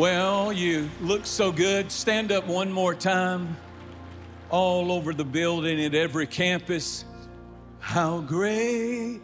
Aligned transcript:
Well, 0.00 0.50
you 0.50 0.88
look 1.02 1.26
so 1.26 1.52
good. 1.52 1.92
Stand 1.92 2.32
up 2.32 2.46
one 2.46 2.72
more 2.72 2.94
time. 2.94 3.58
All 4.48 4.92
over 4.92 5.12
the 5.12 5.26
building, 5.26 5.78
at 5.84 5.94
every 5.94 6.26
campus. 6.26 7.04
How 7.80 8.22
great 8.22 9.20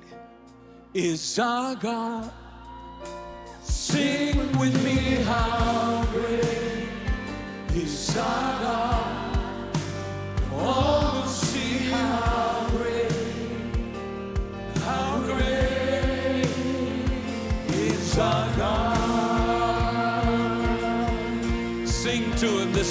is 0.93 1.39
our 1.39 1.77
God? 1.77 2.31
Sing 3.63 4.37
with 4.59 4.85
me, 4.85 5.23
how 5.25 6.05
great 6.13 6.89
is 7.75 8.15
our 8.19 8.61
God? 8.61 9.79
All 10.53 11.06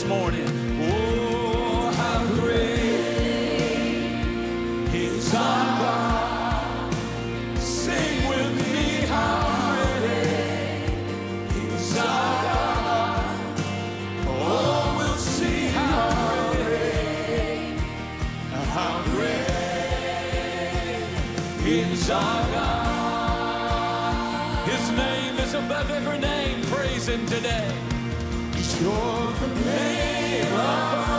morning. 0.08 0.48
Oh, 0.82 1.92
how 1.98 2.26
great 2.36 2.84
is 4.94 5.34
our 5.34 5.80
God. 5.80 6.94
Sing 7.58 8.28
with 8.30 8.56
me, 8.62 9.06
how 9.08 9.72
great 9.72 10.90
is 11.74 11.98
our 11.98 12.44
God. 12.44 13.26
Oh, 14.28 14.96
we'll 14.98 15.18
see 15.18 15.68
how 15.70 16.54
great, 16.54 17.80
how 18.74 19.02
great 19.12 19.48
is 21.66 22.10
our 22.12 22.44
God. 22.52 24.68
His 24.70 24.92
name 24.92 25.40
is 25.40 25.54
above 25.56 25.90
every 25.90 26.20
name. 26.20 26.62
Praise 26.66 27.08
him 27.08 27.26
today. 27.26 27.74
You're 28.82 28.92
the 28.92 29.48
name 29.66 29.95
above 30.56 31.15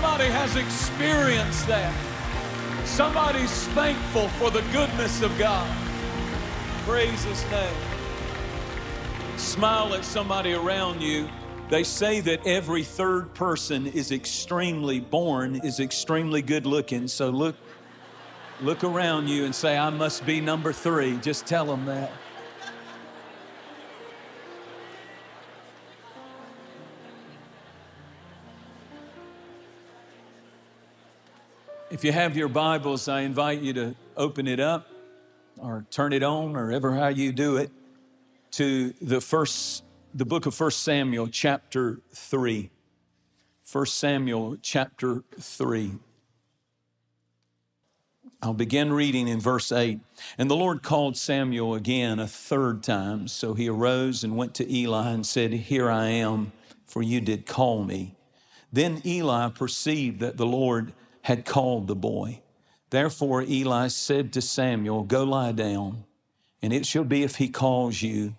Somebody 0.00 0.26
has 0.26 0.54
experienced 0.54 1.66
that. 1.66 1.92
Somebody's 2.86 3.66
thankful 3.70 4.28
for 4.28 4.48
the 4.48 4.62
goodness 4.70 5.22
of 5.22 5.36
God. 5.36 5.68
Praise 6.86 7.24
His 7.24 7.42
name. 7.50 7.74
Smile 9.36 9.94
at 9.94 10.04
somebody 10.04 10.52
around 10.52 11.02
you. 11.02 11.28
They 11.68 11.82
say 11.82 12.20
that 12.20 12.46
every 12.46 12.84
third 12.84 13.34
person 13.34 13.88
is 13.88 14.12
extremely 14.12 15.00
born, 15.00 15.56
is 15.64 15.80
extremely 15.80 16.42
good 16.42 16.64
looking. 16.64 17.08
So 17.08 17.30
look, 17.30 17.56
look 18.60 18.84
around 18.84 19.26
you 19.26 19.46
and 19.46 19.52
say, 19.52 19.76
I 19.76 19.90
must 19.90 20.24
be 20.24 20.40
number 20.40 20.72
three. 20.72 21.16
Just 21.16 21.44
tell 21.44 21.66
them 21.66 21.86
that. 21.86 22.12
If 31.90 32.04
you 32.04 32.12
have 32.12 32.36
your 32.36 32.48
Bibles, 32.48 33.08
I 33.08 33.22
invite 33.22 33.62
you 33.62 33.72
to 33.72 33.94
open 34.14 34.46
it 34.46 34.60
up 34.60 34.88
or 35.56 35.86
turn 35.90 36.12
it 36.12 36.22
on 36.22 36.54
or 36.54 36.70
ever 36.70 36.94
how 36.94 37.08
you 37.08 37.32
do 37.32 37.56
it 37.56 37.70
to 38.52 38.92
the 39.00 39.22
first 39.22 39.84
the 40.12 40.26
book 40.26 40.44
of 40.44 40.58
1 40.58 40.70
Samuel 40.70 41.28
chapter 41.28 42.00
3. 42.12 42.68
1 43.72 43.86
Samuel 43.86 44.58
chapter 44.60 45.24
3. 45.40 45.92
I'll 48.42 48.52
begin 48.52 48.92
reading 48.92 49.26
in 49.26 49.40
verse 49.40 49.72
8. 49.72 49.98
And 50.36 50.50
the 50.50 50.56
Lord 50.56 50.82
called 50.82 51.16
Samuel 51.16 51.74
again 51.74 52.18
a 52.18 52.26
third 52.26 52.82
time. 52.82 53.28
So 53.28 53.54
he 53.54 53.70
arose 53.70 54.22
and 54.22 54.36
went 54.36 54.54
to 54.56 54.70
Eli 54.70 55.10
and 55.10 55.26
said, 55.26 55.54
Here 55.54 55.90
I 55.90 56.08
am, 56.08 56.52
for 56.86 57.02
you 57.02 57.22
did 57.22 57.46
call 57.46 57.82
me. 57.82 58.14
Then 58.70 59.00
Eli 59.06 59.48
perceived 59.48 60.20
that 60.20 60.36
the 60.36 60.46
Lord 60.46 60.92
had 61.22 61.44
called 61.44 61.86
the 61.86 61.96
boy. 61.96 62.42
Therefore 62.90 63.42
Eli 63.42 63.88
said 63.88 64.32
to 64.32 64.40
Samuel, 64.40 65.02
Go 65.02 65.24
lie 65.24 65.52
down, 65.52 66.04
and 66.62 66.72
it 66.72 66.86
shall 66.86 67.04
be 67.04 67.22
if 67.22 67.36
he 67.36 67.48
calls 67.48 68.02
you 68.02 68.34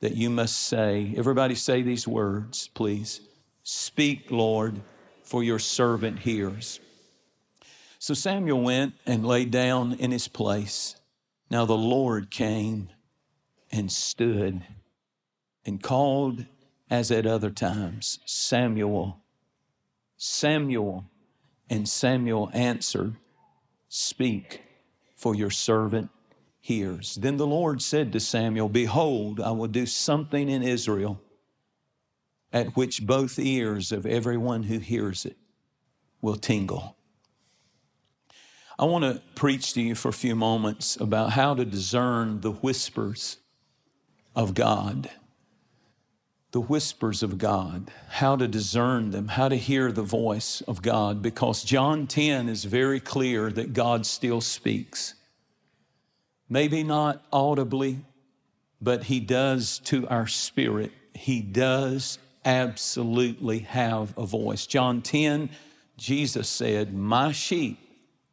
that 0.00 0.16
you 0.16 0.30
must 0.30 0.56
say, 0.58 1.14
Everybody 1.16 1.54
say 1.54 1.82
these 1.82 2.06
words, 2.06 2.68
please. 2.68 3.20
Speak, 3.62 4.30
Lord, 4.30 4.80
for 5.22 5.42
your 5.42 5.58
servant 5.58 6.20
hears. 6.20 6.78
So 7.98 8.14
Samuel 8.14 8.62
went 8.62 8.94
and 9.04 9.26
lay 9.26 9.44
down 9.44 9.94
in 9.94 10.12
his 10.12 10.28
place. 10.28 10.96
Now 11.50 11.64
the 11.64 11.76
Lord 11.76 12.30
came 12.30 12.90
and 13.72 13.90
stood 13.90 14.62
and 15.64 15.82
called 15.82 16.46
as 16.88 17.10
at 17.10 17.26
other 17.26 17.50
times, 17.50 18.20
Samuel, 18.24 19.18
Samuel. 20.16 21.04
And 21.68 21.88
Samuel 21.88 22.50
answered, 22.52 23.16
Speak, 23.88 24.62
for 25.16 25.34
your 25.34 25.50
servant 25.50 26.10
hears. 26.60 27.14
Then 27.16 27.36
the 27.36 27.46
Lord 27.46 27.80
said 27.82 28.12
to 28.12 28.20
Samuel, 28.20 28.68
Behold, 28.68 29.40
I 29.40 29.50
will 29.52 29.68
do 29.68 29.86
something 29.86 30.48
in 30.48 30.62
Israel 30.62 31.20
at 32.52 32.76
which 32.76 33.06
both 33.06 33.38
ears 33.38 33.92
of 33.92 34.06
everyone 34.06 34.64
who 34.64 34.78
hears 34.78 35.24
it 35.24 35.36
will 36.20 36.36
tingle. 36.36 36.96
I 38.78 38.84
want 38.84 39.04
to 39.04 39.22
preach 39.34 39.72
to 39.74 39.80
you 39.80 39.94
for 39.94 40.08
a 40.08 40.12
few 40.12 40.36
moments 40.36 40.96
about 40.96 41.30
how 41.30 41.54
to 41.54 41.64
discern 41.64 42.40
the 42.40 42.52
whispers 42.52 43.38
of 44.34 44.54
God. 44.54 45.10
The 46.52 46.60
whispers 46.60 47.22
of 47.22 47.38
God, 47.38 47.90
how 48.08 48.36
to 48.36 48.48
discern 48.48 49.10
them, 49.10 49.28
how 49.28 49.48
to 49.48 49.56
hear 49.56 49.92
the 49.92 50.02
voice 50.02 50.62
of 50.62 50.80
God, 50.80 51.20
because 51.20 51.64
John 51.64 52.06
10 52.06 52.48
is 52.48 52.64
very 52.64 53.00
clear 53.00 53.50
that 53.50 53.72
God 53.74 54.06
still 54.06 54.40
speaks. 54.40 55.14
maybe 56.48 56.82
not 56.84 57.24
audibly, 57.32 57.98
but 58.80 59.04
He 59.04 59.20
does 59.20 59.80
to 59.80 60.06
our 60.08 60.26
spirit. 60.28 60.92
He 61.14 61.40
does 61.40 62.18
absolutely 62.44 63.60
have 63.60 64.16
a 64.16 64.24
voice. 64.24 64.66
John 64.66 65.02
10, 65.02 65.50
Jesus 65.96 66.48
said, 66.48 66.94
My 66.94 67.32
sheep 67.32 67.78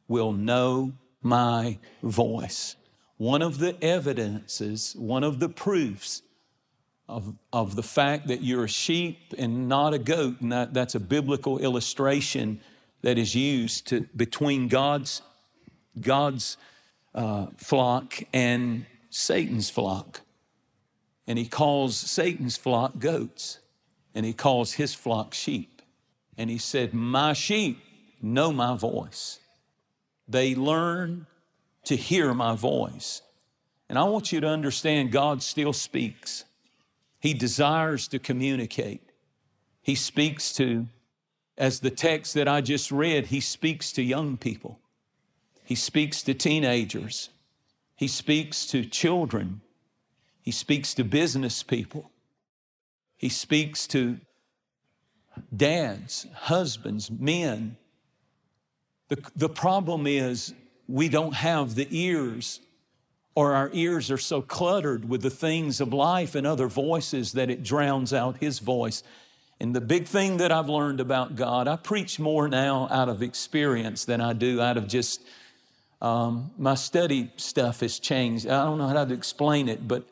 will 0.08 0.32
know 0.32 0.94
my 1.22 1.80
voice. 2.04 2.76
One 3.18 3.42
of 3.42 3.58
the 3.58 3.82
evidences, 3.84 4.96
one 4.98 5.24
of 5.24 5.40
the 5.40 5.50
proofs 5.50 6.22
of, 7.08 7.34
of 7.52 7.76
the 7.76 7.84
fact 7.84 8.28
that 8.28 8.42
you're 8.42 8.64
a 8.64 8.70
sheep 8.70 9.34
and 9.38 9.68
not 9.68 9.94
a 9.94 10.00
goat, 10.00 10.42
and 10.42 10.52
that, 10.52 10.74
that's 10.74 10.96
a 10.96 11.00
biblical 11.00 11.60
illustration 11.60 12.60
that 13.02 13.18
is 13.18 13.36
used 13.36 13.88
to, 13.88 14.08
between 14.16 14.68
God's, 14.68 15.22
God's 16.00 16.58
uh, 17.14 17.48
flock 17.58 18.24
and 18.34 18.86
Satan's 19.10 19.70
flock. 19.70 20.22
And 21.28 21.38
he 21.38 21.46
calls 21.46 21.96
Satan's 21.96 22.58
flock 22.58 23.00
goats, 23.00 23.60
and 24.16 24.26
he 24.26 24.34
calls 24.34 24.74
his 24.74 24.94
flock 24.94 25.34
sheep. 25.34 25.82
And 26.38 26.50
he 26.50 26.58
said, 26.58 26.94
My 26.94 27.34
sheep 27.34 27.80
know 28.22 28.52
my 28.52 28.76
voice. 28.76 29.40
They 30.28 30.56
learn 30.56 31.28
to 31.86 31.96
hear 31.96 32.34
my 32.34 32.56
voice. 32.56 33.22
And 33.90 34.00
I 34.00 34.04
want 34.04 34.32
you 34.32 34.40
to 34.42 34.48
understand 34.48 35.12
God 35.12 35.44
still 35.44 35.74
speaks. 35.74 36.46
He 37.24 37.34
desires 37.34 38.10
to 38.10 38.20
communicate. 38.20 39.02
He 39.82 39.96
speaks 39.96 40.52
to, 40.56 40.88
as 41.58 41.80
the 41.80 41.90
text 41.90 42.34
that 42.34 42.50
I 42.50 42.60
just 42.60 42.92
read, 42.92 43.28
He 43.28 43.40
speaks 43.40 43.94
to 43.94 44.02
young 44.02 44.36
people. 44.36 44.82
He 45.64 45.76
speaks 45.76 46.22
to 46.24 46.34
teenagers. 46.34 47.30
He 47.96 48.10
speaks 48.10 48.66
to 48.66 48.84
children. 48.84 49.62
He 50.42 50.52
speaks 50.52 50.94
to 50.96 51.06
business 51.06 51.64
people. 51.64 52.12
He 53.16 53.30
speaks 53.30 53.88
to 53.88 54.18
dads, 55.56 56.28
husbands, 56.36 57.10
men. 57.10 57.78
The, 59.08 59.24
the 59.34 59.48
problem 59.48 60.08
is 60.08 60.54
we 60.90 61.08
don't 61.08 61.36
have 61.36 61.76
the 61.76 61.88
ears, 61.90 62.60
or 63.36 63.54
our 63.54 63.70
ears 63.74 64.12
are 64.12 64.18
so 64.18 64.42
cluttered 64.42 65.10
with 65.10 65.22
the 65.22 65.30
things 65.30 65.82
of 65.82 65.92
life 65.92 66.36
and 66.36 66.46
other 66.46 66.68
voices 66.68 67.34
that 67.34 67.50
it 67.50 67.64
drowns 67.64 68.14
out 68.14 68.38
His 68.38 68.60
voice. 68.60 69.04
And 69.60 69.76
the 69.76 69.82
big 69.82 70.08
thing 70.08 70.38
that 70.38 70.52
I've 70.52 70.70
learned 70.70 71.00
about 71.00 71.36
God, 71.36 71.68
I 71.68 71.76
preach 71.78 72.20
more 72.20 72.48
now 72.48 72.88
out 72.92 73.10
of 73.10 73.22
experience 73.22 74.06
than 74.06 74.22
I 74.22 74.34
do 74.34 74.62
out 74.62 74.78
of 74.78 74.88
just 74.88 75.22
um, 76.02 76.52
my 76.58 76.76
study 76.76 77.32
stuff 77.38 77.80
has 77.80 77.98
changed. 77.98 78.46
I 78.46 78.66
don't 78.66 78.78
know 78.78 78.88
how 78.88 79.06
to 79.06 79.14
explain 79.14 79.70
it, 79.70 79.88
but 79.88 80.04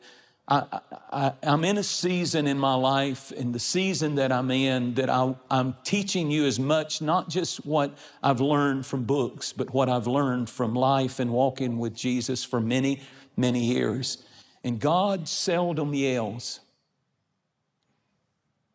I, 0.52 0.80
I, 1.10 1.32
am 1.44 1.64
in 1.64 1.78
a 1.78 1.82
season 1.82 2.46
in 2.46 2.58
my 2.58 2.74
life, 2.74 3.32
in 3.32 3.52
the 3.52 3.58
season 3.58 4.16
that 4.16 4.30
I'm 4.30 4.50
in, 4.50 4.92
that 4.94 5.08
I, 5.08 5.34
I'm 5.50 5.74
teaching 5.82 6.30
you 6.30 6.44
as 6.44 6.60
much, 6.60 7.00
not 7.00 7.30
just 7.30 7.64
what 7.64 7.96
I've 8.22 8.42
learned 8.42 8.84
from 8.84 9.04
books, 9.04 9.54
but 9.54 9.72
what 9.72 9.88
I've 9.88 10.06
learned 10.06 10.50
from 10.50 10.74
life 10.74 11.20
and 11.20 11.30
walking 11.30 11.78
with 11.78 11.94
Jesus 11.94 12.44
for 12.44 12.60
many, 12.60 13.00
many 13.34 13.64
years. 13.64 14.22
And 14.62 14.78
God 14.78 15.26
seldom 15.26 15.94
yells. 15.94 16.60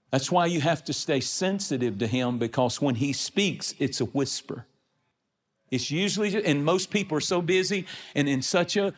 That's 0.10 0.32
why 0.32 0.48
you 0.48 0.62
have 0.62 0.84
to 0.86 0.94
stay 0.94 1.20
sensitive 1.20 2.00
to 2.00 2.08
Him 2.08 2.40
because 2.40 2.82
when 2.82 2.96
He 2.96 3.14
speaks, 3.14 3.76
it's 3.78 4.02
a 4.02 4.06
whisper. 4.06 4.66
It's 5.70 5.92
usually, 5.92 6.44
and 6.44 6.66
most 6.66 6.90
people 6.90 7.18
are 7.18 7.22
so 7.22 7.40
busy 7.40 7.86
and 8.16 8.28
in 8.28 8.42
such 8.42 8.78
a, 8.78 8.96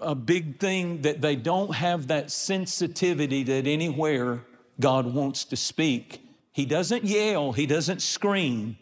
a 0.00 0.14
big 0.14 0.58
thing 0.58 1.02
that 1.02 1.20
they 1.20 1.36
don't 1.36 1.74
have 1.74 2.06
that 2.08 2.30
sensitivity 2.30 3.42
that 3.44 3.66
anywhere 3.66 4.44
God 4.80 5.12
wants 5.12 5.44
to 5.46 5.56
speak. 5.56 6.20
He 6.52 6.64
doesn't 6.64 7.04
yell, 7.04 7.52
he 7.52 7.66
doesn't 7.66 8.02
scream, 8.02 8.78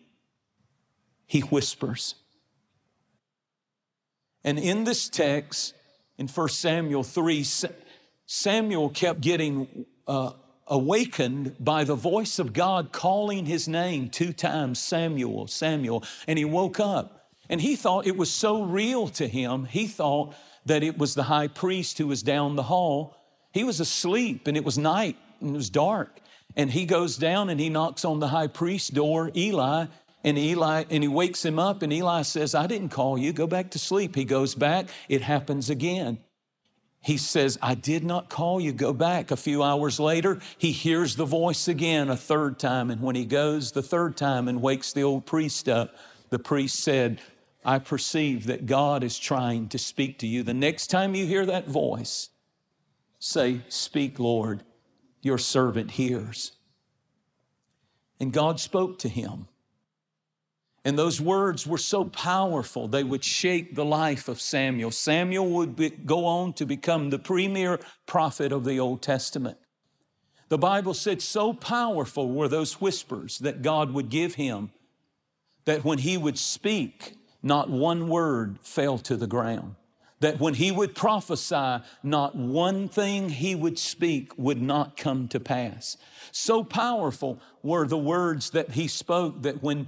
he 1.27 1.41
whispers. 1.41 2.15
And 4.45 4.59
in 4.59 4.85
this 4.85 5.09
text, 5.09 5.75
in 6.19 6.29
1 6.29 6.49
Samuel 6.51 7.03
3, 7.03 7.45
Samuel 8.27 8.89
kept 8.91 9.21
getting 9.21 9.87
uh, 10.07 10.33
awakened 10.69 11.57
by 11.59 11.85
the 11.85 11.95
voice 11.97 12.39
of 12.39 12.53
God 12.53 12.93
calling 12.93 13.47
his 13.47 13.67
name 13.67 14.09
two 14.09 14.33
times 14.33 14.79
Samuel, 14.79 15.49
Samuel, 15.49 16.05
and 16.27 16.39
he 16.39 16.45
woke 16.45 16.79
up. 16.79 17.29
And 17.49 17.61
he 17.61 17.77
thought 17.77 18.07
it 18.07 18.17
was 18.17 18.31
so 18.31 18.63
real 18.63 19.09
to 19.09 19.29
him, 19.29 19.65
he 19.67 19.87
thought 19.87 20.35
that 20.67 20.83
it 20.83 20.99
was 20.99 21.15
the 21.15 21.25
high 21.25 21.49
priest 21.49 21.99
who 21.99 22.07
was 22.07 22.23
down 22.23 22.57
the 22.57 22.65
hall. 22.65 23.17
He 23.53 23.65
was 23.65 23.81
asleep 23.81 24.47
and 24.47 24.57
it 24.57 24.65
was 24.65 24.77
night 24.77 25.17
and 25.41 25.51
it 25.51 25.57
was 25.57 25.71
dark. 25.71 26.21
And 26.57 26.71
he 26.71 26.87
goes 26.87 27.17
down 27.17 27.51
and 27.51 27.59
he 27.59 27.69
knocks 27.69 28.05
on 28.05 28.21
the 28.21 28.29
high 28.29 28.47
priest's 28.47 28.89
door, 28.89 29.31
Eli, 29.35 29.87
and 30.25 30.39
Eli, 30.39 30.85
and 30.91 31.05
he 31.05 31.09
wakes 31.09 31.45
him 31.45 31.59
up, 31.59 31.83
and 31.83 31.93
Eli 31.93 32.23
says, 32.23 32.55
I 32.55 32.67
didn't 32.67 32.89
call 32.89 33.17
you, 33.17 33.33
go 33.33 33.47
back 33.47 33.71
to 33.71 33.79
sleep. 33.79 34.17
He 34.17 34.25
goes 34.25 34.57
back, 34.57 34.89
it 35.09 35.23
happens 35.23 35.71
again. 35.71 36.19
He 37.01 37.17
says, 37.17 37.57
I 37.63 37.77
did 37.77 38.03
not 38.03 38.29
call 38.29 38.61
you, 38.61 38.73
go 38.73 38.93
back. 38.93 39.31
A 39.31 39.37
few 39.37 39.63
hours 39.63 40.01
later, 40.01 40.41
he 40.59 40.73
hears 40.73 41.15
the 41.15 41.25
voice 41.25 41.69
again 41.69 42.11
a 42.11 42.17
third 42.17 42.59
time. 42.59 42.91
And 42.91 43.01
when 43.01 43.15
he 43.15 43.25
goes 43.25 43.71
the 43.71 43.83
third 43.83 44.17
time 44.17 44.49
and 44.49 44.61
wakes 44.61 44.93
the 44.93 45.05
old 45.05 45.27
priest 45.27 45.69
up, 45.69 45.95
the 46.31 46.41
priest 46.41 46.81
said, 46.81 47.21
I 47.67 47.81
perceive 47.81 48.47
that 48.47 48.67
God 48.67 49.03
is 49.03 49.19
trying 49.19 49.69
to 49.71 49.79
speak 49.79 50.21
to 50.21 50.27
you. 50.27 50.45
The 50.45 50.55
next 50.55 50.87
time 50.87 51.17
you 51.17 51.27
hear 51.27 51.45
that 51.47 51.67
voice, 51.67 52.31
say, 53.19 53.63
Speak, 53.69 54.21
Lord, 54.21 54.63
your 55.21 55.37
servant 55.37 55.91
hears. 55.91 56.53
And 58.21 58.33
God 58.33 58.61
spoke 58.61 59.01
to 59.01 59.09
him. 59.09 59.49
And 60.85 60.97
those 60.97 61.21
words 61.21 61.67
were 61.67 61.77
so 61.77 62.05
powerful, 62.05 62.87
they 62.87 63.03
would 63.03 63.25
shake 63.25 63.75
the 63.75 63.85
life 63.85 64.29
of 64.29 64.41
Samuel. 64.41 64.93
Samuel 64.93 65.51
would 65.51 65.75
be, 65.75 65.91
go 65.91 66.25
on 66.25 66.53
to 66.55 66.67
become 66.67 67.11
the 67.11 67.19
premier 67.19 67.81
prophet 68.07 68.53
of 68.53 68.65
the 68.65 68.79
Old 68.79 69.03
Testament. 69.03 69.59
The 70.51 70.59
Bible 70.59 70.95
said 70.95 71.21
so 71.21 71.53
powerful 71.53 72.31
were 72.31 72.47
those 72.47 72.81
whispers 72.81 73.41
that 73.41 73.63
God 73.63 73.91
would 73.91 74.09
give 74.09 74.37
him 74.37 74.71
that 75.65 75.85
when 75.85 75.99
he 75.99 76.17
would 76.17 76.39
speak, 76.39 77.17
not 77.47 77.71
one 77.71 78.09
word 78.09 78.59
fell 78.61 78.99
to 78.99 79.17
the 79.17 79.27
ground. 79.27 79.77
That 80.21 80.41
when 80.41 80.55
he 80.55 80.73
would 80.73 80.95
prophesy, 80.95 81.85
not 82.03 82.35
one 82.35 82.89
thing 82.89 83.29
he 83.29 83.55
would 83.55 83.79
speak 83.79 84.37
would 84.37 84.61
not 84.61 84.97
come 84.97 85.29
to 85.29 85.39
pass. 85.39 85.97
So 86.33 86.65
powerful 86.65 87.39
were 87.63 87.87
the 87.87 87.99
words 87.99 88.51
that 88.51 88.73
he 88.73 88.89
spoke 88.89 89.43
that 89.43 89.63
when 89.63 89.87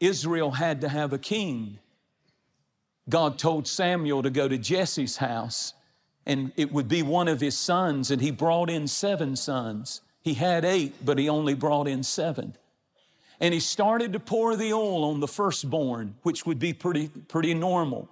Israel 0.00 0.52
had 0.52 0.80
to 0.80 0.88
have 0.88 1.12
a 1.12 1.18
king, 1.18 1.78
God 3.08 3.38
told 3.38 3.68
Samuel 3.68 4.22
to 4.22 4.30
go 4.30 4.48
to 4.48 4.56
Jesse's 4.56 5.18
house 5.18 5.74
and 6.26 6.52
it 6.56 6.72
would 6.72 6.88
be 6.88 7.02
one 7.02 7.28
of 7.28 7.40
his 7.40 7.56
sons, 7.56 8.10
and 8.10 8.22
he 8.22 8.30
brought 8.30 8.70
in 8.70 8.88
seven 8.88 9.36
sons. 9.36 10.00
He 10.22 10.34
had 10.34 10.64
eight, 10.64 11.04
but 11.04 11.18
he 11.18 11.28
only 11.28 11.54
brought 11.54 11.86
in 11.86 12.02
seven. 12.02 12.56
And 13.40 13.52
he 13.52 13.60
started 13.60 14.12
to 14.12 14.20
pour 14.20 14.56
the 14.56 14.72
oil 14.72 15.04
on 15.04 15.20
the 15.20 15.28
firstborn, 15.28 16.14
which 16.22 16.46
would 16.46 16.58
be 16.58 16.72
pretty, 16.72 17.08
pretty 17.08 17.54
normal 17.54 18.08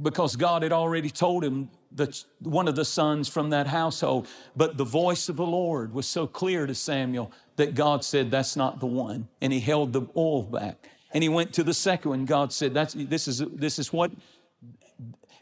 because 0.00 0.36
God 0.36 0.62
had 0.62 0.72
already 0.72 1.10
told 1.10 1.42
him 1.42 1.70
that 1.92 2.22
one 2.40 2.68
of 2.68 2.76
the 2.76 2.84
sons 2.84 3.28
from 3.28 3.50
that 3.50 3.66
household. 3.66 4.28
But 4.54 4.76
the 4.76 4.84
voice 4.84 5.28
of 5.28 5.36
the 5.36 5.46
Lord 5.46 5.94
was 5.94 6.06
so 6.06 6.26
clear 6.26 6.66
to 6.66 6.74
Samuel 6.74 7.32
that 7.56 7.74
God 7.74 8.04
said, 8.04 8.30
That's 8.30 8.56
not 8.56 8.80
the 8.80 8.86
one. 8.86 9.28
And 9.40 9.52
he 9.52 9.60
held 9.60 9.92
the 9.92 10.02
oil 10.16 10.42
back. 10.42 10.88
And 11.12 11.22
he 11.22 11.28
went 11.28 11.54
to 11.54 11.64
the 11.64 11.74
second 11.74 12.10
one. 12.10 12.24
God 12.26 12.52
said, 12.52 12.74
That's, 12.74 12.94
this, 12.94 13.26
is, 13.26 13.38
this 13.38 13.78
is 13.78 13.92
what? 13.92 14.12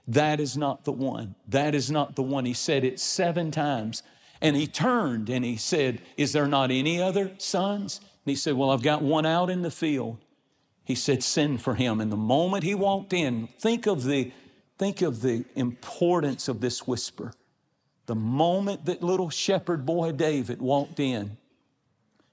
That 0.07 0.39
is 0.39 0.57
not 0.57 0.85
the 0.85 0.93
one. 0.93 1.35
That 1.49 1.75
is 1.75 1.91
not 1.91 2.15
the 2.15 2.23
one. 2.23 2.45
He 2.45 2.55
said 2.55 2.85
it 2.85 3.01
seven 3.01 3.51
times. 3.51 4.03
And 4.41 4.55
he 4.55 4.67
turned 4.67 5.31
and 5.31 5.45
he 5.45 5.57
said, 5.57 6.01
Is 6.17 6.33
there 6.33 6.47
not 6.47 6.71
any 6.71 7.03
other 7.03 7.33
sons? 7.39 8.01
And 8.25 8.31
he 8.31 8.37
said, 8.37 8.55
Well, 8.55 8.71
I've 8.71 8.83
got 8.83 9.03
one 9.03 9.27
out 9.27 9.51
in 9.51 9.63
the 9.63 9.71
field. 9.71 10.19
He 10.85 10.95
said, 10.95 11.23
Send 11.23 11.63
for 11.63 11.75
him. 11.75 12.01
And 12.01 12.11
the 12.11 12.17
moment 12.17 12.65
he 12.65 12.75
walked 12.75 13.13
in, 13.13 13.49
think 13.59 13.87
of 13.87 14.05
the, 14.05 14.33
think 14.79 15.03
of 15.03 15.21
the 15.21 15.45
importance 15.55 16.49
of 16.49 16.61
this 16.61 16.87
whisper. 16.87 17.33
The 18.07 18.15
moment 18.15 18.85
that 18.85 19.03
little 19.03 19.31
shepherd 19.31 19.87
boy 19.87 20.13
David 20.13 20.61
walked 20.61 21.01
in, 21.01 21.39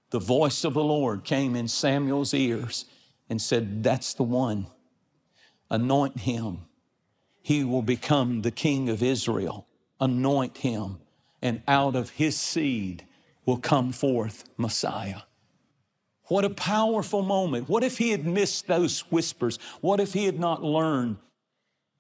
the 0.10 0.20
voice 0.20 0.64
of 0.66 0.74
the 0.74 0.84
Lord 0.84 1.24
came 1.24 1.56
in 1.56 1.68
Samuel's 1.68 2.34
ears 2.34 2.86
and 3.30 3.42
said, 3.42 3.84
That's 3.84 4.14
the 4.14 4.24
one. 4.24 4.68
Anoint 5.70 6.20
him. 6.20 6.60
He 7.42 7.64
will 7.64 7.82
become 7.82 8.42
the 8.42 8.52
king 8.52 8.90
of 8.90 9.02
Israel. 9.02 9.68
Anoint 10.00 10.58
him. 10.60 11.00
And 11.42 11.64
out 11.68 11.96
of 11.96 12.12
his 12.12 12.38
seed 12.38 13.06
will 13.46 13.58
come 13.58 13.92
forth 13.92 14.44
Messiah. 14.58 15.22
What 16.32 16.46
a 16.46 16.50
powerful 16.50 17.24
moment. 17.24 17.68
What 17.68 17.84
if 17.84 17.98
he 17.98 18.12
had 18.12 18.26
missed 18.26 18.68
those 18.68 19.02
whispers? 19.12 19.60
What 19.82 20.00
if 20.00 20.14
he 20.14 20.24
had 20.24 20.40
not 20.40 20.64
learned 20.64 21.18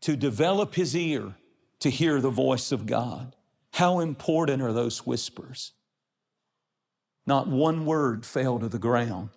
to 0.02 0.16
develop 0.16 0.76
his 0.76 0.96
ear 0.96 1.36
to 1.82 1.90
hear 1.90 2.22
the 2.22 2.30
voice 2.30 2.72
of 2.72 2.86
God. 2.86 3.36
How 3.74 4.00
important 4.00 4.62
are 4.62 4.72
those 4.72 5.06
whispers? 5.06 5.74
Not 7.26 7.48
one 7.48 7.86
word 7.86 8.26
fell 8.26 8.58
to 8.60 8.70
the 8.70 8.80
ground. 8.80 9.32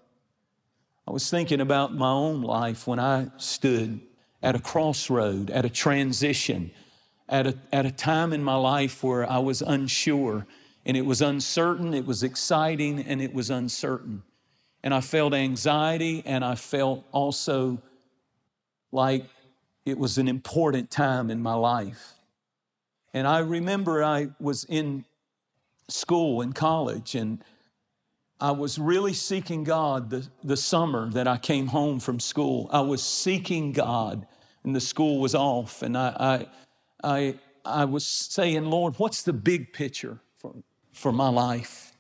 I 1.09 1.11
was 1.11 1.29
thinking 1.29 1.61
about 1.61 1.93
my 1.93 2.11
own 2.11 2.43
life 2.43 2.87
when 2.87 3.01
I 3.01 3.31
stood 3.37 4.01
at 4.45 4.55
a 4.55 4.61
crossroad, 4.61 5.51
at 5.51 5.65
a 5.65 5.71
transition, 5.71 6.71
at 7.29 7.47
a, 7.49 7.59
at 7.73 7.85
a 7.85 7.91
time 7.91 8.33
in 8.33 8.45
my 8.45 8.57
life 8.57 9.03
where 9.03 9.29
I 9.29 9.39
was 9.39 9.61
unsure 9.61 10.47
and 10.87 10.97
it 10.97 11.05
was 11.05 11.21
uncertain, 11.21 11.95
it 11.95 12.07
was 12.07 12.23
exciting, 12.23 13.01
and 13.01 13.23
it 13.23 13.33
was 13.33 13.49
uncertain. 13.49 14.23
And 14.85 14.93
I 14.93 15.01
felt 15.01 15.33
anxiety 15.33 16.23
and 16.27 16.45
I 16.45 16.57
felt 16.57 17.07
also 17.11 17.81
like 18.93 19.25
it 19.87 19.97
was 19.97 20.19
an 20.19 20.29
important 20.29 20.91
time 20.91 21.31
in 21.31 21.41
my 21.41 21.55
life. 21.55 22.13
And 23.15 23.27
I 23.27 23.39
remember 23.39 24.05
I 24.05 24.29
was 24.39 24.65
in 24.65 25.07
school 25.89 26.43
in 26.43 26.53
college 26.53 27.15
and 27.15 27.43
I 28.39 28.51
was 28.51 28.79
really 28.79 29.15
seeking 29.15 29.65
God 29.65 30.11
the, 30.11 30.29
the 30.43 30.57
summer 30.57 31.09
that 31.13 31.27
I 31.27 31.39
came 31.39 31.69
home 31.69 31.99
from 31.99 32.21
school. 32.21 32.69
I 32.71 32.83
was 32.83 33.03
seeking 33.03 33.73
God 33.73 34.27
and 34.65 34.77
the 34.77 34.83
school 34.83 35.19
was 35.19 35.35
off. 35.35 35.81
And 35.81 35.97
I, 35.97 36.47
I, 37.03 37.17
I, 37.17 37.35
I 37.65 37.85
was 37.87 38.07
saying, 38.07 38.67
Lord, 38.67 38.99
what's 38.99 39.23
the 39.23 39.33
big 39.33 39.73
picture 39.73 40.19
for, 40.37 40.57
for 40.93 41.11
my 41.11 41.31
life? 41.31 41.94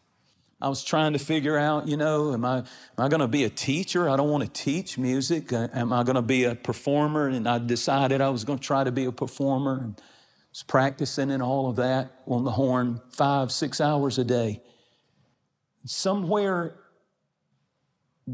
I 0.60 0.68
was 0.68 0.84
trying 0.84 1.12
to 1.12 1.18
figure 1.18 1.58
out, 1.58 1.88
you 1.88 1.96
know, 1.96 2.32
am 2.32 2.44
I, 2.44 2.58
am 2.58 2.64
I 2.98 3.08
going 3.08 3.20
to 3.20 3.28
be 3.28 3.44
a 3.44 3.50
teacher? 3.50 4.08
I 4.08 4.16
don't 4.16 4.30
want 4.30 4.44
to 4.44 4.50
teach 4.50 4.96
music. 4.96 5.52
Uh, 5.52 5.68
am 5.74 5.92
I 5.92 6.04
going 6.04 6.16
to 6.16 6.22
be 6.22 6.44
a 6.44 6.54
performer? 6.54 7.28
And 7.28 7.48
I 7.48 7.58
decided 7.58 8.20
I 8.20 8.30
was 8.30 8.44
going 8.44 8.58
to 8.58 8.64
try 8.64 8.84
to 8.84 8.92
be 8.92 9.04
a 9.04 9.12
performer. 9.12 9.78
And 9.78 10.00
was 10.54 10.62
practicing 10.62 11.32
and 11.32 11.42
all 11.42 11.68
of 11.68 11.76
that 11.76 12.12
on 12.26 12.44
the 12.44 12.52
horn 12.52 13.00
five, 13.10 13.50
six 13.50 13.80
hours 13.80 14.18
a 14.18 14.24
day. 14.24 14.62
Somewhere 15.84 16.76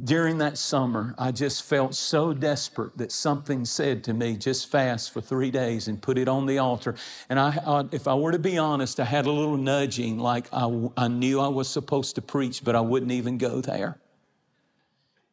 during 0.04 0.38
that 0.38 0.56
summer, 0.56 1.14
I 1.18 1.32
just 1.32 1.64
felt 1.64 1.96
so 1.96 2.32
desperate 2.32 2.96
that 2.98 3.10
something 3.10 3.64
said 3.64 4.04
to 4.04 4.14
me, 4.14 4.36
just 4.36 4.70
fast 4.70 5.12
for 5.12 5.20
three 5.20 5.50
days 5.50 5.88
and 5.88 6.00
put 6.00 6.16
it 6.16 6.28
on 6.28 6.46
the 6.46 6.58
altar. 6.58 6.94
And 7.28 7.40
I, 7.40 7.58
I, 7.66 7.84
if 7.90 8.06
I 8.06 8.14
were 8.14 8.30
to 8.30 8.38
be 8.38 8.56
honest, 8.56 9.00
I 9.00 9.04
had 9.04 9.26
a 9.26 9.32
little 9.32 9.56
nudging, 9.56 10.18
like 10.18 10.46
I, 10.52 10.90
I 10.96 11.08
knew 11.08 11.40
I 11.40 11.48
was 11.48 11.68
supposed 11.68 12.14
to 12.14 12.22
preach, 12.22 12.62
but 12.62 12.76
I 12.76 12.80
wouldn't 12.80 13.10
even 13.10 13.36
go 13.36 13.60
there. 13.60 13.98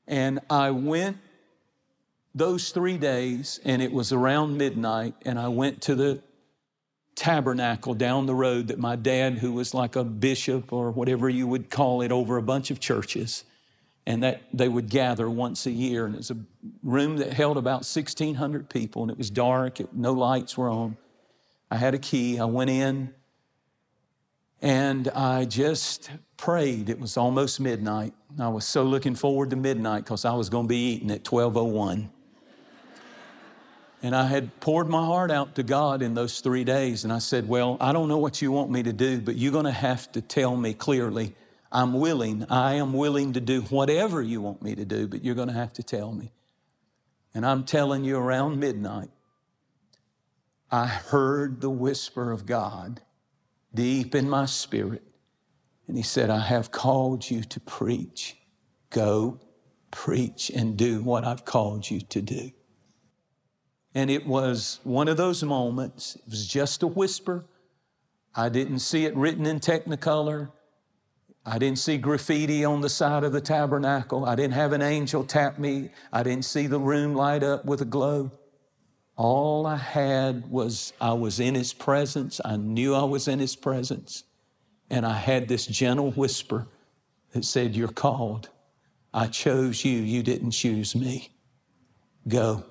And 0.07 0.39
I 0.49 0.71
went 0.71 1.17
those 2.33 2.69
three 2.69 2.97
days, 2.97 3.59
and 3.63 3.81
it 3.81 3.91
was 3.91 4.11
around 4.11 4.57
midnight, 4.57 5.15
and 5.25 5.37
I 5.37 5.49
went 5.49 5.81
to 5.83 5.95
the 5.95 6.21
tabernacle 7.15 7.93
down 7.93 8.25
the 8.25 8.35
road 8.35 8.67
that 8.67 8.79
my 8.79 8.95
dad, 8.95 9.39
who 9.39 9.51
was 9.51 9.73
like 9.73 9.95
a 9.95 10.03
bishop 10.03 10.71
or 10.71 10.91
whatever 10.91 11.29
you 11.29 11.47
would 11.47 11.69
call 11.69 12.01
it, 12.01 12.11
over 12.11 12.37
a 12.37 12.43
bunch 12.43 12.71
of 12.71 12.79
churches, 12.79 13.43
and 14.07 14.23
that 14.23 14.41
they 14.53 14.69
would 14.69 14.89
gather 14.89 15.29
once 15.29 15.65
a 15.65 15.71
year. 15.71 16.05
And 16.05 16.15
it 16.15 16.19
was 16.19 16.31
a 16.31 16.37
room 16.81 17.17
that 17.17 17.33
held 17.33 17.57
about 17.57 17.79
1,600 17.79 18.69
people, 18.69 19.01
and 19.01 19.11
it 19.11 19.17
was 19.17 19.29
dark, 19.29 19.81
it, 19.81 19.93
no 19.93 20.13
lights 20.13 20.57
were 20.57 20.69
on. 20.69 20.95
I 21.69 21.75
had 21.75 21.93
a 21.93 21.97
key, 21.97 22.39
I 22.39 22.45
went 22.45 22.69
in, 22.69 23.13
and 24.61 25.09
I 25.09 25.43
just 25.43 26.09
prayed. 26.37 26.89
It 26.89 27.01
was 27.01 27.17
almost 27.17 27.59
midnight. 27.59 28.13
I 28.39 28.47
was 28.47 28.63
so 28.63 28.83
looking 28.83 29.13
forward 29.13 29.49
to 29.49 29.57
midnight 29.57 30.05
because 30.05 30.23
I 30.23 30.33
was 30.33 30.49
going 30.49 30.67
to 30.67 30.69
be 30.69 30.93
eating 30.93 31.11
at 31.11 31.29
1201. 31.29 32.09
And 34.03 34.15
I 34.15 34.27
had 34.27 34.57
poured 34.61 34.87
my 34.87 35.03
heart 35.05 35.31
out 35.31 35.55
to 35.55 35.63
God 35.63 36.01
in 36.01 36.13
those 36.13 36.39
three 36.39 36.63
days. 36.63 37.03
And 37.03 37.11
I 37.11 37.19
said, 37.19 37.49
Well, 37.49 37.75
I 37.81 37.91
don't 37.91 38.07
know 38.07 38.19
what 38.19 38.41
you 38.41 38.53
want 38.53 38.71
me 38.71 38.83
to 38.83 38.93
do, 38.93 39.19
but 39.19 39.35
you're 39.35 39.51
going 39.51 39.65
to 39.65 39.71
have 39.71 40.09
to 40.13 40.21
tell 40.21 40.55
me 40.55 40.73
clearly. 40.73 41.35
I'm 41.71 41.93
willing. 41.93 42.45
I 42.49 42.75
am 42.75 42.93
willing 42.93 43.33
to 43.33 43.41
do 43.41 43.61
whatever 43.63 44.21
you 44.21 44.41
want 44.41 44.61
me 44.61 44.75
to 44.75 44.85
do, 44.85 45.07
but 45.07 45.23
you're 45.23 45.35
going 45.35 45.49
to 45.49 45.53
have 45.53 45.73
to 45.73 45.83
tell 45.83 46.11
me. 46.11 46.31
And 47.33 47.45
I'm 47.45 47.63
telling 47.65 48.03
you, 48.03 48.17
around 48.17 48.59
midnight, 48.59 49.09
I 50.71 50.87
heard 50.87 51.61
the 51.61 51.69
whisper 51.69 52.31
of 52.31 52.45
God 52.45 53.01
deep 53.73 54.15
in 54.15 54.29
my 54.29 54.45
spirit. 54.45 55.03
And 55.87 55.97
He 55.97 56.03
said, 56.03 56.29
I 56.29 56.39
have 56.39 56.71
called 56.71 57.29
you 57.29 57.43
to 57.43 57.59
preach. 57.59 58.37
Go 58.89 59.39
preach 59.91 60.49
and 60.49 60.77
do 60.77 61.01
what 61.01 61.25
I've 61.25 61.45
called 61.45 61.89
you 61.89 62.01
to 62.01 62.21
do. 62.21 62.51
And 63.93 64.09
it 64.11 64.27
was 64.27 64.79
one 64.83 65.07
of 65.07 65.17
those 65.17 65.43
moments, 65.43 66.15
it 66.15 66.29
was 66.29 66.47
just 66.47 66.83
a 66.83 66.87
whisper. 66.87 67.45
I 68.35 68.49
didn't 68.49 68.79
see 68.79 69.05
it 69.05 69.15
written 69.15 69.47
in 69.47 69.59
Technicolor. 69.59 70.51
I 71.49 71.59
didn't 71.59 71.79
see 71.79 71.97
graffiti 71.97 72.65
on 72.65 72.81
the 72.81 72.89
side 72.89 73.23
of 73.23 73.31
the 73.31 73.39
tabernacle. 73.39 74.25
I 74.25 74.35
didn't 74.35 74.55
have 74.55 74.73
an 74.73 74.81
angel 74.81 75.23
tap 75.23 75.57
me. 75.57 75.91
I 76.11 76.21
didn't 76.21 76.43
see 76.43 76.67
the 76.67 76.79
room 76.79 77.15
light 77.15 77.41
up 77.41 77.63
with 77.63 77.81
a 77.81 77.85
glow. 77.85 78.31
All 79.15 79.65
I 79.65 79.77
had 79.77 80.51
was 80.51 80.91
I 80.99 81.13
was 81.13 81.39
in 81.39 81.55
His 81.55 81.71
presence. 81.71 82.41
I 82.43 82.57
knew 82.57 82.93
I 82.93 83.05
was 83.05 83.29
in 83.29 83.39
His 83.39 83.55
presence. 83.55 84.25
And 84.89 85.05
I 85.05 85.13
had 85.13 85.47
this 85.47 85.65
gentle 85.65 86.11
whisper 86.11 86.67
that 87.31 87.45
said, 87.45 87.77
You're 87.77 87.87
called. 87.87 88.49
I 89.13 89.27
chose 89.27 89.85
you. 89.85 89.99
You 89.99 90.23
didn't 90.23 90.51
choose 90.51 90.97
me. 90.97 91.31
Go. 92.27 92.65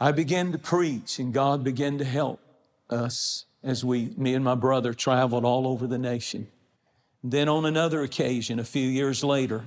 I 0.00 0.10
began 0.10 0.50
to 0.50 0.58
preach, 0.58 1.20
and 1.20 1.32
God 1.32 1.62
began 1.62 1.96
to 1.98 2.04
help 2.04 2.40
us 2.88 3.44
as 3.62 3.84
we, 3.84 4.12
me 4.16 4.34
and 4.34 4.44
my 4.44 4.54
brother, 4.54 4.94
traveled 4.94 5.44
all 5.44 5.66
over 5.66 5.86
the 5.86 5.98
nation. 5.98 6.48
Then, 7.22 7.48
on 7.48 7.66
another 7.66 8.02
occasion, 8.02 8.58
a 8.58 8.64
few 8.64 8.88
years 8.88 9.22
later, 9.22 9.64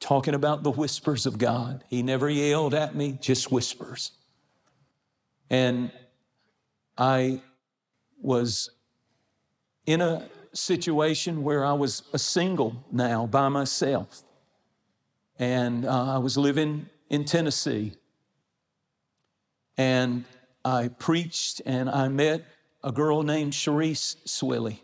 talking 0.00 0.34
about 0.34 0.62
the 0.62 0.72
whispers 0.72 1.24
of 1.24 1.38
God, 1.38 1.84
he 1.88 2.02
never 2.02 2.28
yelled 2.28 2.74
at 2.74 2.94
me, 2.94 3.18
just 3.20 3.52
whispers. 3.52 4.10
And 5.48 5.92
I 6.98 7.42
was 8.20 8.70
in 9.86 10.00
a 10.00 10.28
situation 10.52 11.42
where 11.42 11.64
I 11.64 11.72
was 11.72 12.02
a 12.12 12.18
single 12.18 12.84
now 12.90 13.26
by 13.26 13.48
myself. 13.48 14.22
And 15.38 15.84
uh, 15.84 16.14
I 16.14 16.18
was 16.18 16.36
living 16.36 16.88
in 17.10 17.24
Tennessee. 17.24 17.92
And 19.76 20.24
I 20.64 20.88
preached 20.88 21.60
and 21.66 21.90
I 21.90 22.08
met 22.08 22.44
a 22.84 22.92
girl 22.92 23.22
named 23.22 23.54
Cherise 23.54 24.16
Swilly. 24.26 24.80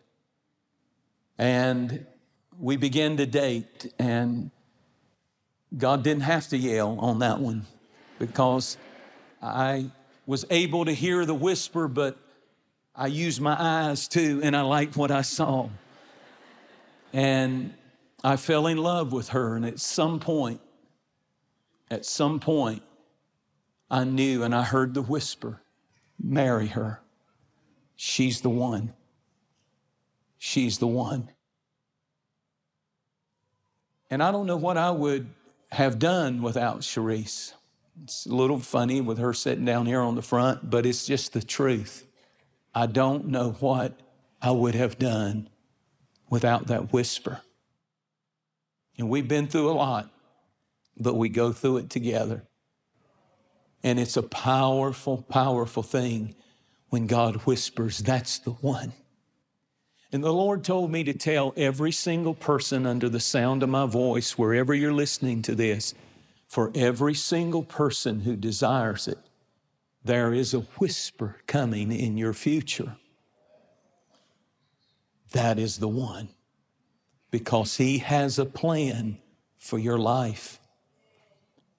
And 1.38 2.06
we 2.58 2.76
began 2.76 3.18
to 3.18 3.26
date, 3.26 3.92
and 3.98 4.50
God 5.76 6.02
didn't 6.02 6.22
have 6.22 6.48
to 6.48 6.56
yell 6.56 6.98
on 6.98 7.18
that 7.18 7.40
one 7.40 7.66
because 8.18 8.78
I 9.42 9.90
was 10.26 10.46
able 10.50 10.86
to 10.86 10.92
hear 10.92 11.26
the 11.26 11.34
whisper, 11.34 11.88
but 11.88 12.16
I 12.96 13.06
used 13.06 13.40
my 13.40 13.56
eyes 13.58 14.08
too, 14.08 14.40
and 14.42 14.56
I 14.56 14.62
liked 14.62 14.96
what 14.96 15.10
I 15.10 15.22
saw. 15.22 15.68
And 17.12 17.74
I 18.24 18.36
fell 18.36 18.66
in 18.66 18.78
love 18.78 19.12
with 19.12 19.30
her, 19.30 19.56
and 19.56 19.66
at 19.66 19.78
some 19.78 20.20
point, 20.20 20.62
at 21.90 22.06
some 22.06 22.40
point, 22.40 22.82
I 23.90 24.04
knew 24.04 24.42
and 24.42 24.54
I 24.54 24.62
heard 24.62 24.94
the 24.94 25.02
whisper 25.02 25.60
marry 26.18 26.68
her. 26.68 27.02
She's 28.02 28.40
the 28.40 28.48
one. 28.48 28.94
She's 30.38 30.78
the 30.78 30.86
one. 30.86 31.28
And 34.08 34.22
I 34.22 34.32
don't 34.32 34.46
know 34.46 34.56
what 34.56 34.78
I 34.78 34.90
would 34.90 35.28
have 35.70 35.98
done 35.98 36.40
without 36.40 36.80
Cherise. 36.80 37.52
It's 38.02 38.24
a 38.24 38.34
little 38.34 38.58
funny 38.58 39.02
with 39.02 39.18
her 39.18 39.34
sitting 39.34 39.66
down 39.66 39.84
here 39.84 40.00
on 40.00 40.14
the 40.14 40.22
front, 40.22 40.70
but 40.70 40.86
it's 40.86 41.06
just 41.06 41.34
the 41.34 41.42
truth. 41.42 42.06
I 42.74 42.86
don't 42.86 43.26
know 43.26 43.50
what 43.60 44.00
I 44.40 44.52
would 44.52 44.74
have 44.74 44.98
done 44.98 45.50
without 46.30 46.68
that 46.68 46.94
whisper. 46.94 47.42
And 48.96 49.10
we've 49.10 49.28
been 49.28 49.46
through 49.46 49.68
a 49.68 49.72
lot, 49.76 50.10
but 50.96 51.16
we 51.16 51.28
go 51.28 51.52
through 51.52 51.76
it 51.76 51.90
together. 51.90 52.44
And 53.82 54.00
it's 54.00 54.16
a 54.16 54.22
powerful, 54.22 55.18
powerful 55.28 55.82
thing 55.82 56.34
when 56.90 57.06
God 57.06 57.36
whispers, 57.46 57.98
That's 57.98 58.38
the 58.38 58.50
one. 58.50 58.92
And 60.12 60.24
the 60.24 60.32
Lord 60.32 60.64
told 60.64 60.90
me 60.90 61.04
to 61.04 61.14
tell 61.14 61.54
every 61.56 61.92
single 61.92 62.34
person 62.34 62.84
under 62.84 63.08
the 63.08 63.20
sound 63.20 63.62
of 63.62 63.68
my 63.68 63.86
voice, 63.86 64.36
wherever 64.36 64.74
you're 64.74 64.92
listening 64.92 65.40
to 65.42 65.54
this, 65.54 65.94
for 66.48 66.72
every 66.74 67.14
single 67.14 67.62
person 67.62 68.20
who 68.20 68.34
desires 68.34 69.06
it, 69.06 69.18
there 70.04 70.34
is 70.34 70.52
a 70.52 70.60
whisper 70.78 71.36
coming 71.46 71.92
in 71.92 72.16
your 72.18 72.32
future. 72.32 72.96
That 75.30 75.60
is 75.60 75.78
the 75.78 75.88
one, 75.88 76.30
because 77.30 77.76
He 77.76 77.98
has 77.98 78.36
a 78.36 78.44
plan 78.44 79.18
for 79.58 79.78
your 79.78 79.98
life. 79.98 80.58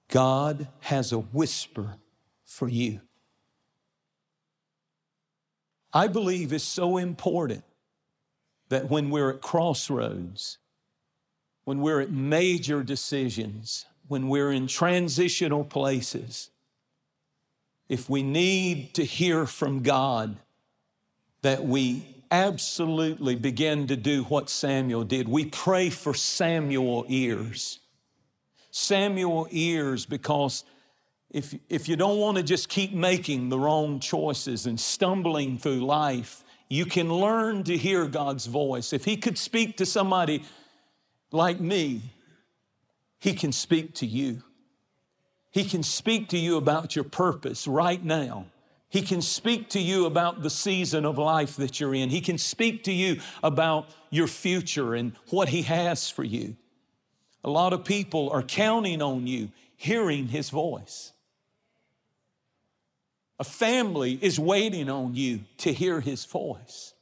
God 0.08 0.68
has 0.80 1.12
a 1.12 1.18
whisper 1.18 1.96
for 2.46 2.68
you. 2.68 3.02
I 5.92 6.08
believe 6.08 6.52
is 6.52 6.62
so 6.62 6.96
important 6.96 7.64
that 8.68 8.88
when 8.88 9.10
we're 9.10 9.30
at 9.30 9.40
crossroads, 9.40 10.58
when 11.64 11.80
we're 11.80 12.00
at 12.00 12.10
major 12.10 12.82
decisions, 12.82 13.84
when 14.08 14.28
we're 14.28 14.50
in 14.50 14.66
transitional 14.66 15.64
places, 15.64 16.50
if 17.88 18.08
we 18.08 18.22
need 18.22 18.94
to 18.94 19.04
hear 19.04 19.46
from 19.46 19.82
God, 19.82 20.36
that 21.42 21.64
we 21.64 22.06
absolutely 22.30 23.34
begin 23.34 23.86
to 23.88 23.96
do 23.96 24.22
what 24.24 24.48
Samuel 24.48 25.04
did. 25.04 25.28
We 25.28 25.44
pray 25.44 25.90
for 25.90 26.14
Samuel 26.14 27.04
ears. 27.08 27.80
Samuel 28.70 29.46
ears 29.50 30.06
because 30.06 30.64
if, 31.32 31.54
if 31.70 31.88
you 31.88 31.96
don't 31.96 32.18
want 32.18 32.36
to 32.36 32.42
just 32.42 32.68
keep 32.68 32.92
making 32.92 33.48
the 33.48 33.58
wrong 33.58 34.00
choices 34.00 34.66
and 34.66 34.78
stumbling 34.78 35.58
through 35.58 35.84
life, 35.84 36.44
you 36.68 36.84
can 36.84 37.10
learn 37.12 37.64
to 37.64 37.76
hear 37.76 38.06
God's 38.06 38.46
voice. 38.46 38.92
If 38.92 39.06
He 39.06 39.16
could 39.16 39.38
speak 39.38 39.78
to 39.78 39.86
somebody 39.86 40.44
like 41.30 41.58
me, 41.58 42.02
He 43.18 43.32
can 43.32 43.50
speak 43.50 43.94
to 43.96 44.06
you. 44.06 44.42
He 45.50 45.64
can 45.64 45.82
speak 45.82 46.28
to 46.28 46.38
you 46.38 46.56
about 46.56 46.94
your 46.94 47.04
purpose 47.04 47.66
right 47.66 48.02
now. 48.02 48.46
He 48.90 49.00
can 49.00 49.22
speak 49.22 49.70
to 49.70 49.80
you 49.80 50.04
about 50.04 50.42
the 50.42 50.50
season 50.50 51.06
of 51.06 51.16
life 51.16 51.56
that 51.56 51.80
you're 51.80 51.94
in. 51.94 52.10
He 52.10 52.20
can 52.20 52.36
speak 52.36 52.84
to 52.84 52.92
you 52.92 53.20
about 53.42 53.88
your 54.10 54.26
future 54.26 54.94
and 54.94 55.12
what 55.30 55.48
He 55.48 55.62
has 55.62 56.10
for 56.10 56.24
you. 56.24 56.56
A 57.42 57.48
lot 57.48 57.72
of 57.72 57.86
people 57.86 58.28
are 58.30 58.42
counting 58.42 59.00
on 59.00 59.26
you 59.26 59.50
hearing 59.76 60.28
His 60.28 60.50
voice. 60.50 61.11
A 63.42 63.44
family 63.44 64.20
is 64.22 64.38
waiting 64.38 64.88
on 64.88 65.16
you 65.16 65.40
to 65.56 65.72
hear 65.72 66.00
his 66.00 66.24
voice. 66.24 66.94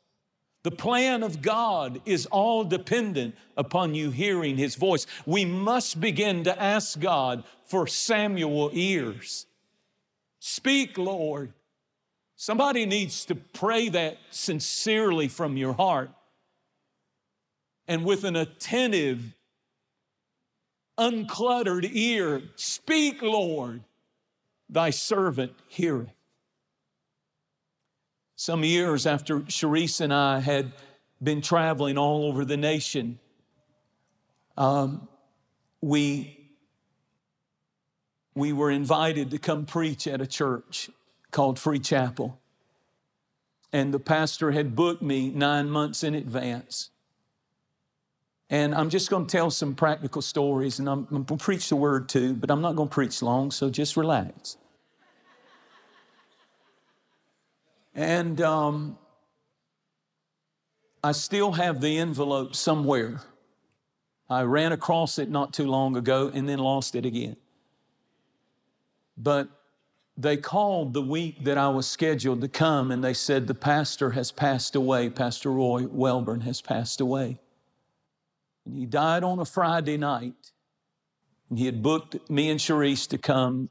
The 0.63 0.71
plan 0.71 1.23
of 1.23 1.43
God 1.43 2.01
is 2.07 2.25
all 2.25 2.65
dependent 2.65 3.35
upon 3.59 3.95
you 3.95 4.11
hearing 4.11 4.57
his 4.57 4.75
voice. 4.75 5.07
We 5.27 5.45
must 5.45 6.01
begin 6.01 6.45
to 6.45 6.59
ask 6.59 6.99
God 6.99 7.45
for 7.67 7.87
Samuel 7.87 8.71
ears. 8.73 9.45
Speak, 10.39 10.97
Lord. 10.97 11.53
Somebody 12.37 12.87
needs 12.87 13.27
to 13.27 13.35
pray 13.35 13.91
that 13.91 14.17
sincerely 14.31 15.29
from 15.29 15.59
your 15.59 15.75
heart 15.75 16.09
and 17.87 18.03
with 18.03 18.25
an 18.25 18.37
attentive, 18.37 19.35
uncluttered 20.99 21.87
ear. 21.93 22.41
Speak, 22.57 23.21
Lord. 23.21 23.83
Thy 24.71 24.89
servant 24.89 25.53
heareth. 25.69 26.09
Some 28.41 28.65
years 28.65 29.05
after 29.05 29.41
Cherise 29.41 30.01
and 30.01 30.15
I 30.15 30.41
had 30.41 30.73
been 31.23 31.43
traveling 31.43 31.99
all 31.99 32.25
over 32.25 32.43
the 32.47 32.57
nation, 32.57 33.19
um, 34.57 35.07
we, 35.83 36.49
we 38.35 38.55
were 38.55 38.71
invited 38.71 39.31
to 39.33 39.39
come 39.39 39.67
preach 39.67 40.07
at 40.07 40.23
a 40.23 40.27
church 40.27 40.89
called 41.31 41.59
Free 41.59 41.81
Chapel. 41.81 42.41
And 43.75 43.93
the 43.93 44.01
pastor 44.01 44.53
had 44.53 44.75
booked 44.75 45.03
me 45.03 45.29
nine 45.29 45.69
months 45.69 46.03
in 46.03 46.15
advance. 46.15 46.89
And 48.49 48.75
I'm 48.75 48.89
just 48.89 49.11
going 49.11 49.27
to 49.27 49.31
tell 49.31 49.51
some 49.51 49.75
practical 49.75 50.23
stories, 50.23 50.79
and 50.79 50.89
I'm, 50.89 51.07
I'm 51.11 51.25
going 51.25 51.39
to 51.39 51.45
preach 51.45 51.69
the 51.69 51.77
word 51.77 52.09
too, 52.09 52.33
but 52.33 52.51
I'm 52.51 52.63
not 52.63 52.75
going 52.75 52.89
to 52.89 52.95
preach 52.95 53.21
long, 53.21 53.51
so 53.51 53.69
just 53.69 53.99
relax. 53.99 54.57
And 58.01 58.41
um, 58.41 58.97
I 61.05 61.13
still 61.13 61.53
have 61.53 61.83
the 61.83 61.99
envelope 61.99 62.57
somewhere. 62.57 63.21
I 64.31 64.41
ran 64.45 64.73
across 64.73 65.19
it 65.19 65.29
not 65.29 65.53
too 65.53 65.67
long 65.67 65.99
ago 65.99 66.31
and 66.33 66.49
then 66.49 66.61
lost 66.61 66.95
it 66.95 67.05
again. 67.05 67.37
But 69.19 69.51
they 70.17 70.39
called 70.39 70.95
the 70.95 71.03
week 71.03 71.45
that 71.45 71.59
I 71.59 71.69
was 71.69 71.87
scheduled 71.87 72.41
to 72.41 72.49
come 72.49 72.91
and 72.91 73.05
they 73.05 73.13
said, 73.13 73.47
The 73.47 73.55
pastor 73.55 74.13
has 74.13 74.33
passed 74.33 74.75
away. 74.75 75.11
Pastor 75.11 75.53
Roy 75.53 75.83
Welburn 75.83 76.45
has 76.45 76.63
passed 76.63 77.03
away. 77.03 77.39
And 78.65 78.79
he 78.79 78.87
died 78.87 79.23
on 79.23 79.39
a 79.41 79.45
Friday 79.45 79.99
night. 79.99 80.53
And 81.51 81.59
he 81.59 81.67
had 81.67 81.83
booked 81.83 82.31
me 82.31 82.49
and 82.49 82.59
Cherise 82.59 83.07
to 83.09 83.19
come 83.19 83.69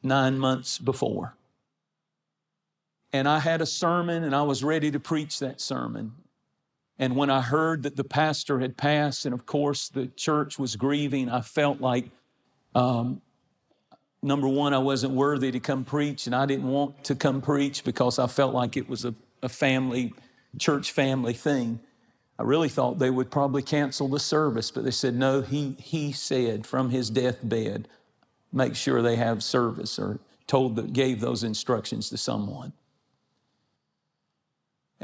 nine 0.00 0.38
months 0.38 0.78
before 0.78 1.34
and 3.14 3.28
I 3.28 3.38
had 3.38 3.60
a 3.60 3.66
sermon 3.66 4.24
and 4.24 4.34
I 4.34 4.42
was 4.42 4.64
ready 4.64 4.90
to 4.90 4.98
preach 4.98 5.38
that 5.38 5.60
sermon. 5.60 6.14
And 6.98 7.14
when 7.14 7.30
I 7.30 7.42
heard 7.42 7.84
that 7.84 7.94
the 7.94 8.02
pastor 8.02 8.58
had 8.58 8.76
passed, 8.76 9.24
and 9.24 9.32
of 9.32 9.46
course 9.46 9.88
the 9.88 10.08
church 10.08 10.58
was 10.58 10.74
grieving, 10.74 11.28
I 11.30 11.40
felt 11.40 11.80
like, 11.80 12.06
um, 12.74 13.22
number 14.20 14.48
one, 14.48 14.74
I 14.74 14.78
wasn't 14.78 15.14
worthy 15.14 15.52
to 15.52 15.60
come 15.60 15.84
preach, 15.84 16.26
and 16.26 16.34
I 16.34 16.44
didn't 16.44 16.66
want 16.66 17.04
to 17.04 17.14
come 17.14 17.40
preach 17.40 17.84
because 17.84 18.18
I 18.18 18.26
felt 18.26 18.52
like 18.52 18.76
it 18.76 18.88
was 18.88 19.04
a, 19.04 19.14
a 19.44 19.48
family, 19.48 20.12
church 20.58 20.90
family 20.90 21.34
thing. 21.34 21.78
I 22.36 22.42
really 22.42 22.68
thought 22.68 22.98
they 22.98 23.10
would 23.10 23.30
probably 23.30 23.62
cancel 23.62 24.08
the 24.08 24.18
service, 24.18 24.72
but 24.72 24.82
they 24.82 24.90
said, 24.90 25.14
no, 25.14 25.40
he, 25.40 25.76
he 25.78 26.10
said 26.10 26.66
from 26.66 26.90
his 26.90 27.10
deathbed, 27.10 27.86
make 28.52 28.74
sure 28.74 29.02
they 29.02 29.14
have 29.16 29.40
service, 29.44 30.00
or 30.00 30.18
told 30.48 30.74
that 30.74 30.92
gave 30.92 31.20
those 31.20 31.44
instructions 31.44 32.10
to 32.10 32.16
someone. 32.16 32.72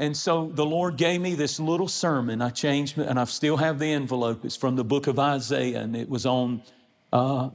And 0.01 0.17
so 0.17 0.49
the 0.51 0.65
Lord 0.65 0.97
gave 0.97 1.21
me 1.21 1.35
this 1.35 1.59
little 1.59 1.87
sermon. 1.87 2.41
I 2.41 2.49
changed 2.49 2.97
it, 2.97 3.07
and 3.07 3.19
I 3.19 3.23
still 3.25 3.57
have 3.57 3.77
the 3.77 3.85
envelope. 3.85 4.43
It's 4.43 4.55
from 4.55 4.75
the 4.75 4.83
book 4.83 5.05
of 5.05 5.19
Isaiah, 5.19 5.79
and 5.79 5.95
it 5.95 6.09
was 6.09 6.25
on, 6.25 6.63
uh, 7.13 7.51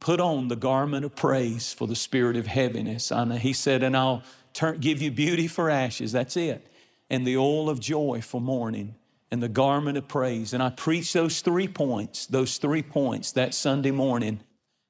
put 0.00 0.18
on 0.18 0.48
the 0.48 0.56
garment 0.56 1.04
of 1.04 1.14
praise 1.14 1.72
for 1.72 1.86
the 1.86 1.94
spirit 1.94 2.36
of 2.36 2.48
heaviness. 2.48 3.12
And 3.12 3.32
he 3.34 3.52
said, 3.52 3.84
and 3.84 3.96
I'll 3.96 4.24
turn, 4.52 4.80
give 4.80 5.00
you 5.00 5.12
beauty 5.12 5.46
for 5.46 5.70
ashes. 5.70 6.10
That's 6.10 6.36
it. 6.36 6.66
And 7.08 7.24
the 7.24 7.36
oil 7.36 7.70
of 7.70 7.78
joy 7.78 8.20
for 8.20 8.40
mourning 8.40 8.96
and 9.30 9.40
the 9.40 9.48
garment 9.48 9.96
of 9.96 10.08
praise. 10.08 10.52
And 10.52 10.60
I 10.60 10.70
preached 10.70 11.14
those 11.14 11.40
three 11.40 11.68
points, 11.68 12.26
those 12.26 12.58
three 12.58 12.82
points 12.82 13.30
that 13.32 13.54
Sunday 13.54 13.92
morning. 13.92 14.40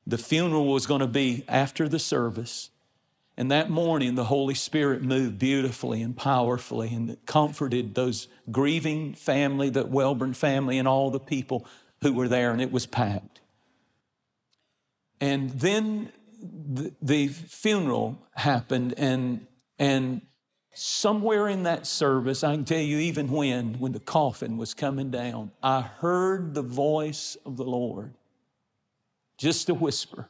The 0.07 0.17
funeral 0.17 0.67
was 0.67 0.87
going 0.87 1.03
to 1.03 1.07
be 1.07 1.45
after 1.47 1.91
the 1.91 1.99
service. 1.99 2.71
And 3.39 3.53
that 3.53 3.71
morning, 3.71 4.17
the 4.17 4.25
Holy 4.25 4.55
Spirit 4.55 5.01
moved 5.01 5.39
beautifully 5.39 6.03
and 6.03 6.17
powerfully 6.17 6.93
and 6.93 7.17
comforted 7.25 7.95
those 7.95 8.27
grieving 8.51 9.15
family, 9.15 9.71
the 9.71 9.85
Welburn 9.85 10.35
family, 10.35 10.77
and 10.77 10.89
all 10.89 11.13
the 11.13 11.21
people 11.21 11.65
who 12.03 12.13
were 12.13 12.27
there, 12.27 12.51
and 12.51 12.61
it 12.61 12.73
was 12.73 12.85
packed. 12.85 13.41
And 15.21 15.51
then 15.51 16.11
the, 16.43 16.93
the 17.01 17.29
funeral 17.29 18.19
happened, 18.35 18.95
and, 18.97 19.47
and 19.79 20.23
somewhere 20.75 21.47
in 21.47 21.63
that 21.63 21.87
service, 21.87 22.43
I 22.43 22.57
can 22.57 22.65
tell 22.65 22.81
you 22.81 22.99
even 22.99 23.31
when, 23.31 23.75
when 23.75 23.93
the 23.93 24.01
coffin 24.01 24.57
was 24.57 24.75
coming 24.75 25.13
down, 25.13 25.53
I 25.63 25.83
heard 25.83 26.55
the 26.55 26.63
voice 26.63 27.37
of 27.47 27.57
the 27.57 27.65
Lord. 27.65 28.15
Just 29.37 29.69
a 29.69 29.75
whisper. 29.75 30.29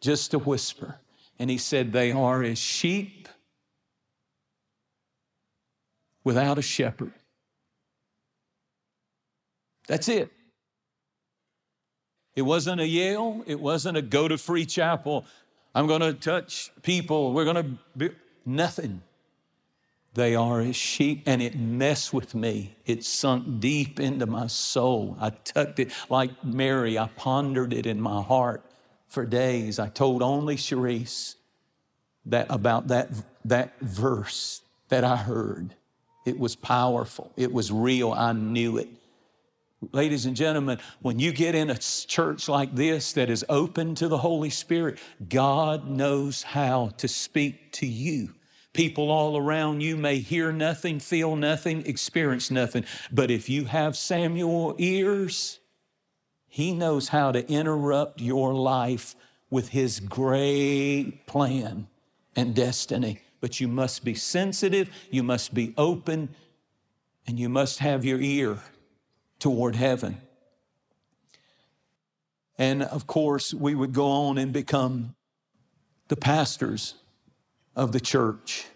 Just 0.00 0.34
a 0.34 0.38
whisper. 0.38 1.00
And 1.38 1.48
he 1.50 1.58
said, 1.58 1.92
They 1.92 2.12
are 2.12 2.42
as 2.42 2.58
sheep 2.58 3.28
without 6.24 6.58
a 6.58 6.62
shepherd. 6.62 7.12
That's 9.86 10.08
it. 10.08 10.30
It 12.36 12.42
wasn't 12.42 12.80
a 12.80 12.86
Yale, 12.86 13.42
it 13.46 13.58
wasn't 13.58 13.96
a 13.96 14.02
go 14.02 14.28
to 14.28 14.38
free 14.38 14.66
chapel. 14.66 15.24
I'm 15.74 15.86
going 15.86 16.00
to 16.00 16.12
touch 16.12 16.70
people. 16.82 17.32
We're 17.32 17.44
going 17.44 17.56
to 17.56 17.78
be 17.96 18.10
nothing. 18.44 19.02
They 20.14 20.34
are 20.34 20.60
as 20.60 20.74
sheep, 20.74 21.22
and 21.26 21.40
it 21.40 21.56
messed 21.58 22.12
with 22.12 22.34
me. 22.34 22.76
It 22.86 23.04
sunk 23.04 23.60
deep 23.60 24.00
into 24.00 24.26
my 24.26 24.48
soul. 24.48 25.16
I 25.20 25.30
tucked 25.30 25.78
it 25.78 25.92
like 26.08 26.44
Mary, 26.44 26.98
I 26.98 27.08
pondered 27.08 27.72
it 27.72 27.86
in 27.86 28.00
my 28.00 28.22
heart 28.22 28.67
for 29.08 29.26
days. 29.26 29.78
I 29.78 29.88
told 29.88 30.22
only 30.22 30.56
Cherise 30.56 31.34
that 32.26 32.46
about 32.50 32.88
that, 32.88 33.08
that 33.44 33.78
verse 33.80 34.62
that 34.88 35.04
I 35.04 35.16
heard. 35.16 35.74
It 36.24 36.38
was 36.38 36.54
powerful. 36.54 37.32
It 37.36 37.52
was 37.52 37.72
real. 37.72 38.12
I 38.12 38.32
knew 38.32 38.76
it. 38.76 38.88
Ladies 39.92 40.26
and 40.26 40.34
gentlemen, 40.36 40.78
when 41.00 41.18
you 41.18 41.32
get 41.32 41.54
in 41.54 41.70
a 41.70 41.78
church 41.78 42.48
like 42.48 42.74
this 42.74 43.12
that 43.12 43.30
is 43.30 43.44
open 43.48 43.94
to 43.94 44.08
the 44.08 44.18
Holy 44.18 44.50
Spirit, 44.50 44.98
God 45.28 45.88
knows 45.88 46.42
how 46.42 46.90
to 46.98 47.06
speak 47.06 47.72
to 47.74 47.86
you. 47.86 48.34
People 48.72 49.10
all 49.10 49.36
around 49.36 49.80
you 49.80 49.96
may 49.96 50.18
hear 50.18 50.52
nothing, 50.52 51.00
feel 51.00 51.36
nothing, 51.36 51.86
experience 51.86 52.50
nothing. 52.50 52.84
But 53.10 53.30
if 53.30 53.48
you 53.48 53.64
have 53.66 53.96
Samuel 53.96 54.74
ears, 54.78 55.60
he 56.48 56.72
knows 56.72 57.08
how 57.08 57.32
to 57.32 57.48
interrupt 57.50 58.20
your 58.20 58.54
life 58.54 59.14
with 59.50 59.68
his 59.68 60.00
great 60.00 61.26
plan 61.26 61.86
and 62.34 62.54
destiny. 62.54 63.20
But 63.40 63.60
you 63.60 63.68
must 63.68 64.04
be 64.04 64.14
sensitive, 64.14 64.90
you 65.10 65.22
must 65.22 65.54
be 65.54 65.74
open, 65.76 66.30
and 67.26 67.38
you 67.38 67.48
must 67.48 67.78
have 67.78 68.04
your 68.04 68.20
ear 68.20 68.58
toward 69.38 69.76
heaven. 69.76 70.20
And 72.56 72.82
of 72.82 73.06
course, 73.06 73.54
we 73.54 73.74
would 73.74 73.92
go 73.92 74.08
on 74.08 74.38
and 74.38 74.52
become 74.52 75.14
the 76.08 76.16
pastors 76.16 76.94
of 77.76 77.92
the 77.92 78.00
church. 78.00 78.66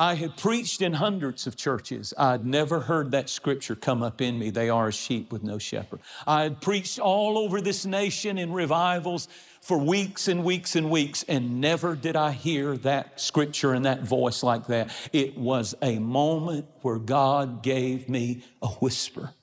I 0.00 0.14
had 0.14 0.38
preached 0.38 0.80
in 0.80 0.94
hundreds 0.94 1.46
of 1.46 1.56
churches. 1.56 2.14
I 2.16 2.30
had 2.30 2.46
never 2.46 2.80
heard 2.80 3.10
that 3.10 3.28
scripture 3.28 3.74
come 3.74 4.02
up 4.02 4.22
in 4.22 4.38
me. 4.38 4.48
They 4.48 4.70
are 4.70 4.88
a 4.88 4.92
sheep 4.92 5.30
with 5.30 5.42
no 5.42 5.58
shepherd. 5.58 6.00
I 6.26 6.44
had 6.44 6.62
preached 6.62 6.98
all 6.98 7.36
over 7.36 7.60
this 7.60 7.84
nation 7.84 8.38
in 8.38 8.50
revivals 8.50 9.28
for 9.60 9.76
weeks 9.76 10.26
and 10.26 10.42
weeks 10.42 10.74
and 10.74 10.90
weeks, 10.90 11.22
and 11.28 11.60
never 11.60 11.94
did 11.94 12.16
I 12.16 12.30
hear 12.30 12.78
that 12.78 13.20
scripture 13.20 13.74
and 13.74 13.84
that 13.84 14.02
voice 14.02 14.42
like 14.42 14.68
that. 14.68 14.90
It 15.12 15.36
was 15.36 15.74
a 15.82 15.98
moment 15.98 16.64
where 16.80 16.98
God 16.98 17.62
gave 17.62 18.08
me 18.08 18.42
a 18.62 18.68
whisper. 18.68 19.34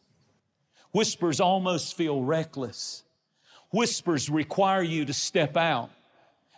Whispers 0.91 1.39
almost 1.39 1.95
feel 1.95 2.23
reckless. 2.23 3.03
Whispers 3.69 4.27
require 4.27 4.81
you 4.81 5.05
to 5.05 5.13
step 5.13 5.55
out. 5.55 5.91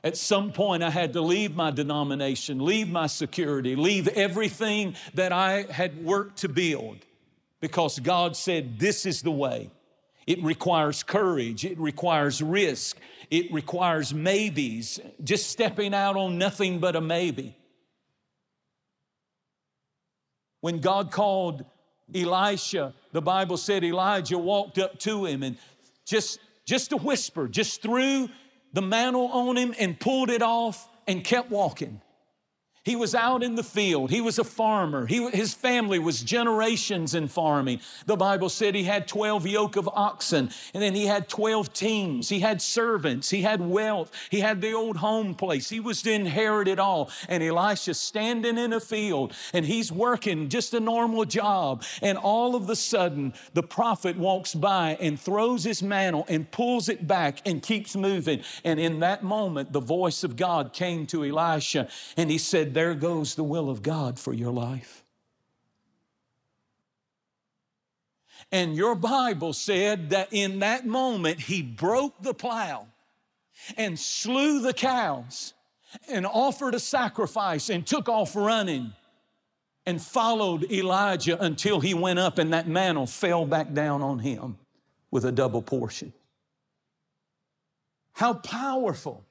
At 0.04 0.16
some 0.16 0.52
point, 0.52 0.82
I 0.82 0.90
had 0.90 1.14
to 1.14 1.22
leave 1.22 1.56
my 1.56 1.72
denomination, 1.72 2.64
leave 2.64 2.90
my 2.90 3.08
security, 3.08 3.76
leave 3.76 4.08
everything 4.10 4.96
that 5.14 5.34
I 5.34 5.64
had 5.64 6.04
worked 6.04 6.38
to 6.38 6.50
build 6.50 7.06
because 7.60 8.00
God 8.00 8.36
said, 8.36 8.80
This 8.80 9.06
is 9.06 9.22
the 9.22 9.32
way. 9.32 9.70
It 10.26 10.42
requires 10.44 11.04
courage, 11.04 11.66
it 11.66 11.78
requires 11.80 12.42
risk, 12.42 12.98
it 13.32 13.52
requires 13.52 14.14
maybes, 14.14 15.00
just 15.24 15.50
stepping 15.50 15.94
out 15.94 16.16
on 16.16 16.38
nothing 16.38 16.80
but 16.80 16.96
a 16.96 17.02
maybe. 17.02 17.58
When 20.62 20.80
God 20.80 21.12
called 21.12 21.66
Elisha, 22.14 22.94
the 23.12 23.22
Bible 23.22 23.58
said 23.58 23.84
Elijah 23.84 24.38
walked 24.38 24.78
up 24.78 25.00
to 25.00 25.26
him 25.26 25.42
and 25.42 25.58
just, 26.06 26.40
just 26.66 26.92
a 26.92 26.98
whisper, 26.98 27.48
just 27.48 27.82
threw 27.82 28.30
the 28.74 28.82
mantle 28.82 29.28
on 29.28 29.58
him 29.58 29.74
and 29.80 30.00
pulled 30.00 30.30
it 30.30 30.42
off 30.42 30.88
and 31.08 31.24
kept 31.24 31.50
walking. 31.50 32.02
He 32.90 32.96
was 32.96 33.14
out 33.14 33.44
in 33.44 33.54
the 33.54 33.62
field. 33.62 34.10
He 34.10 34.20
was 34.20 34.40
a 34.40 34.44
farmer. 34.44 35.06
He, 35.06 35.30
his 35.30 35.54
family 35.54 36.00
was 36.00 36.24
generations 36.24 37.14
in 37.14 37.28
farming. 37.28 37.82
The 38.08 38.18
Bible 38.18 38.50
said 38.50 38.74
he 38.74 38.86
had 38.86 39.08
12 39.08 39.46
yoke 39.46 39.76
of 39.76 39.88
oxen, 39.94 40.50
and 40.74 40.82
then 40.82 40.96
he 40.96 41.06
had 41.06 41.30
12 41.30 41.72
teams. 41.72 42.30
He 42.30 42.40
had 42.40 42.64
servants. 42.64 43.30
He 43.30 43.44
had 43.44 43.62
wealth. 43.62 44.12
He 44.32 44.40
had 44.40 44.60
the 44.60 44.74
old 44.74 44.98
home 44.98 45.36
place. 45.36 45.70
He 45.70 45.80
was 45.80 46.02
to 46.02 46.12
inherit 46.12 46.68
it 46.68 46.80
all. 46.80 47.12
And 47.28 47.44
Elisha's 47.44 48.00
standing 48.00 48.58
in 48.58 48.74
a 48.74 48.80
field, 48.80 49.36
and 49.54 49.68
he's 49.68 49.92
working 49.92 50.50
just 50.50 50.74
a 50.74 50.80
normal 50.80 51.26
job. 51.26 51.84
And 52.02 52.18
all 52.18 52.56
of 52.56 52.68
a 52.72 52.76
sudden, 52.76 53.36
the 53.54 53.62
prophet 53.62 54.18
walks 54.18 54.56
by 54.56 54.98
and 55.00 55.20
throws 55.20 55.64
his 55.64 55.84
mantle 55.84 56.26
and 56.28 56.50
pulls 56.50 56.90
it 56.90 57.08
back 57.08 57.48
and 57.48 57.62
keeps 57.62 57.96
moving. 57.96 58.42
And 58.64 58.80
in 58.80 59.00
that 59.02 59.22
moment, 59.22 59.74
the 59.74 59.80
voice 59.80 60.24
of 60.24 60.36
God 60.36 60.74
came 60.74 61.06
to 61.06 61.24
Elisha, 61.24 61.88
and 62.18 62.32
he 62.32 62.40
said, 62.40 62.79
there 62.80 62.96
goes 62.96 63.36
the 63.36 63.44
will 63.44 63.70
of 63.70 63.84
God 63.84 64.18
for 64.18 64.32
your 64.32 64.54
life. 64.54 65.04
And 68.54 68.74
your 68.74 68.96
Bible 68.96 69.52
said 69.52 70.12
that 70.12 70.30
in 70.32 70.60
that 70.60 70.88
moment, 70.88 71.42
he 71.42 71.62
broke 71.62 72.24
the 72.24 72.34
plow 72.34 72.88
and 73.76 74.00
slew 74.00 74.62
the 74.62 74.72
cows 74.72 75.54
and 76.08 76.26
offered 76.26 76.74
a 76.74 76.80
sacrifice 76.80 77.70
and 77.70 77.86
took 77.86 78.08
off 78.08 78.34
running 78.34 78.94
and 79.86 80.02
followed 80.02 80.72
Elijah 80.72 81.38
until 81.44 81.82
he 81.82 81.94
went 81.94 82.18
up 82.18 82.38
and 82.38 82.54
that 82.54 82.70
mantle 82.70 83.08
fell 83.08 83.46
back 83.46 83.74
down 83.74 84.02
on 84.02 84.20
him 84.20 84.58
with 85.12 85.26
a 85.26 85.34
double 85.34 85.62
portion. 85.62 86.14
How 88.14 88.36
powerful, 88.36 89.26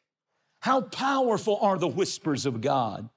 how 0.61 0.83
powerful 0.83 1.57
are 1.63 1.79
the 1.79 1.89
whispers 1.89 2.45
of 2.45 2.61
God. 2.61 3.09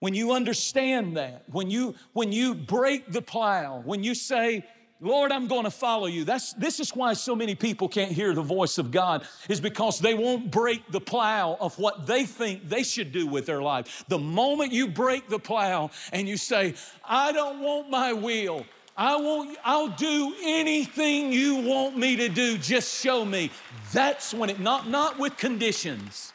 When 0.00 0.14
you 0.14 0.32
understand 0.32 1.16
that, 1.16 1.42
when 1.50 1.70
you 1.70 1.94
when 2.12 2.30
you 2.30 2.54
break 2.54 3.10
the 3.10 3.22
plow, 3.22 3.82
when 3.84 4.04
you 4.04 4.14
say, 4.14 4.64
Lord, 5.00 5.30
I'm 5.30 5.46
going 5.46 5.64
to 5.64 5.70
follow 5.70 6.06
you. 6.06 6.24
That's, 6.24 6.54
this 6.54 6.80
is 6.80 6.90
why 6.90 7.12
so 7.12 7.36
many 7.36 7.54
people 7.54 7.88
can't 7.88 8.10
hear 8.10 8.34
the 8.34 8.42
voice 8.42 8.78
of 8.78 8.90
God, 8.90 9.26
is 9.48 9.60
because 9.60 10.00
they 10.00 10.14
won't 10.14 10.50
break 10.50 10.90
the 10.90 11.00
plow 11.00 11.56
of 11.60 11.78
what 11.78 12.06
they 12.06 12.24
think 12.24 12.68
they 12.68 12.82
should 12.82 13.12
do 13.12 13.26
with 13.26 13.46
their 13.46 13.62
life. 13.62 14.04
The 14.08 14.18
moment 14.18 14.72
you 14.72 14.88
break 14.88 15.28
the 15.28 15.38
plow 15.38 15.90
and 16.12 16.28
you 16.28 16.36
say, 16.36 16.74
I 17.04 17.30
don't 17.30 17.60
want 17.60 17.90
my 17.90 18.12
will, 18.12 18.66
I 18.96 19.14
won't, 19.14 19.56
I'll 19.64 19.88
do 19.88 20.34
anything 20.42 21.32
you 21.32 21.56
want 21.56 21.96
me 21.96 22.16
to 22.16 22.28
do, 22.28 22.58
just 22.58 23.00
show 23.00 23.24
me. 23.24 23.52
That's 23.92 24.34
when 24.34 24.50
it, 24.50 24.58
not, 24.58 24.88
not 24.88 25.16
with 25.16 25.36
conditions. 25.36 26.32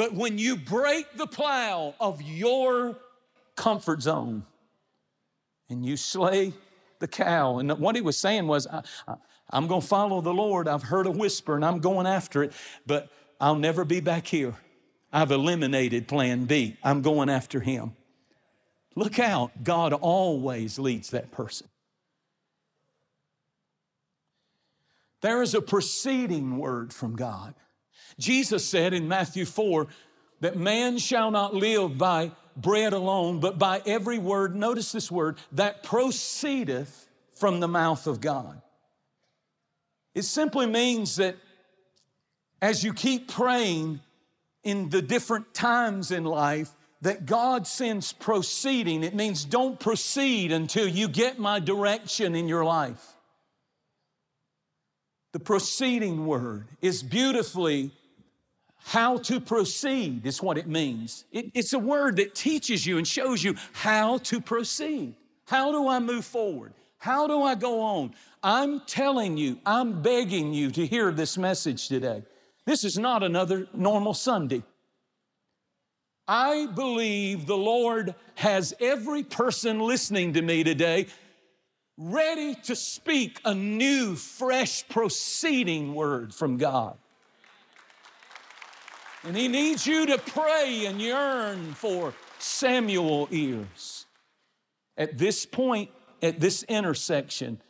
But 0.00 0.14
when 0.14 0.38
you 0.38 0.56
break 0.56 1.14
the 1.14 1.26
plow 1.26 1.94
of 2.00 2.22
your 2.22 2.96
comfort 3.54 4.00
zone 4.00 4.46
and 5.68 5.84
you 5.84 5.98
slay 5.98 6.54
the 7.00 7.06
cow, 7.06 7.58
and 7.58 7.70
what 7.72 7.96
he 7.96 8.00
was 8.00 8.16
saying 8.16 8.46
was, 8.46 8.66
I, 8.66 8.82
am 9.52 9.66
going 9.66 9.82
to 9.82 9.86
follow 9.86 10.22
the 10.22 10.32
Lord. 10.32 10.68
I've 10.68 10.84
heard 10.84 11.06
a 11.06 11.10
whisper 11.10 11.54
and 11.54 11.62
I'm 11.62 11.80
going 11.80 12.06
after 12.06 12.42
it, 12.42 12.54
but 12.86 13.10
I'll 13.42 13.56
never 13.56 13.84
be 13.84 14.00
back 14.00 14.26
here. 14.26 14.54
I've 15.12 15.32
eliminated 15.32 16.08
plan 16.08 16.46
B. 16.46 16.78
I'm 16.82 17.02
going 17.02 17.28
after 17.28 17.60
him. 17.60 17.92
Look 18.96 19.18
out, 19.18 19.64
God 19.64 19.92
always 19.92 20.78
leads 20.78 21.10
that 21.10 21.30
person. 21.30 21.68
There 25.20 25.42
is 25.42 25.52
a 25.52 25.60
preceding 25.60 26.56
word 26.56 26.94
from 26.94 27.16
God. 27.16 27.54
Jesus 28.20 28.64
said 28.68 28.94
in 28.94 29.08
Matthew 29.08 29.44
4 29.44 29.88
that 30.40 30.56
man 30.56 30.98
shall 30.98 31.30
not 31.30 31.54
live 31.54 31.98
by 31.98 32.32
bread 32.56 32.92
alone, 32.92 33.40
but 33.40 33.58
by 33.58 33.82
every 33.86 34.18
word, 34.18 34.54
notice 34.54 34.92
this 34.92 35.10
word, 35.10 35.38
that 35.52 35.82
proceedeth 35.82 37.08
from 37.34 37.60
the 37.60 37.68
mouth 37.68 38.06
of 38.06 38.20
God. 38.20 38.60
It 40.14 40.22
simply 40.22 40.66
means 40.66 41.16
that 41.16 41.36
as 42.60 42.84
you 42.84 42.92
keep 42.92 43.28
praying 43.28 44.00
in 44.62 44.90
the 44.90 45.00
different 45.00 45.54
times 45.54 46.10
in 46.10 46.24
life, 46.24 46.70
that 47.02 47.24
God 47.24 47.66
sends 47.66 48.12
proceeding. 48.12 49.02
It 49.02 49.14
means 49.14 49.44
don't 49.44 49.80
proceed 49.80 50.52
until 50.52 50.86
you 50.86 51.08
get 51.08 51.38
my 51.38 51.58
direction 51.58 52.34
in 52.34 52.46
your 52.46 52.64
life. 52.64 53.14
The 55.32 55.40
proceeding 55.40 56.26
word 56.26 56.68
is 56.82 57.02
beautifully 57.02 57.92
how 58.84 59.18
to 59.18 59.40
proceed 59.40 60.26
is 60.26 60.42
what 60.42 60.58
it 60.58 60.66
means. 60.66 61.24
It, 61.32 61.50
it's 61.54 61.72
a 61.72 61.78
word 61.78 62.16
that 62.16 62.34
teaches 62.34 62.86
you 62.86 62.98
and 62.98 63.06
shows 63.06 63.42
you 63.44 63.54
how 63.72 64.18
to 64.18 64.40
proceed. 64.40 65.14
How 65.46 65.72
do 65.72 65.88
I 65.88 65.98
move 65.98 66.24
forward? 66.24 66.72
How 66.98 67.26
do 67.26 67.42
I 67.42 67.54
go 67.54 67.80
on? 67.80 68.14
I'm 68.42 68.80
telling 68.80 69.36
you, 69.36 69.58
I'm 69.64 70.02
begging 70.02 70.52
you 70.52 70.70
to 70.72 70.86
hear 70.86 71.10
this 71.12 71.36
message 71.38 71.88
today. 71.88 72.22
This 72.66 72.84
is 72.84 72.98
not 72.98 73.22
another 73.22 73.68
normal 73.72 74.14
Sunday. 74.14 74.62
I 76.28 76.66
believe 76.66 77.46
the 77.46 77.56
Lord 77.56 78.14
has 78.36 78.72
every 78.80 79.24
person 79.24 79.80
listening 79.80 80.34
to 80.34 80.42
me 80.42 80.62
today 80.62 81.06
ready 81.96 82.54
to 82.54 82.76
speak 82.76 83.40
a 83.44 83.54
new, 83.54 84.14
fresh, 84.14 84.88
proceeding 84.88 85.94
word 85.94 86.32
from 86.34 86.56
God. 86.56 86.96
And 89.22 89.36
he 89.36 89.48
needs 89.48 89.86
you 89.86 90.06
to 90.06 90.18
pray 90.18 90.86
and 90.86 91.00
yearn 91.00 91.74
for 91.74 92.14
Samuel 92.38 93.28
ears. 93.30 94.06
At 94.96 95.18
this 95.18 95.44
point, 95.44 95.90
at 96.22 96.40
this 96.40 96.62
intersection, 96.64 97.60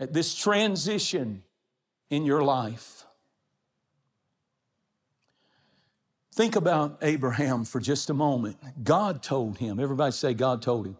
at 0.00 0.12
this 0.12 0.34
transition 0.34 1.44
in 2.10 2.26
your 2.26 2.42
life, 2.42 3.04
think 6.34 6.56
about 6.56 6.98
Abraham 7.02 7.64
for 7.64 7.80
just 7.80 8.10
a 8.10 8.14
moment. 8.14 8.56
God 8.82 9.22
told 9.22 9.58
him, 9.58 9.78
everybody 9.78 10.12
say, 10.12 10.34
God 10.34 10.62
told 10.62 10.86
him. 10.86 10.96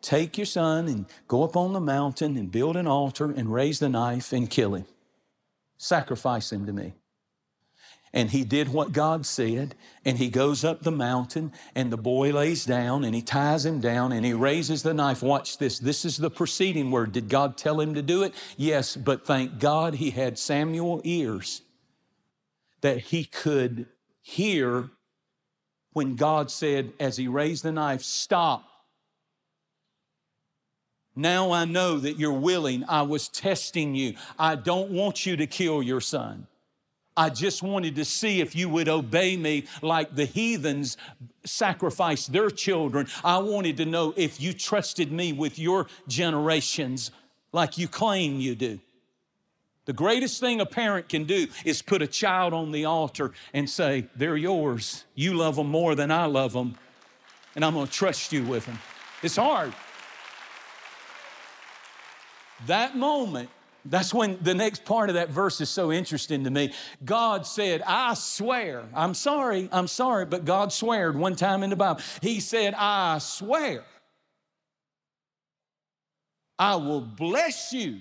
Take 0.00 0.38
your 0.38 0.46
son 0.46 0.86
and 0.86 1.06
go 1.26 1.42
up 1.42 1.56
on 1.56 1.72
the 1.72 1.80
mountain 1.80 2.36
and 2.36 2.52
build 2.52 2.76
an 2.76 2.86
altar 2.86 3.32
and 3.32 3.52
raise 3.52 3.80
the 3.80 3.88
knife 3.88 4.32
and 4.32 4.48
kill 4.48 4.74
him. 4.74 4.86
Sacrifice 5.76 6.52
him 6.52 6.66
to 6.66 6.72
me. 6.72 6.94
And 8.12 8.30
he 8.30 8.44
did 8.44 8.68
what 8.68 8.92
God 8.92 9.26
said, 9.26 9.74
and 10.04 10.16
he 10.16 10.30
goes 10.30 10.64
up 10.64 10.82
the 10.82 10.90
mountain, 10.90 11.52
and 11.74 11.92
the 11.92 11.98
boy 11.98 12.32
lays 12.32 12.64
down, 12.64 13.04
and 13.04 13.14
he 13.14 13.20
ties 13.20 13.66
him 13.66 13.80
down, 13.80 14.12
and 14.12 14.24
he 14.24 14.32
raises 14.32 14.82
the 14.82 14.94
knife. 14.94 15.22
Watch 15.22 15.58
this. 15.58 15.78
This 15.78 16.04
is 16.04 16.16
the 16.16 16.30
preceding 16.30 16.90
word. 16.90 17.12
Did 17.12 17.28
God 17.28 17.58
tell 17.58 17.80
him 17.80 17.94
to 17.94 18.02
do 18.02 18.22
it? 18.22 18.34
Yes, 18.56 18.96
but 18.96 19.26
thank 19.26 19.58
God 19.58 19.94
he 19.94 20.10
had 20.10 20.38
Samuel 20.38 21.02
ears 21.04 21.62
that 22.80 22.98
he 22.98 23.24
could 23.24 23.86
hear 24.22 24.90
when 25.92 26.16
God 26.16 26.50
said, 26.50 26.92
as 27.00 27.16
he 27.16 27.28
raised 27.28 27.64
the 27.64 27.72
knife, 27.72 28.02
Stop. 28.02 28.64
Now 31.16 31.50
I 31.50 31.64
know 31.64 31.98
that 31.98 32.16
you're 32.16 32.32
willing. 32.32 32.84
I 32.88 33.02
was 33.02 33.28
testing 33.28 33.96
you. 33.96 34.14
I 34.38 34.54
don't 34.54 34.90
want 34.90 35.26
you 35.26 35.36
to 35.36 35.48
kill 35.48 35.82
your 35.82 36.00
son. 36.00 36.46
I 37.18 37.30
just 37.30 37.64
wanted 37.64 37.96
to 37.96 38.04
see 38.04 38.40
if 38.40 38.54
you 38.54 38.68
would 38.68 38.88
obey 38.88 39.36
me 39.36 39.64
like 39.82 40.14
the 40.14 40.24
heathens 40.24 40.96
sacrificed 41.44 42.32
their 42.32 42.48
children. 42.48 43.08
I 43.24 43.38
wanted 43.38 43.76
to 43.78 43.86
know 43.86 44.14
if 44.16 44.40
you 44.40 44.52
trusted 44.52 45.10
me 45.10 45.32
with 45.32 45.58
your 45.58 45.88
generations 46.06 47.10
like 47.50 47.76
you 47.76 47.88
claim 47.88 48.38
you 48.38 48.54
do. 48.54 48.78
The 49.86 49.94
greatest 49.94 50.38
thing 50.38 50.60
a 50.60 50.66
parent 50.66 51.08
can 51.08 51.24
do 51.24 51.48
is 51.64 51.82
put 51.82 52.02
a 52.02 52.06
child 52.06 52.54
on 52.54 52.70
the 52.70 52.84
altar 52.84 53.32
and 53.52 53.68
say, 53.68 54.06
They're 54.14 54.36
yours. 54.36 55.04
You 55.16 55.34
love 55.34 55.56
them 55.56 55.70
more 55.70 55.96
than 55.96 56.12
I 56.12 56.26
love 56.26 56.52
them, 56.52 56.76
and 57.56 57.64
I'm 57.64 57.74
gonna 57.74 57.88
trust 57.88 58.32
you 58.32 58.44
with 58.44 58.64
them. 58.66 58.78
It's 59.24 59.34
hard. 59.34 59.74
That 62.66 62.96
moment, 62.96 63.50
that's 63.90 64.12
when 64.12 64.38
the 64.42 64.54
next 64.54 64.84
part 64.84 65.08
of 65.08 65.14
that 65.14 65.30
verse 65.30 65.60
is 65.60 65.68
so 65.68 65.92
interesting 65.92 66.44
to 66.44 66.50
me. 66.50 66.72
God 67.04 67.46
said, 67.46 67.82
I 67.86 68.14
swear, 68.14 68.84
I'm 68.94 69.14
sorry, 69.14 69.68
I'm 69.72 69.88
sorry, 69.88 70.26
but 70.26 70.44
God 70.44 70.72
sweared 70.72 71.16
one 71.16 71.36
time 71.36 71.62
in 71.62 71.70
the 71.70 71.76
Bible. 71.76 72.00
He 72.20 72.40
said, 72.40 72.74
I 72.76 73.18
swear, 73.18 73.84
I 76.58 76.76
will 76.76 77.00
bless 77.00 77.72
you. 77.72 78.00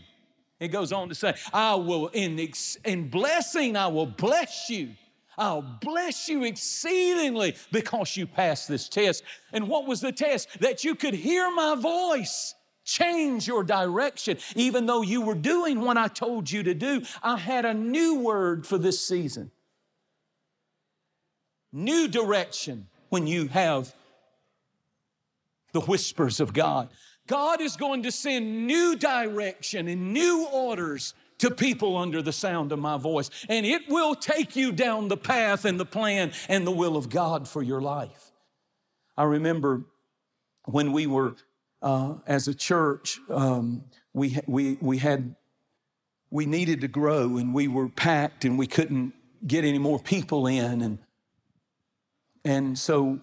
It 0.60 0.70
goes 0.70 0.92
on 0.92 1.10
to 1.10 1.16
say, 1.16 1.36
I 1.54 1.76
will, 1.76 2.08
in, 2.08 2.40
in 2.84 3.10
blessing, 3.10 3.76
I 3.76 3.88
will 3.88 4.08
bless 4.08 4.70
you. 4.70 4.90
I'll 5.38 5.62
bless 5.62 6.28
you 6.28 6.44
exceedingly 6.44 7.56
because 7.72 8.18
you 8.18 8.26
passed 8.26 8.68
this 8.68 8.90
test. 8.90 9.24
And 9.54 9.68
what 9.68 9.86
was 9.86 10.02
the 10.02 10.12
test? 10.12 10.60
That 10.62 10.84
you 10.84 10.96
could 10.96 11.14
hear 11.14 11.52
my 11.52 11.76
voice 11.76 12.56
change 12.88 13.48
your 13.48 13.64
direction. 13.64 14.38
Even 14.56 14.88
though 14.88 15.04
you 15.04 15.22
were 15.22 15.36
doing 15.36 15.82
what 15.82 15.98
I 15.98 16.08
told 16.08 16.50
you 16.50 16.64
to 16.64 16.74
do, 16.74 17.04
I 17.22 17.38
had 17.38 17.66
a 17.66 17.74
new 17.74 18.22
word 18.22 18.66
for 18.66 18.80
this 18.80 19.06
season. 19.06 19.52
New 21.72 22.08
direction 22.08 22.88
when 23.10 23.28
you 23.28 23.50
have 23.50 23.94
the 25.74 25.82
whispers 25.82 26.40
of 26.40 26.54
God. 26.54 26.90
God 27.28 27.62
is 27.62 27.76
going 27.76 28.04
to 28.04 28.12
send 28.12 28.66
new 28.66 28.96
direction 28.96 29.90
and 29.90 30.14
new 30.14 30.48
orders 30.52 31.14
to 31.40 31.52
people 31.52 31.98
under 31.98 32.22
the 32.22 32.32
sound 32.32 32.72
of 32.72 32.80
my 32.80 32.98
voice. 32.98 33.30
And 33.50 33.66
it 33.66 33.90
will 33.90 34.16
take 34.16 34.56
you 34.56 34.72
down 34.72 35.10
the 35.10 35.18
path 35.18 35.66
and 35.66 35.80
the 35.80 35.86
plan 35.86 36.32
and 36.48 36.66
the 36.66 36.72
will 36.72 36.96
of 36.96 37.10
God 37.10 37.48
for 37.48 37.62
your 37.62 37.82
life. 37.82 38.32
I 39.18 39.24
remember 39.24 39.84
when 40.64 40.94
we 40.94 41.06
were 41.06 41.36
uh, 41.82 42.16
as 42.26 42.48
a 42.48 42.54
church, 42.54 43.20
um, 43.30 43.84
we, 44.14 44.40
we, 44.48 44.78
we 44.82 44.98
had, 44.98 45.36
we 46.30 46.46
needed 46.46 46.82
to 46.82 46.88
grow 46.88 47.38
and 47.38 47.54
we 47.54 47.68
were 47.68 47.90
packed 47.90 48.46
and 48.46 48.58
we 48.58 48.68
couldn't 48.68 49.14
get 49.46 49.64
any 49.64 49.78
more 49.78 50.00
people 50.00 50.48
in. 50.48 50.82
And, 50.82 51.00
and 52.44 52.78
so 52.78 53.20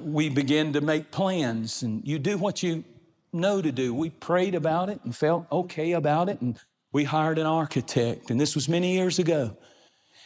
we 0.00 0.28
began 0.28 0.72
to 0.74 0.80
make 0.80 1.10
plans 1.10 1.82
and 1.82 2.06
you 2.06 2.18
do 2.18 2.38
what 2.38 2.62
you 2.62 2.84
know 3.32 3.60
to 3.60 3.72
do. 3.72 3.94
We 3.94 4.10
prayed 4.10 4.54
about 4.54 4.88
it 4.88 5.00
and 5.04 5.14
felt 5.14 5.46
okay 5.50 5.92
about 5.92 6.28
it. 6.28 6.40
And 6.40 6.58
we 6.92 7.04
hired 7.04 7.38
an 7.38 7.46
architect. 7.46 8.30
And 8.30 8.40
this 8.40 8.54
was 8.54 8.68
many 8.68 8.94
years 8.94 9.18
ago. 9.18 9.56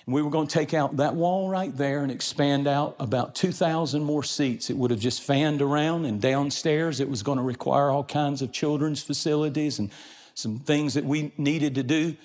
And 0.06 0.14
we 0.14 0.22
were 0.22 0.30
going 0.30 0.46
to 0.46 0.52
take 0.52 0.74
out 0.74 0.96
that 0.96 1.14
wall 1.14 1.48
right 1.48 1.76
there 1.76 2.02
and 2.02 2.10
expand 2.10 2.66
out 2.66 2.96
about 2.98 3.34
2,000 3.34 4.02
more 4.02 4.22
seats. 4.22 4.70
It 4.70 4.76
would 4.76 4.90
have 4.90 5.00
just 5.00 5.22
fanned 5.22 5.62
around 5.62 6.04
and 6.04 6.20
downstairs. 6.20 7.00
It 7.00 7.08
was 7.08 7.22
going 7.22 7.38
to 7.38 7.44
require 7.44 7.90
all 7.90 8.04
kinds 8.04 8.42
of 8.42 8.52
children's 8.52 9.02
facilities 9.02 9.78
and 9.78 9.90
some 10.34 10.58
things 10.58 10.94
that 10.94 11.04
we 11.04 11.32
needed 11.36 11.74
to 11.74 11.82
do 11.82 12.16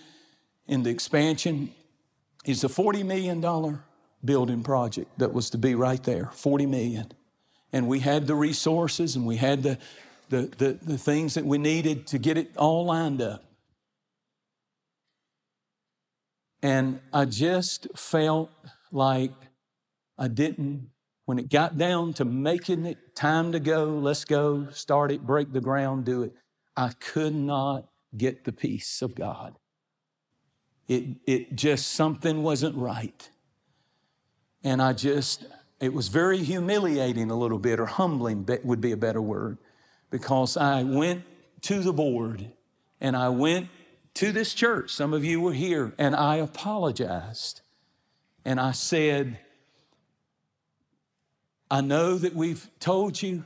in 0.68 0.84
the 0.84 0.90
expansion. 0.90 1.72
It's 2.46 2.64
a 2.64 2.70
$40 2.70 3.06
million 3.06 3.80
building 4.24 4.64
project 4.64 5.20
that 5.20 5.34
was 5.34 5.50
to 5.52 5.58
be 5.58 5.76
right 5.76 6.02
there, 6.04 6.30
40 6.34 6.66
million. 6.66 7.12
And 7.74 7.88
we 7.88 8.00
had 8.00 8.28
the 8.28 8.36
resources 8.36 9.16
and 9.16 9.26
we 9.26 9.36
had 9.36 9.64
the, 9.64 9.78
the, 10.30 10.42
the, 10.58 10.80
the 10.82 10.98
things 10.98 11.34
that 11.34 11.46
we 11.46 11.58
needed 11.58 12.08
to 12.08 12.18
get 12.18 12.38
it 12.38 12.56
all 12.58 12.86
lined 12.86 13.22
up. 13.22 13.44
And 16.66 17.00
I 17.14 17.26
just 17.26 17.88
felt 17.96 18.50
like 18.92 19.36
I 20.18 20.28
didn't, 20.28 20.90
when 21.26 21.38
it 21.38 21.48
got 21.48 21.78
down 21.78 22.14
to 22.14 22.26
making 22.26 22.88
it 22.88 23.16
time 23.16 23.52
to 23.52 23.60
go, 23.60 23.86
let's 23.86 24.26
go, 24.26 24.70
start 24.72 25.12
it, 25.12 25.28
break 25.28 25.54
the 25.54 25.62
ground, 25.62 26.06
do 26.06 26.24
it, 26.24 26.34
I 26.76 26.94
could 27.00 27.36
not 27.36 27.86
get 28.18 28.46
the 28.46 28.52
peace 28.52 29.04
of 29.04 29.14
God. 29.14 29.60
It, 30.88 31.18
it 31.28 31.56
just, 31.56 31.90
something 31.90 32.42
wasn't 32.42 32.76
right. 32.76 33.30
And 34.64 34.82
I 34.82 34.94
just, 34.94 35.46
it 35.80 35.94
was 35.94 36.08
very 36.08 36.40
humiliating 36.40 37.30
a 37.30 37.38
little 37.38 37.60
bit, 37.60 37.80
or 37.80 37.86
humbling 37.86 38.44
would 38.64 38.82
be 38.82 38.92
a 38.92 38.98
better 38.98 39.22
word, 39.22 39.60
because 40.10 40.58
I 40.58 40.82
went 40.82 41.26
to 41.62 41.82
the 41.82 41.94
board 41.94 42.54
and 43.00 43.16
I 43.16 43.30
went 43.30 43.68
to 44.16 44.32
this 44.32 44.54
church. 44.54 44.92
Some 44.92 45.14
of 45.14 45.24
you 45.24 45.40
were 45.40 45.54
here, 45.54 45.94
and 45.98 46.16
I 46.16 46.38
apologized. 46.38 47.62
And 48.44 48.60
I 48.60 48.72
said, 48.72 49.40
I 51.70 51.82
know 51.82 52.18
that 52.18 52.34
we've 52.36 52.70
told 52.80 53.22
you, 53.22 53.46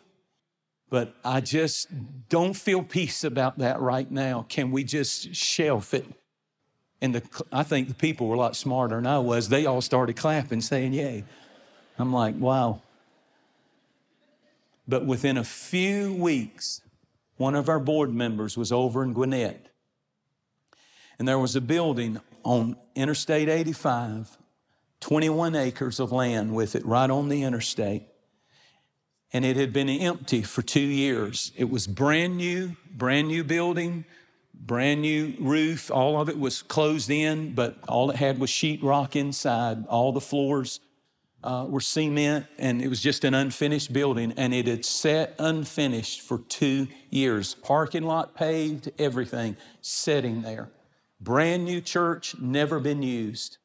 but 0.90 1.16
I 1.24 1.42
just 1.42 1.88
don't 2.30 2.56
feel 2.56 2.84
peace 2.84 3.24
about 3.24 3.58
that 3.60 3.80
right 3.80 4.10
now. 4.10 4.46
Can 4.50 4.72
we 4.72 4.84
just 4.84 5.36
shelf 5.36 5.94
it? 5.94 6.06
And 7.02 7.16
the, 7.16 7.44
I 7.52 7.64
think 7.64 7.88
the 7.88 7.94
people 7.94 8.28
were 8.28 8.36
a 8.36 8.40
lot 8.40 8.56
smarter 8.56 8.96
than 8.96 9.08
I 9.08 9.20
was. 9.20 9.50
They 9.50 9.66
all 9.66 9.82
started 9.82 10.16
clapping, 10.16 10.62
saying, 10.62 10.94
Yay. 10.94 11.24
I'm 11.98 12.14
like, 12.14 12.36
wow. 12.38 12.82
But 14.88 15.06
within 15.06 15.38
a 15.38 15.44
few 15.44 16.14
weeks, 16.14 16.82
one 17.38 17.56
of 17.56 17.70
our 17.70 17.80
board 17.80 18.14
members 18.14 18.58
was 18.58 18.72
over 18.72 19.04
in 19.04 19.14
Gwinnett 19.14 19.69
and 21.20 21.28
there 21.28 21.38
was 21.38 21.56
a 21.56 21.62
building 21.62 22.20
on 22.44 22.78
Interstate 22.96 23.50
85, 23.50 24.38
21 25.02 25.56
acres 25.56 26.00
of 26.00 26.14
land 26.14 26.56
with 26.56 26.76
it 26.76 26.86
right 26.86 27.10
on 27.10 27.28
the 27.28 27.44
interstate. 27.44 28.04
And 29.32 29.46
it 29.46 29.58
had 29.58 29.72
been 29.72 29.90
empty 29.90 30.42
for 30.42 30.62
two 30.62 30.80
years. 30.80 31.52
It 31.56 31.70
was 31.70 31.86
brand 31.86 32.38
new, 32.38 32.78
brand 32.92 33.28
new 33.28 33.44
building, 33.44 34.06
brand 34.56 35.02
new 35.02 35.36
roof. 35.40 35.92
All 35.92 36.20
of 36.20 36.30
it 36.30 36.40
was 36.40 36.64
closed 36.64 37.12
in, 37.12 37.54
but 37.54 37.78
all 37.88 38.10
it 38.10 38.16
had 38.16 38.40
was 38.40 38.50
sheetrock 38.50 39.16
inside. 39.16 39.86
All 39.88 40.12
the 40.12 40.22
floors 40.22 40.80
uh, 41.44 41.66
were 41.70 41.82
cement, 41.82 42.48
and 42.58 42.82
it 42.82 42.88
was 42.88 43.02
just 43.02 43.24
an 43.24 43.34
unfinished 43.34 43.94
building. 43.94 44.34
And 44.36 44.54
it 44.54 44.68
had 44.68 44.84
sat 44.84 45.36
unfinished 45.38 46.22
for 46.22 46.40
two 46.40 46.88
years. 47.10 47.54
Parking 47.56 48.04
lot 48.04 48.36
paved, 48.36 48.90
everything 48.98 49.58
sitting 49.82 50.42
there. 50.42 50.70
Brand 51.22 51.66
new 51.66 51.82
church, 51.82 52.36
never 52.40 52.80
been 52.80 53.04
used. 53.04 53.58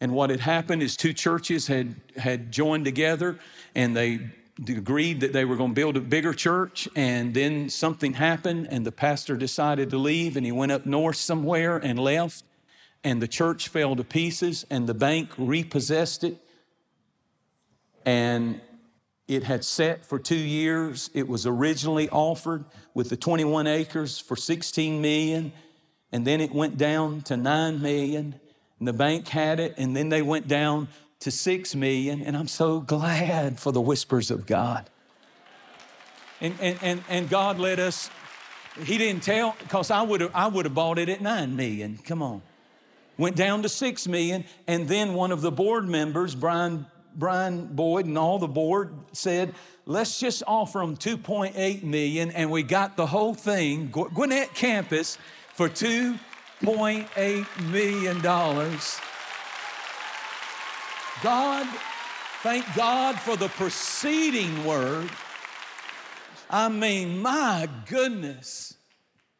And 0.00 0.12
what 0.12 0.30
had 0.30 0.40
happened 0.40 0.82
is 0.82 0.96
two 0.96 1.12
churches 1.12 1.68
had, 1.68 1.94
had 2.16 2.50
joined 2.50 2.84
together 2.84 3.38
and 3.76 3.96
they 3.96 4.32
agreed 4.68 5.20
that 5.20 5.32
they 5.32 5.44
were 5.44 5.54
going 5.54 5.70
to 5.70 5.74
build 5.74 5.96
a 5.96 6.00
bigger 6.00 6.34
church. 6.34 6.88
And 6.96 7.32
then 7.32 7.70
something 7.70 8.14
happened 8.14 8.66
and 8.68 8.84
the 8.84 8.90
pastor 8.90 9.36
decided 9.36 9.90
to 9.90 9.98
leave 9.98 10.36
and 10.36 10.44
he 10.44 10.50
went 10.50 10.72
up 10.72 10.86
north 10.86 11.16
somewhere 11.16 11.76
and 11.76 12.00
left. 12.00 12.42
And 13.04 13.22
the 13.22 13.28
church 13.28 13.68
fell 13.68 13.94
to 13.94 14.02
pieces 14.02 14.66
and 14.70 14.88
the 14.88 14.94
bank 14.94 15.30
repossessed 15.38 16.24
it. 16.24 16.36
And 18.04 18.60
it 19.28 19.44
had 19.44 19.64
sat 19.64 20.04
for 20.04 20.18
two 20.18 20.34
years. 20.34 21.10
It 21.14 21.28
was 21.28 21.46
originally 21.46 22.08
offered 22.10 22.64
with 22.92 23.08
the 23.08 23.16
21 23.16 23.68
acres 23.68 24.18
for 24.18 24.34
16 24.34 25.00
million 25.00 25.52
and 26.12 26.26
then 26.26 26.40
it 26.40 26.52
went 26.52 26.76
down 26.76 27.22
to 27.22 27.36
9 27.36 27.80
million 27.80 28.34
and 28.78 28.88
the 28.88 28.92
bank 28.92 29.28
had 29.28 29.58
it 29.58 29.74
and 29.76 29.96
then 29.96 30.08
they 30.08 30.22
went 30.22 30.46
down 30.46 30.88
to 31.20 31.30
6 31.30 31.74
million 31.74 32.22
and 32.22 32.36
i'm 32.36 32.48
so 32.48 32.80
glad 32.80 33.58
for 33.58 33.72
the 33.72 33.80
whispers 33.80 34.30
of 34.30 34.46
god 34.46 34.88
and, 36.40 36.54
and, 36.60 36.78
and, 36.82 37.04
and 37.08 37.28
god 37.28 37.58
let 37.58 37.78
us 37.78 38.10
he 38.84 38.98
didn't 38.98 39.22
tell 39.22 39.56
because 39.60 39.90
i 39.90 40.02
would 40.02 40.20
have 40.20 40.30
i 40.34 40.46
would 40.46 40.64
have 40.64 40.74
bought 40.74 40.98
it 40.98 41.08
at 41.08 41.20
9 41.20 41.56
million 41.56 41.98
come 42.04 42.22
on 42.22 42.42
went 43.18 43.36
down 43.36 43.62
to 43.62 43.68
6 43.68 44.08
million. 44.08 44.44
And 44.66 44.88
then 44.88 45.14
one 45.14 45.32
of 45.32 45.40
the 45.40 45.52
board 45.52 45.88
members, 45.88 46.34
Brian, 46.34 46.86
Brian 47.14 47.66
Boyd, 47.66 48.06
and 48.06 48.18
all 48.18 48.38
the 48.38 48.48
board 48.48 48.94
said, 49.12 49.54
let's 49.86 50.18
just 50.18 50.42
offer 50.46 50.78
them 50.80 50.96
2.8 50.96 51.82
million. 51.82 52.30
And 52.30 52.50
we 52.50 52.62
got 52.62 52.96
the 52.96 53.06
whole 53.06 53.34
thing, 53.34 53.90
Gwinnett 53.90 54.54
campus, 54.54 55.18
for 55.52 55.68
$2.8 55.68 57.70
million. 57.70 58.22
God, 61.22 61.66
thank 62.42 62.74
God 62.74 63.18
for 63.18 63.36
the 63.36 63.48
preceding 63.48 64.64
word. 64.64 65.10
I 66.50 66.68
mean, 66.68 67.20
my 67.20 67.68
goodness. 67.88 68.74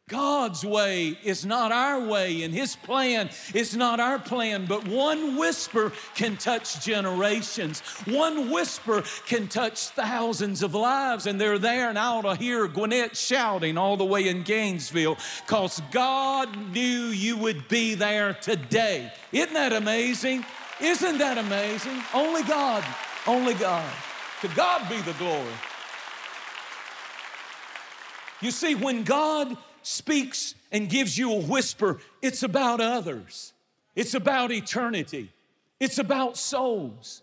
God's 0.09 0.65
way 0.65 1.17
is 1.23 1.45
not 1.45 1.71
our 1.71 1.99
way, 2.05 2.43
and 2.43 2.53
His 2.53 2.75
plan 2.75 3.29
is 3.53 3.73
not 3.73 4.01
our 4.01 4.19
plan. 4.19 4.65
But 4.65 4.85
one 4.85 5.37
whisper 5.37 5.93
can 6.13 6.35
touch 6.35 6.83
generations. 6.83 7.79
One 8.05 8.51
whisper 8.51 9.03
can 9.25 9.47
touch 9.47 9.87
thousands 9.87 10.61
of 10.61 10.75
lives. 10.75 11.25
And 11.25 11.39
they're 11.39 11.57
there, 11.57 11.87
and 11.89 11.97
I 11.97 12.07
ought 12.07 12.23
to 12.23 12.35
hear 12.35 12.67
Gwinnett 12.67 13.15
shouting 13.15 13.77
all 13.77 13.95
the 13.95 14.03
way 14.03 14.27
in 14.27 14.43
Gainesville 14.43 15.17
because 15.45 15.81
God 15.91 16.73
knew 16.73 17.05
you 17.05 17.37
would 17.37 17.69
be 17.69 17.95
there 17.95 18.33
today. 18.33 19.09
Isn't 19.31 19.53
that 19.53 19.71
amazing? 19.71 20.43
Isn't 20.81 21.17
that 21.19 21.37
amazing? 21.37 22.03
Only 22.13 22.43
God, 22.43 22.83
only 23.25 23.53
God. 23.53 23.89
To 24.41 24.49
God 24.49 24.89
be 24.89 24.99
the 25.03 25.13
glory. 25.13 25.53
You 28.41 28.51
see, 28.51 28.75
when 28.75 29.03
God 29.03 29.55
speaks 29.83 30.55
and 30.71 30.89
gives 30.89 31.17
you 31.17 31.31
a 31.31 31.39
whisper, 31.39 31.99
it's 32.21 32.43
about 32.43 32.81
others, 32.81 33.53
it's 33.95 34.13
about 34.13 34.51
eternity, 34.51 35.31
it's 35.79 35.99
about 35.99 36.37
souls. 36.37 37.21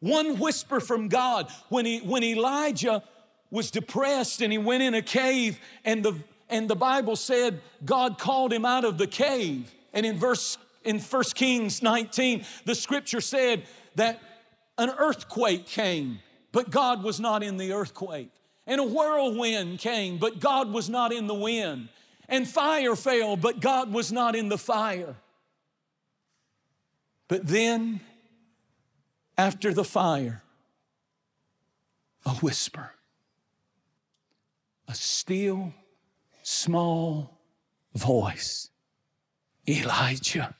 One 0.00 0.38
whisper 0.38 0.80
from 0.80 1.08
God 1.08 1.50
when, 1.68 1.84
he, 1.84 1.98
when 1.98 2.22
Elijah 2.22 3.02
was 3.50 3.70
depressed 3.70 4.40
and 4.42 4.52
he 4.52 4.58
went 4.58 4.82
in 4.82 4.94
a 4.94 5.02
cave 5.02 5.58
and 5.84 6.04
the, 6.04 6.14
and 6.48 6.68
the 6.68 6.76
Bible 6.76 7.16
said 7.16 7.60
God 7.84 8.18
called 8.18 8.52
him 8.52 8.64
out 8.64 8.84
of 8.84 8.98
the 8.98 9.06
cave. 9.06 9.74
And 9.92 10.06
in 10.06 10.16
verse 10.16 10.58
in 10.84 11.00
1 11.00 11.22
Kings 11.34 11.82
19, 11.82 12.44
the 12.64 12.74
scripture 12.74 13.20
said 13.20 13.64
that 13.96 14.20
an 14.76 14.90
earthquake 14.98 15.66
came, 15.66 16.20
but 16.52 16.70
God 16.70 17.02
was 17.02 17.18
not 17.18 17.42
in 17.42 17.56
the 17.56 17.72
earthquake. 17.72 18.30
And 18.68 18.82
a 18.82 18.84
whirlwind 18.84 19.78
came, 19.78 20.18
but 20.18 20.40
God 20.40 20.70
was 20.70 20.90
not 20.90 21.10
in 21.10 21.26
the 21.26 21.34
wind. 21.34 21.88
And 22.28 22.46
fire 22.46 22.94
fell, 22.94 23.34
but 23.34 23.60
God 23.60 23.90
was 23.90 24.12
not 24.12 24.36
in 24.36 24.50
the 24.50 24.58
fire. 24.58 25.16
But 27.28 27.46
then, 27.46 28.00
after 29.38 29.72
the 29.72 29.84
fire, 29.84 30.42
a 32.26 32.30
whisper, 32.30 32.92
a 34.86 34.94
still, 34.94 35.72
small 36.42 37.38
voice 37.94 38.68
Elijah, 39.66 40.54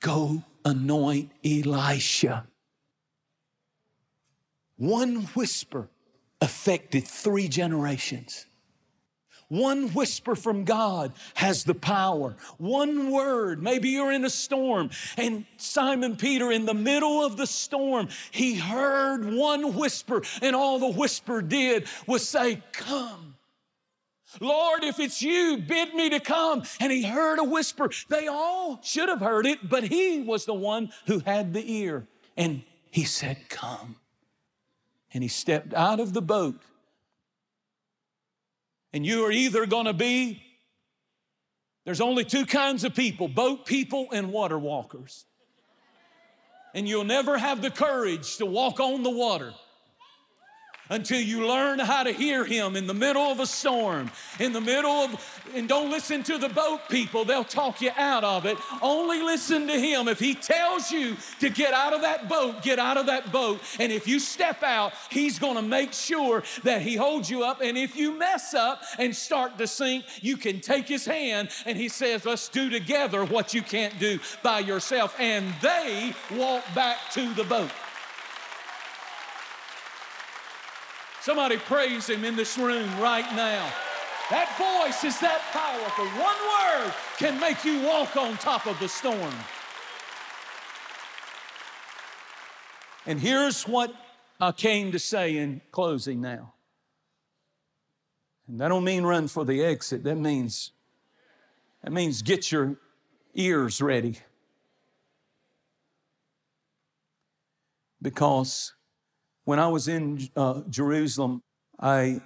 go 0.00 0.42
anoint 0.64 1.32
Elisha. 1.44 2.46
One 4.76 5.24
whisper 5.34 5.88
affected 6.42 7.06
three 7.06 7.48
generations. 7.48 8.46
One 9.48 9.90
whisper 9.90 10.34
from 10.34 10.64
God 10.64 11.12
has 11.34 11.62
the 11.62 11.74
power. 11.74 12.36
One 12.56 13.10
word, 13.10 13.62
maybe 13.62 13.90
you're 13.90 14.10
in 14.10 14.24
a 14.24 14.30
storm, 14.30 14.90
and 15.16 15.44
Simon 15.56 16.16
Peter, 16.16 16.50
in 16.50 16.64
the 16.64 16.74
middle 16.74 17.24
of 17.24 17.36
the 17.36 17.46
storm, 17.46 18.08
he 18.30 18.54
heard 18.54 19.30
one 19.30 19.76
whisper, 19.76 20.22
and 20.40 20.56
all 20.56 20.78
the 20.78 20.98
whisper 20.98 21.42
did 21.42 21.86
was 22.06 22.26
say, 22.26 22.62
Come. 22.72 23.36
Lord, 24.40 24.82
if 24.82 24.98
it's 24.98 25.20
you, 25.20 25.58
bid 25.58 25.94
me 25.94 26.08
to 26.10 26.18
come. 26.20 26.62
And 26.80 26.90
he 26.90 27.04
heard 27.04 27.38
a 27.38 27.44
whisper. 27.44 27.90
They 28.08 28.28
all 28.28 28.80
should 28.82 29.10
have 29.10 29.20
heard 29.20 29.44
it, 29.44 29.68
but 29.68 29.84
he 29.84 30.22
was 30.22 30.46
the 30.46 30.54
one 30.54 30.90
who 31.06 31.18
had 31.18 31.52
the 31.52 31.72
ear. 31.74 32.06
And 32.38 32.62
he 32.90 33.04
said, 33.04 33.50
Come. 33.50 33.96
And 35.14 35.22
he 35.22 35.28
stepped 35.28 35.74
out 35.74 36.00
of 36.00 36.12
the 36.12 36.22
boat 36.22 36.60
and 38.92 39.06
you 39.06 39.24
are 39.24 39.32
either 39.32 39.66
going 39.66 39.86
to 39.86 39.92
be, 39.92 40.42
there's 41.84 42.00
only 42.00 42.24
two 42.24 42.46
kinds 42.46 42.84
of 42.84 42.94
people 42.94 43.26
boat 43.28 43.66
people 43.66 44.08
and 44.12 44.32
water 44.32 44.58
walkers. 44.58 45.24
And 46.74 46.88
you'll 46.88 47.04
never 47.04 47.36
have 47.36 47.60
the 47.60 47.70
courage 47.70 48.36
to 48.38 48.46
walk 48.46 48.80
on 48.80 49.02
the 49.02 49.10
water 49.10 49.52
until 50.92 51.20
you 51.20 51.46
learn 51.46 51.78
how 51.78 52.02
to 52.02 52.12
hear 52.12 52.44
him 52.44 52.76
in 52.76 52.86
the 52.86 52.94
middle 52.94 53.22
of 53.22 53.40
a 53.40 53.46
storm, 53.46 54.10
in 54.38 54.52
the 54.52 54.60
middle 54.60 54.90
of, 54.90 55.42
and 55.54 55.66
don't 55.66 55.90
listen 55.90 56.22
to 56.22 56.36
the 56.36 56.50
boat 56.50 56.80
people, 56.90 57.24
they'll 57.24 57.42
talk 57.42 57.80
you 57.80 57.90
out 57.96 58.22
of 58.24 58.44
it. 58.44 58.58
Only 58.82 59.22
listen 59.22 59.66
to 59.68 59.72
him. 59.72 60.06
If 60.06 60.20
he 60.20 60.34
tells 60.34 60.90
you 60.90 61.16
to 61.40 61.48
get 61.48 61.72
out 61.72 61.94
of 61.94 62.02
that 62.02 62.28
boat, 62.28 62.62
get 62.62 62.78
out 62.78 62.98
of 62.98 63.06
that 63.06 63.32
boat. 63.32 63.60
And 63.80 63.90
if 63.90 64.06
you 64.06 64.18
step 64.18 64.62
out, 64.62 64.92
he's 65.10 65.38
gonna 65.38 65.62
make 65.62 65.94
sure 65.94 66.42
that 66.62 66.82
he 66.82 66.94
holds 66.94 67.30
you 67.30 67.42
up. 67.42 67.62
And 67.62 67.78
if 67.78 67.96
you 67.96 68.18
mess 68.18 68.52
up 68.52 68.82
and 68.98 69.16
start 69.16 69.56
to 69.58 69.66
sink, 69.66 70.04
you 70.20 70.36
can 70.36 70.60
take 70.60 70.86
his 70.86 71.06
hand 71.06 71.48
and 71.64 71.78
he 71.78 71.88
says, 71.88 72.26
Let's 72.26 72.48
do 72.48 72.68
together 72.68 73.24
what 73.24 73.54
you 73.54 73.62
can't 73.62 73.98
do 73.98 74.18
by 74.42 74.58
yourself. 74.58 75.18
And 75.18 75.54
they 75.62 76.12
walk 76.32 76.64
back 76.74 76.98
to 77.12 77.32
the 77.32 77.44
boat. 77.44 77.70
Somebody 81.22 81.56
praise 81.56 82.08
him 82.08 82.24
in 82.24 82.34
this 82.34 82.58
room 82.58 82.88
right 82.98 83.30
now. 83.36 83.72
That 84.30 84.48
voice 84.58 85.04
is 85.04 85.20
that 85.20 85.40
powerful. 85.52 86.06
One 86.20 86.88
word 86.88 86.92
can 87.16 87.38
make 87.38 87.64
you 87.64 87.80
walk 87.86 88.16
on 88.16 88.36
top 88.38 88.66
of 88.66 88.76
the 88.80 88.88
storm. 88.88 89.32
And 93.06 93.20
here's 93.20 93.68
what 93.68 93.94
I 94.40 94.50
came 94.50 94.90
to 94.90 94.98
say 94.98 95.36
in 95.36 95.60
closing 95.70 96.20
now. 96.20 96.54
And 98.48 98.60
I 98.60 98.66
don't 98.66 98.82
mean 98.82 99.04
run 99.04 99.28
for 99.28 99.44
the 99.44 99.62
exit. 99.64 100.02
That 100.02 100.16
means 100.16 100.72
that 101.84 101.92
means 101.92 102.22
get 102.22 102.50
your 102.50 102.76
ears 103.34 103.80
ready. 103.80 104.18
Because 108.00 108.72
when 109.44 109.58
I 109.58 109.66
was 109.66 109.88
in 109.88 110.28
uh, 110.36 110.62
Jerusalem, 110.70 111.42
I 111.80 112.20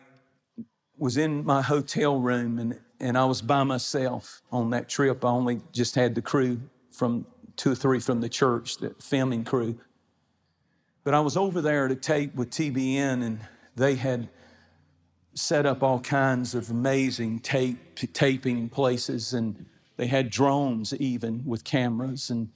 was 0.99 1.17
in 1.17 1.45
my 1.45 1.63
hotel 1.63 2.19
room 2.19 2.59
and, 2.59 2.79
and 3.01 3.17
I 3.17 3.25
was 3.25 3.41
by 3.43 3.63
myself 3.65 4.43
on 4.53 4.71
that 4.71 4.89
trip. 4.89 5.25
I 5.25 5.29
only 5.29 5.61
just 5.73 5.95
had 5.95 6.15
the 6.15 6.23
crew 6.23 6.61
from 6.91 7.27
two 7.57 7.73
or 7.73 7.75
three 7.75 8.01
from 8.01 8.21
the 8.21 8.29
church, 8.29 8.79
the 8.79 8.95
filming 9.01 9.45
crew. 9.45 9.79
But 11.05 11.15
I 11.15 11.21
was 11.21 11.37
over 11.37 11.61
there 11.61 11.89
to 11.89 11.95
tape 11.95 12.35
with 12.35 12.51
TBN 12.51 13.25
and 13.25 13.41
they 13.77 13.95
had 13.95 14.29
set 15.35 15.67
up 15.67 15.83
all 15.83 16.01
kinds 16.01 16.55
of 16.55 16.71
amazing 16.71 17.41
tape, 17.41 17.79
taping 18.13 18.69
places 18.69 19.35
and 19.35 19.67
they 19.97 20.07
had 20.07 20.31
drones 20.31 20.93
even 20.95 21.43
with 21.45 21.65
cameras 21.65 22.31
and 22.31 22.49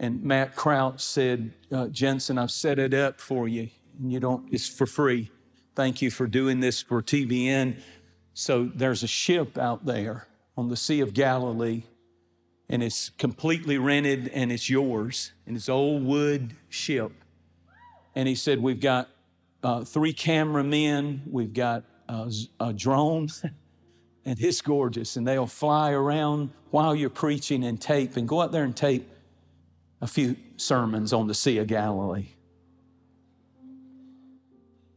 and 0.00 0.24
Matt 0.24 0.56
Crouch 0.56 1.00
said, 1.00 1.52
uh, 1.70 1.86
Jentezen, 1.86 2.36
I've 2.36 2.50
set 2.50 2.80
it 2.80 2.92
up 2.92 3.20
for 3.20 3.46
you 3.46 3.70
you 4.00 4.20
don't, 4.20 4.52
it's 4.52 4.68
for 4.68 4.86
free. 4.86 5.30
Thank 5.74 6.02
you 6.02 6.10
for 6.10 6.26
doing 6.26 6.60
this 6.60 6.82
for 6.82 7.02
TBN. 7.02 7.80
So 8.32 8.70
there's 8.74 9.02
a 9.02 9.08
ship 9.08 9.58
out 9.58 9.86
there 9.86 10.26
on 10.56 10.68
the 10.68 10.76
Sea 10.76 11.00
of 11.00 11.14
Galilee, 11.14 11.84
and 12.68 12.82
it's 12.82 13.10
completely 13.10 13.78
rented 13.78 14.28
and 14.28 14.50
it's 14.52 14.70
yours, 14.70 15.32
and 15.46 15.56
it's 15.56 15.68
old 15.68 16.04
wood 16.04 16.54
ship. 16.68 17.12
And 18.14 18.28
he 18.28 18.34
said, 18.34 18.60
We've 18.60 18.80
got 18.80 19.08
uh, 19.62 19.84
three 19.84 20.12
cameramen, 20.12 21.22
we've 21.30 21.52
got 21.52 21.84
uh, 22.08 22.30
a 22.60 22.72
drone, 22.72 23.28
and 24.24 24.40
it's 24.40 24.60
gorgeous. 24.60 25.16
And 25.16 25.26
they'll 25.26 25.46
fly 25.46 25.90
around 25.90 26.50
while 26.70 26.94
you're 26.94 27.10
preaching 27.10 27.64
and 27.64 27.80
tape, 27.80 28.16
and 28.16 28.28
go 28.28 28.40
out 28.40 28.52
there 28.52 28.64
and 28.64 28.76
tape 28.76 29.10
a 30.00 30.06
few 30.06 30.36
sermons 30.56 31.12
on 31.12 31.26
the 31.26 31.34
Sea 31.34 31.58
of 31.58 31.66
Galilee. 31.66 32.33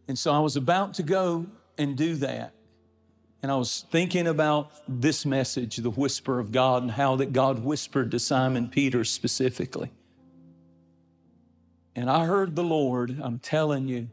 And 0.07 0.17
so 0.17 0.31
I 0.31 0.39
was 0.39 0.55
about 0.55 0.93
to 0.95 1.03
go 1.03 1.47
and 1.77 1.95
do 1.97 2.15
that. 2.15 2.53
And 3.43 3.51
I 3.51 3.55
was 3.55 3.85
thinking 3.91 4.27
about 4.27 4.71
this 4.87 5.25
message, 5.25 5.77
the 5.77 5.91
whisper 5.91 6.39
of 6.39 6.51
God, 6.51 6.81
and 6.81 6.91
how 6.91 7.15
that 7.17 7.33
God 7.33 7.63
whispered 7.63 8.11
to 8.11 8.19
Simon 8.19 8.67
Peter 8.67 9.03
specifically. 9.03 9.91
And 11.95 12.09
I 12.09 12.25
heard 12.25 12.55
the 12.55 12.63
Lord, 12.63 13.19
I'm 13.21 13.39
telling 13.39 13.87
you, 13.87 14.09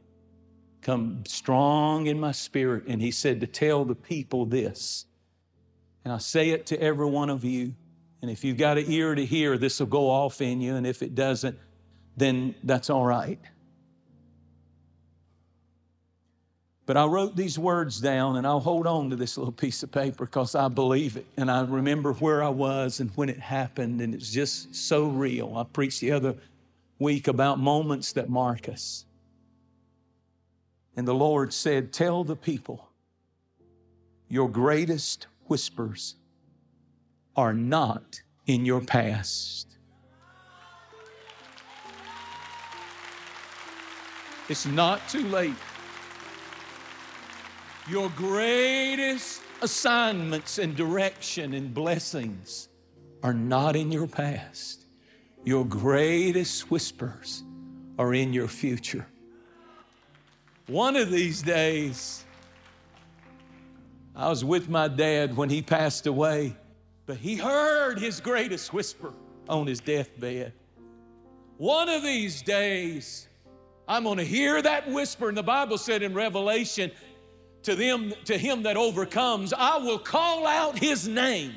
come 0.82 1.24
strong 1.26 2.06
in 2.06 2.20
my 2.20 2.32
spirit. 2.32 2.84
And 2.86 3.00
He 3.00 3.10
said 3.10 3.40
to 3.40 3.46
tell 3.46 3.84
the 3.84 3.94
people 3.94 4.44
this. 4.46 5.06
And 6.04 6.12
I 6.12 6.18
say 6.18 6.50
it 6.50 6.66
to 6.66 6.80
every 6.80 7.06
one 7.06 7.30
of 7.30 7.44
you, 7.44 7.74
And 8.24 8.30
if 8.30 8.42
you've 8.42 8.56
got 8.56 8.78
an 8.78 8.86
ear 8.88 9.14
to 9.14 9.22
hear, 9.22 9.58
this 9.58 9.80
will 9.80 9.86
go 9.86 10.08
off 10.08 10.40
in 10.40 10.62
you. 10.62 10.76
And 10.76 10.86
if 10.86 11.02
it 11.02 11.14
doesn't, 11.14 11.58
then 12.16 12.54
that's 12.64 12.88
all 12.88 13.04
right. 13.04 13.38
But 16.86 16.98
I 16.98 17.06
wrote 17.06 17.34
these 17.34 17.58
words 17.58 17.98
down 18.00 18.36
and 18.36 18.46
I'll 18.46 18.60
hold 18.60 18.86
on 18.86 19.08
to 19.10 19.16
this 19.16 19.38
little 19.38 19.52
piece 19.52 19.82
of 19.82 19.90
paper 19.90 20.26
because 20.26 20.54
I 20.54 20.68
believe 20.68 21.16
it. 21.16 21.24
And 21.36 21.50
I 21.50 21.62
remember 21.62 22.12
where 22.12 22.42
I 22.42 22.50
was 22.50 23.00
and 23.00 23.10
when 23.14 23.30
it 23.30 23.38
happened, 23.38 24.02
and 24.02 24.14
it's 24.14 24.30
just 24.30 24.74
so 24.74 25.06
real. 25.06 25.56
I 25.56 25.64
preached 25.64 26.00
the 26.00 26.12
other 26.12 26.34
week 26.98 27.26
about 27.26 27.58
moments 27.58 28.12
that 28.12 28.28
mark 28.28 28.68
us. 28.68 29.06
And 30.96 31.08
the 31.08 31.14
Lord 31.14 31.52
said, 31.54 31.92
Tell 31.92 32.22
the 32.22 32.36
people, 32.36 32.88
your 34.28 34.48
greatest 34.48 35.26
whispers 35.46 36.16
are 37.34 37.54
not 37.54 38.20
in 38.46 38.64
your 38.66 38.80
past. 38.80 39.68
It's 44.48 44.66
not 44.66 45.08
too 45.08 45.26
late. 45.28 45.54
Your 47.88 48.08
greatest 48.16 49.42
assignments 49.60 50.58
and 50.58 50.74
direction 50.74 51.52
and 51.52 51.74
blessings 51.74 52.68
are 53.22 53.34
not 53.34 53.76
in 53.76 53.92
your 53.92 54.06
past. 54.06 54.86
Your 55.44 55.66
greatest 55.66 56.70
whispers 56.70 57.42
are 57.98 58.14
in 58.14 58.32
your 58.32 58.48
future. 58.48 59.06
One 60.66 60.96
of 60.96 61.10
these 61.10 61.42
days, 61.42 62.24
I 64.16 64.30
was 64.30 64.46
with 64.46 64.70
my 64.70 64.88
dad 64.88 65.36
when 65.36 65.50
he 65.50 65.60
passed 65.60 66.06
away, 66.06 66.56
but 67.04 67.18
he 67.18 67.36
heard 67.36 67.98
his 67.98 68.18
greatest 68.18 68.72
whisper 68.72 69.12
on 69.46 69.66
his 69.66 69.80
deathbed. 69.80 70.54
One 71.58 71.90
of 71.90 72.02
these 72.02 72.40
days, 72.40 73.28
I'm 73.86 74.04
going 74.04 74.16
to 74.16 74.24
hear 74.24 74.62
that 74.62 74.88
whisper. 74.88 75.28
And 75.28 75.36
the 75.36 75.42
Bible 75.42 75.76
said 75.76 76.02
in 76.02 76.14
Revelation, 76.14 76.90
to 77.64 77.74
them 77.74 78.12
to 78.24 78.38
him 78.38 78.62
that 78.62 78.76
overcomes 78.76 79.52
i 79.52 79.76
will 79.78 79.98
call 79.98 80.46
out 80.46 80.78
his 80.78 81.08
name 81.08 81.52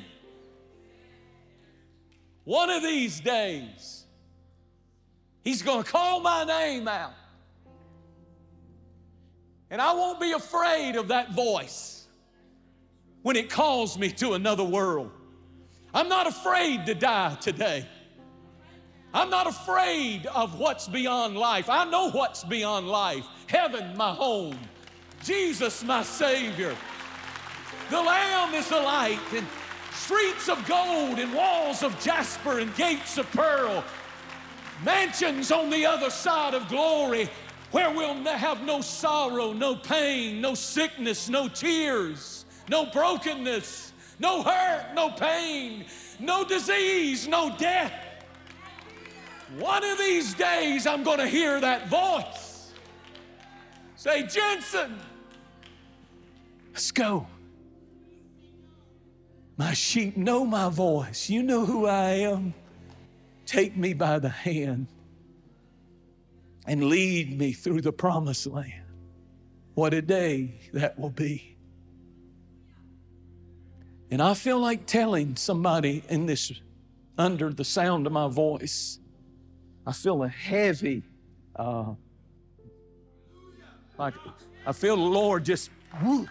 one 2.44 2.70
of 2.70 2.82
these 2.82 3.20
days 3.20 4.04
he's 5.44 5.62
going 5.62 5.82
to 5.82 5.90
call 5.90 6.20
my 6.20 6.44
name 6.44 6.88
out 6.88 7.14
and 9.70 9.80
i 9.80 9.92
won't 9.92 10.20
be 10.20 10.32
afraid 10.32 10.96
of 10.96 11.08
that 11.08 11.32
voice 11.32 12.06
when 13.22 13.36
it 13.36 13.50
calls 13.50 13.98
me 13.98 14.10
to 14.10 14.32
another 14.32 14.64
world 14.64 15.10
i'm 15.94 16.08
not 16.08 16.26
afraid 16.26 16.86
to 16.86 16.94
die 16.94 17.34
today 17.36 17.86
I'm 19.12 19.30
not 19.30 19.46
afraid 19.46 20.26
of 20.26 20.58
what's 20.58 20.86
beyond 20.86 21.36
life. 21.36 21.70
I 21.70 21.84
know 21.88 22.10
what's 22.10 22.44
beyond 22.44 22.88
life. 22.88 23.24
Heaven, 23.46 23.96
my 23.96 24.12
home. 24.12 24.58
Jesus, 25.22 25.82
my 25.84 26.02
Savior. 26.02 26.76
The 27.90 28.00
Lamb 28.00 28.54
is 28.54 28.68
the 28.68 28.80
light, 28.80 29.20
and 29.34 29.46
streets 29.92 30.48
of 30.48 30.66
gold, 30.66 31.18
and 31.18 31.32
walls 31.34 31.82
of 31.82 31.98
jasper, 32.00 32.60
and 32.60 32.74
gates 32.76 33.18
of 33.18 33.30
pearl. 33.32 33.84
Mansions 34.84 35.50
on 35.50 35.70
the 35.70 35.84
other 35.86 36.10
side 36.10 36.54
of 36.54 36.68
glory 36.68 37.28
where 37.70 37.90
we'll 37.90 38.14
have 38.24 38.62
no 38.62 38.80
sorrow, 38.80 39.52
no 39.52 39.74
pain, 39.76 40.40
no 40.40 40.54
sickness, 40.54 41.28
no 41.28 41.48
tears, 41.48 42.46
no 42.70 42.86
brokenness, 42.86 43.92
no 44.18 44.42
hurt, 44.42 44.94
no 44.94 45.10
pain, 45.10 45.84
no 46.18 46.44
disease, 46.44 47.28
no 47.28 47.54
death. 47.58 47.92
One 49.58 49.84
of 49.84 49.98
these 49.98 50.34
days, 50.34 50.86
I'm 50.86 51.02
going 51.02 51.18
to 51.18 51.26
hear 51.26 51.60
that 51.60 51.88
voice 51.88 52.48
say, 53.98 54.22
Jentezen, 54.22 54.94
Let's 56.72 56.90
go. 56.90 57.26
My 59.56 59.74
sheep 59.74 60.16
know 60.16 60.44
my 60.44 60.68
voice. 60.68 61.28
You 61.28 61.42
know 61.42 61.64
who 61.64 61.86
I 61.86 62.10
am. 62.10 62.54
Take 63.44 63.76
me 63.76 63.92
by 63.92 64.18
the 64.18 64.28
hand 64.28 64.86
and 66.66 66.84
lead 66.84 67.36
me 67.36 67.52
through 67.52 67.80
the 67.80 67.92
promised 67.92 68.46
land. 68.46 68.84
What 69.74 69.94
a 69.94 70.02
day 70.02 70.60
that 70.72 70.98
will 70.98 71.10
be. 71.10 71.56
And 74.10 74.22
I 74.22 74.34
feel 74.34 74.58
like 74.58 74.86
telling 74.86 75.36
somebody 75.36 76.02
in 76.08 76.26
this, 76.26 76.52
under 77.16 77.52
the 77.52 77.64
sound 77.64 78.06
of 78.06 78.12
my 78.12 78.28
voice, 78.28 78.98
I 79.86 79.92
feel 79.92 80.22
a 80.22 80.28
heavy, 80.28 81.02
uh, 81.56 81.94
like 83.98 84.14
I 84.66 84.72
feel 84.72 84.96
the 84.96 85.02
Lord 85.02 85.44
just 85.44 85.70
whoo, 86.02 86.28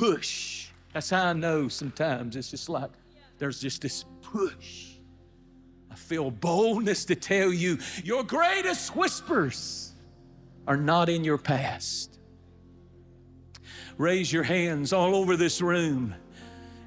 push. 0.00 0.68
That's 0.94 1.10
how 1.10 1.26
I 1.26 1.32
know 1.34 1.68
sometimes 1.68 2.34
it's 2.34 2.50
just 2.50 2.70
like 2.70 2.90
there's 3.38 3.60
just 3.60 3.82
this 3.82 4.06
push. 4.22 4.94
I 5.90 5.94
feel 5.94 6.30
boldness 6.30 7.04
to 7.06 7.14
tell 7.14 7.52
you 7.52 7.78
your 8.02 8.24
greatest 8.24 8.96
whispers 8.96 9.92
are 10.66 10.78
not 10.78 11.10
in 11.10 11.22
your 11.22 11.36
past. 11.36 12.18
Raise 13.98 14.32
your 14.32 14.42
hands 14.42 14.94
all 14.94 15.14
over 15.14 15.36
this 15.36 15.60
room 15.60 16.14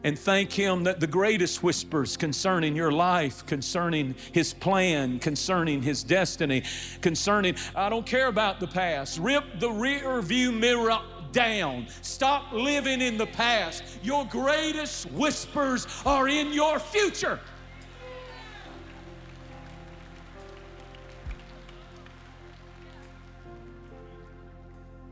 and 0.03 0.17
thank 0.17 0.51
Him 0.51 0.83
that 0.85 0.99
the 0.99 1.07
greatest 1.07 1.61
whispers 1.61 2.17
concerning 2.17 2.75
your 2.75 2.91
life, 2.91 3.45
concerning 3.45 4.15
His 4.31 4.53
plan, 4.53 5.19
concerning 5.19 5.83
His 5.83 6.03
destiny, 6.03 6.63
concerning, 7.01 7.55
I 7.75 7.89
don't 7.89 8.05
care 8.05 8.27
about 8.27 8.59
the 8.59 8.67
past. 8.67 9.19
Rip 9.19 9.59
the 9.59 9.71
rear 9.71 10.21
view 10.21 10.51
mirror 10.51 10.99
down. 11.33 11.87
Stop 12.01 12.53
living 12.53 13.01
in 13.01 13.17
the 13.17 13.25
past. 13.25 13.83
Your 14.01 14.25
greatest 14.25 15.11
whispers 15.11 15.85
are 16.05 16.29
in 16.29 16.53
your 16.53 16.79
future. 16.79 17.39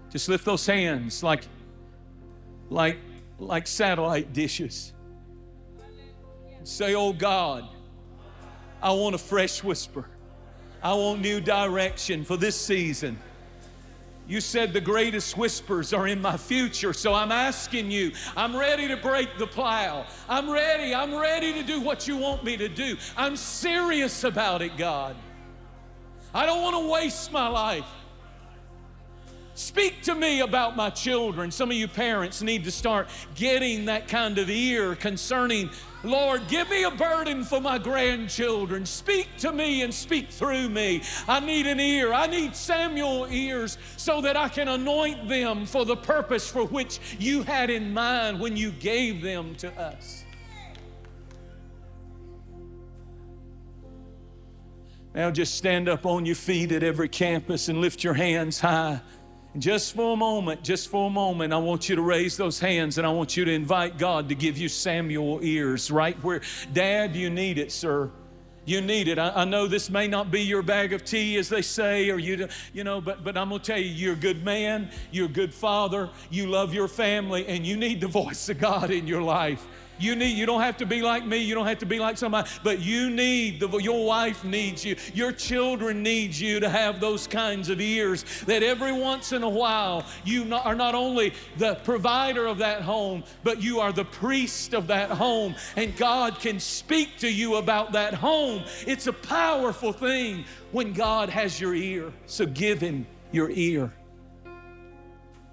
Just 0.09 0.27
lift 0.27 0.45
those 0.45 0.65
hands 0.65 1.23
like, 1.23 1.47
like, 2.69 2.97
like 3.39 3.65
satellite 3.65 4.33
dishes. 4.33 4.93
Say, 6.63 6.95
Oh 6.95 7.13
God, 7.13 7.67
I 8.81 8.91
want 8.91 9.15
a 9.15 9.17
fresh 9.17 9.63
whisper. 9.63 10.05
I 10.83 10.93
want 10.93 11.21
new 11.21 11.39
direction 11.39 12.23
for 12.23 12.37
this 12.37 12.59
season. 12.59 13.17
You 14.27 14.39
said 14.39 14.71
the 14.71 14.81
greatest 14.81 15.35
whispers 15.35 15.93
are 15.93 16.07
in 16.07 16.21
my 16.21 16.37
future, 16.37 16.93
so 16.93 17.13
I'm 17.13 17.31
asking 17.31 17.91
you. 17.91 18.11
I'm 18.37 18.55
ready 18.55 18.87
to 18.87 18.95
break 18.95 19.37
the 19.37 19.47
plow. 19.47 20.05
I'm 20.29 20.49
ready. 20.49 20.95
I'm 20.95 21.13
ready 21.13 21.53
to 21.53 21.63
do 21.63 21.81
what 21.81 22.07
you 22.07 22.17
want 22.17 22.43
me 22.43 22.55
to 22.57 22.69
do. 22.69 22.97
I'm 23.17 23.35
serious 23.35 24.23
about 24.23 24.61
it, 24.61 24.77
God. 24.77 25.15
I 26.33 26.45
don't 26.45 26.61
want 26.61 26.77
to 26.77 26.91
waste 26.91 27.31
my 27.31 27.47
life. 27.47 27.85
Speak 29.53 30.01
to 30.03 30.15
me 30.15 30.39
about 30.39 30.77
my 30.77 30.89
children. 30.89 31.51
Some 31.51 31.69
of 31.69 31.75
you 31.75 31.87
parents 31.87 32.41
need 32.41 32.63
to 32.63 32.71
start 32.71 33.09
getting 33.35 33.85
that 33.85 34.07
kind 34.07 34.37
of 34.37 34.49
ear 34.49 34.95
concerning, 34.95 35.69
Lord, 36.03 36.47
give 36.47 36.69
me 36.69 36.83
a 36.83 36.91
burden 36.91 37.43
for 37.43 37.61
my 37.61 37.77
grandchildren. 37.77 38.85
Speak 38.85 39.27
to 39.39 39.51
me 39.51 39.83
and 39.83 39.93
speak 39.93 40.29
through 40.29 40.69
me. 40.69 41.03
I 41.27 41.39
need 41.39 41.67
an 41.67 41.79
ear. 41.79 42.11
I 42.13 42.27
need 42.27 42.55
Samuel 42.55 43.27
ears 43.29 43.77
so 43.97 44.21
that 44.21 44.35
I 44.35 44.49
can 44.49 44.67
anoint 44.67 45.27
them 45.27 45.65
for 45.65 45.85
the 45.85 45.95
purpose 45.95 46.49
for 46.49 46.65
which 46.65 46.99
you 47.19 47.43
had 47.43 47.69
in 47.69 47.93
mind 47.93 48.39
when 48.39 48.57
you 48.57 48.71
gave 48.71 49.21
them 49.21 49.55
to 49.55 49.71
us. 49.79 50.25
Now 55.13 55.29
just 55.29 55.55
stand 55.55 55.89
up 55.89 56.05
on 56.05 56.25
your 56.25 56.35
feet 56.35 56.71
at 56.71 56.83
every 56.83 57.09
campus 57.09 57.67
and 57.67 57.81
lift 57.81 58.03
your 58.03 58.13
hands 58.13 58.61
high. 58.61 59.01
Just 59.57 59.95
for 59.95 60.13
a 60.13 60.15
moment, 60.15 60.63
just 60.63 60.89
for 60.89 61.07
a 61.07 61.09
moment, 61.09 61.51
I 61.51 61.57
want 61.57 61.89
you 61.89 61.97
to 61.97 62.01
raise 62.01 62.37
those 62.37 62.57
hands 62.57 62.97
and 62.97 63.05
I 63.05 63.09
want 63.09 63.35
you 63.35 63.43
to 63.43 63.51
invite 63.51 63.97
God 63.97 64.29
to 64.29 64.35
give 64.35 64.57
you 64.57 64.69
Samuel 64.69 65.39
ears 65.43 65.91
right 65.91 66.15
where, 66.23 66.39
Dad, 66.71 67.17
you 67.17 67.29
need 67.29 67.57
it, 67.57 67.73
sir. 67.73 68.09
You 68.63 68.79
need 68.79 69.09
it. 69.09 69.19
I, 69.19 69.41
I, 69.41 69.45
know 69.45 69.67
this 69.67 69.89
may 69.89 70.07
not 70.07 70.31
be 70.31 70.41
your 70.41 70.61
bag 70.61 70.93
of 70.93 71.03
tea, 71.03 71.35
as 71.37 71.49
they 71.49 71.63
say, 71.63 72.09
or 72.11 72.17
you, 72.17 72.47
you 72.73 72.85
know, 72.85 73.01
but, 73.01 73.23
but 73.23 73.35
I'm 73.35 73.49
going 73.49 73.59
to 73.59 73.65
tell 73.65 73.79
you, 73.79 73.89
you're 73.89 74.13
a 74.13 74.15
good 74.15 74.45
man, 74.45 74.89
you're 75.11 75.25
a 75.25 75.29
good 75.29 75.53
father, 75.53 76.09
you 76.29 76.47
love 76.47 76.73
your 76.73 76.87
family, 76.87 77.45
and 77.47 77.65
you 77.65 77.75
need 77.75 77.99
the 77.99 78.07
voice 78.07 78.47
of 78.49 78.59
God 78.59 78.91
in 78.91 79.07
your 79.07 79.21
life. 79.21 79.67
You 80.01 80.15
need, 80.15 80.35
you 80.35 80.47
don't 80.47 80.61
have 80.61 80.77
to 80.77 80.85
be 80.85 81.01
like 81.01 81.25
me. 81.25 81.37
You 81.37 81.53
don't 81.53 81.67
have 81.67 81.77
to 81.79 81.85
be 81.85 81.99
like 81.99 82.17
somebody, 82.17 82.49
but 82.63 82.79
you 82.79 83.09
need, 83.11 83.59
the, 83.59 83.69
your 83.77 84.05
wife 84.05 84.43
needs 84.43 84.83
you. 84.83 84.95
Your 85.13 85.31
children 85.31 86.01
need 86.01 86.33
you 86.33 86.59
to 86.59 86.69
have 86.69 86.99
those 86.99 87.27
kinds 87.27 87.69
of 87.69 87.79
ears 87.79 88.25
that 88.47 88.63
every 88.63 88.91
once 88.91 89.31
in 89.31 89.43
a 89.43 89.49
while 89.49 90.03
you 90.25 90.43
not, 90.45 90.65
are 90.65 90.75
not 90.75 90.95
only 90.95 91.33
the 91.57 91.75
provider 91.83 92.47
of 92.47 92.57
that 92.57 92.81
home, 92.81 93.23
but 93.43 93.61
you 93.61 93.79
are 93.79 93.91
the 93.91 94.05
priest 94.05 94.73
of 94.73 94.87
that 94.87 95.11
home. 95.11 95.55
And 95.75 95.95
God 95.95 96.39
can 96.39 96.59
speak 96.59 97.17
to 97.19 97.31
you 97.31 97.55
about 97.57 97.91
that 97.91 98.15
home. 98.15 98.63
It's 98.87 99.05
a 99.05 99.13
powerful 99.13 99.93
thing 99.93 100.45
when 100.71 100.93
God 100.93 101.29
has 101.29 101.59
your 101.61 101.75
ear. 101.75 102.11
So 102.25 102.45
give 102.47 102.81
Him 102.81 103.05
your 103.31 103.51
ear, 103.51 103.93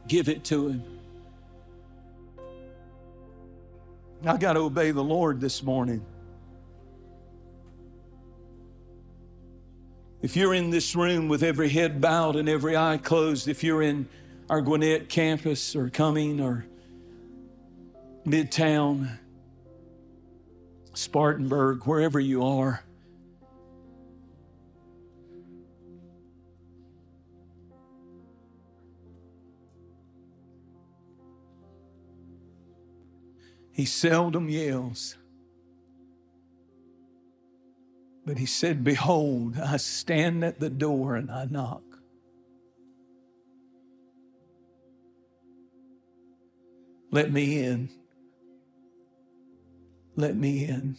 give 0.07 0.29
it 0.29 0.45
to 0.45 0.69
Him. 0.69 0.98
I 4.25 4.37
got 4.37 4.55
to 4.55 4.61
obey 4.61 4.91
the 4.91 5.05
Lord 5.05 5.41
this 5.41 5.63
morning. 5.63 6.05
If 10.21 10.37
you're 10.37 10.55
in 10.55 10.71
this 10.71 10.97
room 10.97 11.29
with 11.29 11.45
every 11.45 11.69
head 11.69 12.01
bowed 12.01 12.35
and 12.35 12.49
every 12.49 12.77
eye 12.77 12.99
closed, 12.99 13.47
if 13.47 13.63
you're 13.63 13.83
in 13.83 14.09
our 14.51 14.61
Gwinnett 14.61 15.09
campus 15.09 15.77
or 15.77 15.89
Cumming 15.89 16.41
or 16.41 16.67
Midtown, 18.27 19.19
Spartanburg, 20.95 21.85
wherever 21.85 22.19
you 22.19 22.45
are, 22.45 22.83
He 33.79 33.85
seldom 33.85 34.49
yells. 34.49 35.17
But 38.27 38.37
he 38.37 38.45
said, 38.45 38.83
Behold, 38.83 39.57
I 39.57 39.77
stand 39.77 40.45
at 40.45 40.59
the 40.59 40.69
door 40.69 41.15
and 41.15 41.31
I 41.31 41.45
knock. 41.45 41.85
Let 47.13 47.31
me 47.31 47.63
in. 47.63 47.89
Let 50.17 50.37
me 50.37 50.65
in. 50.65 50.97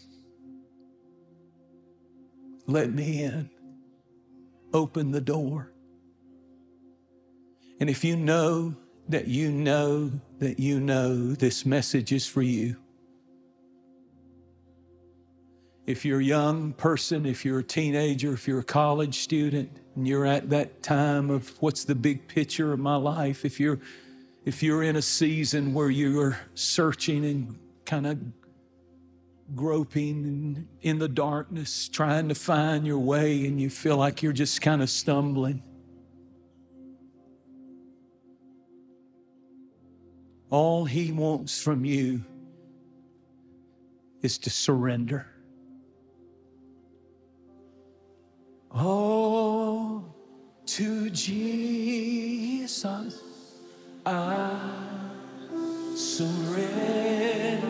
Let 2.66 2.94
me 2.94 3.24
in. 3.24 3.50
Open 4.74 5.12
the 5.12 5.20
door. 5.20 5.74
And 7.82 7.90
if 7.90 8.06
you 8.06 8.16
know 8.16 8.78
that 9.10 9.28
you 9.28 9.52
know 9.52 10.12
that 10.38 10.60
you 10.60 10.80
know 10.80 11.34
this 11.34 11.66
message 11.66 12.12
is 12.12 12.28
for 12.28 12.44
you. 12.44 12.78
If 15.88 16.06
you're 16.06 16.20
a 16.20 16.24
young 16.24 16.74
person, 16.74 17.26
if 17.26 17.44
you're 17.44 17.60
a 17.60 17.64
teenager, 17.64 18.34
if 18.34 18.48
you're 18.48 18.60
a 18.60 18.64
college 18.64 19.20
student, 19.20 19.72
and 19.96 20.08
you're 20.08 20.28
at 20.28 20.52
that 20.52 20.84
time 20.84 21.32
of 21.32 21.50
what's 21.62 21.84
the 21.84 21.96
big 21.96 22.28
picture 22.28 22.72
of 22.72 22.80
my 22.80 22.96
life, 22.96 23.44
if 23.44 23.60
you're 23.60 23.80
if 24.46 24.64
you're 24.64 24.84
in 24.84 24.96
a 24.96 25.02
season 25.02 25.74
where 25.74 25.90
you're 25.90 26.40
searching 26.54 27.26
and 27.26 27.60
kind 27.86 28.08
of 28.08 28.20
groping 29.56 30.68
in 30.82 31.00
the 31.00 31.10
darkness, 31.10 31.90
trying 31.90 32.30
to 32.30 32.36
find 32.36 32.86
your 32.86 33.00
way, 33.00 33.46
and 33.46 33.60
you 33.60 33.70
feel 33.70 33.98
like 33.98 34.22
you're 34.22 34.32
just 34.32 34.62
kind 34.62 34.82
of 34.82 34.90
stumbling. 34.90 35.64
All 40.50 40.86
He 40.86 41.12
wants 41.12 41.62
from 41.62 41.86
you 41.86 42.24
is 44.22 44.38
to 44.40 44.50
surrender. 44.50 45.28
Oh, 48.72 50.06
to 50.66 51.10
Jesus 51.10 52.86
I 54.06 54.60
surrender. 55.96 57.69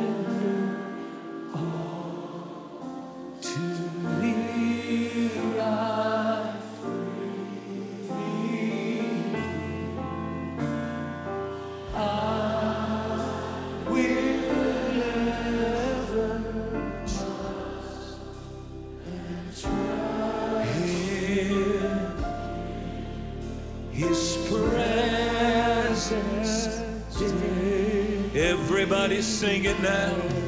Everybody 28.99 29.21
sing 29.21 29.63
it 29.63 29.79
now. 29.79 30.38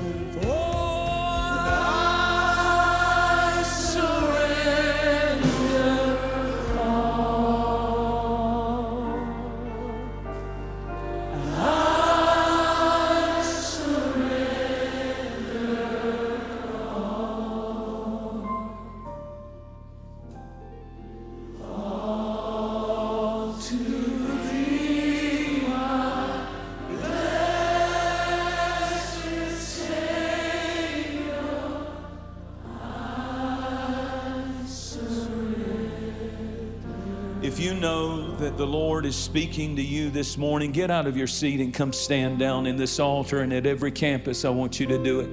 The 38.58 38.66
Lord 38.66 39.06
is 39.06 39.16
speaking 39.16 39.76
to 39.76 39.84
you 39.84 40.10
this 40.10 40.36
morning, 40.36 40.72
get 40.72 40.90
out 40.90 41.06
of 41.06 41.16
your 41.16 41.28
seat 41.28 41.60
and 41.60 41.72
come 41.72 41.94
stand 41.94 42.40
down 42.40 42.66
in 42.66 42.76
this 42.76 43.00
altar. 43.00 43.42
And 43.42 43.54
at 43.54 43.68
every 43.68 43.92
campus, 43.92 44.46
I 44.46 44.50
want 44.50 44.80
you 44.80 44.88
to 44.88 44.98
do 44.98 45.20
it. 45.20 45.30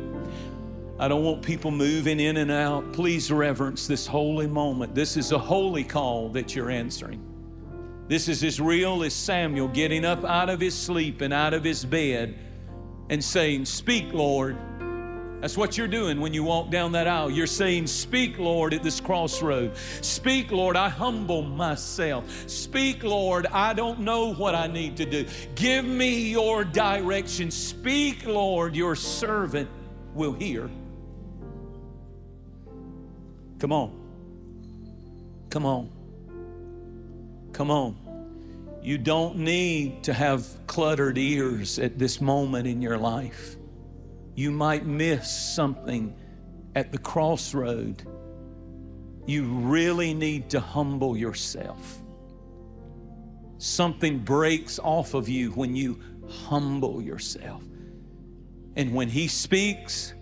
I 0.99 1.09
don't 1.09 1.24
want 1.24 1.43
people 1.43 1.70
moving 1.70 2.20
in 2.20 2.37
and 2.37 2.51
out. 2.51 2.93
Please 2.93 3.33
reverence 3.33 3.87
this 3.87 4.07
holy 4.07 4.47
moment. 4.47 4.95
This 4.95 5.16
is 5.16 5.33
a 5.33 5.39
holy 5.39 5.85
call 5.85 6.29
that 6.31 6.55
you're 6.55 6.70
answering. 6.70 7.24
This 8.09 8.29
is 8.29 8.45
as 8.45 8.61
real 8.61 9.03
as 9.05 9.14
Samuel 9.14 9.68
getting 9.68 10.05
up 10.05 10.24
out 10.24 10.51
of 10.51 10.61
his 10.61 10.74
sleep 10.74 11.22
and 11.22 11.33
out 11.33 11.55
of 11.55 11.64
his 11.64 11.85
bed 11.85 12.37
and 13.09 13.24
saying, 13.24 13.64
Speak, 13.64 14.12
Lord. 14.12 14.59
That's 15.41 15.57
what 15.57 15.78
you're 15.78 15.86
doing 15.86 16.20
when 16.20 16.34
you 16.34 16.43
walk 16.43 16.70
down 16.70 16.93
that 16.93 17.07
aisle. 17.07 17.30
You're 17.30 17.47
saying, 17.47 17.86
Speak, 17.86 18.39
Lord, 18.39 18.74
at 18.74 18.82
this 18.82 19.01
crossroad. 19.01 19.76
Speak, 19.76 20.51
Lord, 20.51 20.76
I 20.76 20.89
humble 20.89 21.43
myself. 21.43 22.24
Speak, 22.49 23.05
Lord, 23.05 23.47
I 23.47 23.72
don't 23.72 24.01
know 24.01 24.34
what 24.34 24.57
I 24.57 24.66
need 24.66 24.97
to 24.97 25.07
do. 25.07 25.26
Give 25.55 25.84
me 25.84 26.30
your 26.30 26.64
direction. 26.64 27.53
Speak, 27.53 28.26
Lord, 28.26 28.74
your 28.74 28.97
servant 28.97 29.68
will 30.12 30.32
hear. 30.32 30.68
Come 33.61 33.72
on. 33.72 33.93
Come 35.51 35.64
on. 35.64 35.91
Come 37.53 37.70
on. 37.70 37.97
You 38.82 38.99
don't 38.99 39.36
need 39.36 40.03
to 40.05 40.12
have 40.12 40.47
cluttered 40.66 41.16
ears 41.16 41.78
at 41.78 41.99
this 41.99 42.20
moment 42.20 42.66
in 42.66 42.82
your 42.82 42.99
life 42.99 43.57
you 44.39 44.53
might 44.53 44.86
miss 44.86 45.28
something 45.28 46.14
at 46.76 46.93
the 46.93 46.99
crossroad. 46.99 48.05
You 49.26 49.47
really 49.47 50.14
need 50.14 50.51
to 50.51 50.61
humble 50.61 51.16
yourself. 51.16 52.01
Something 53.57 54.20
breaks 54.20 54.78
off 54.78 55.14
of 55.14 55.28
you 55.28 55.51
when 55.51 55.74
you 55.74 55.99
humble 56.28 57.03
yourself. 57.03 57.64
And 58.76 58.95
when 58.95 59.09
he 59.09 59.26
speaks, 59.26 60.14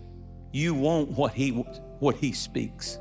you 0.51 0.73
want 0.73 1.11
what 1.11 1.35
he 1.35 1.51
what 1.51 2.17
he 2.17 2.33
speaks. 2.33 2.99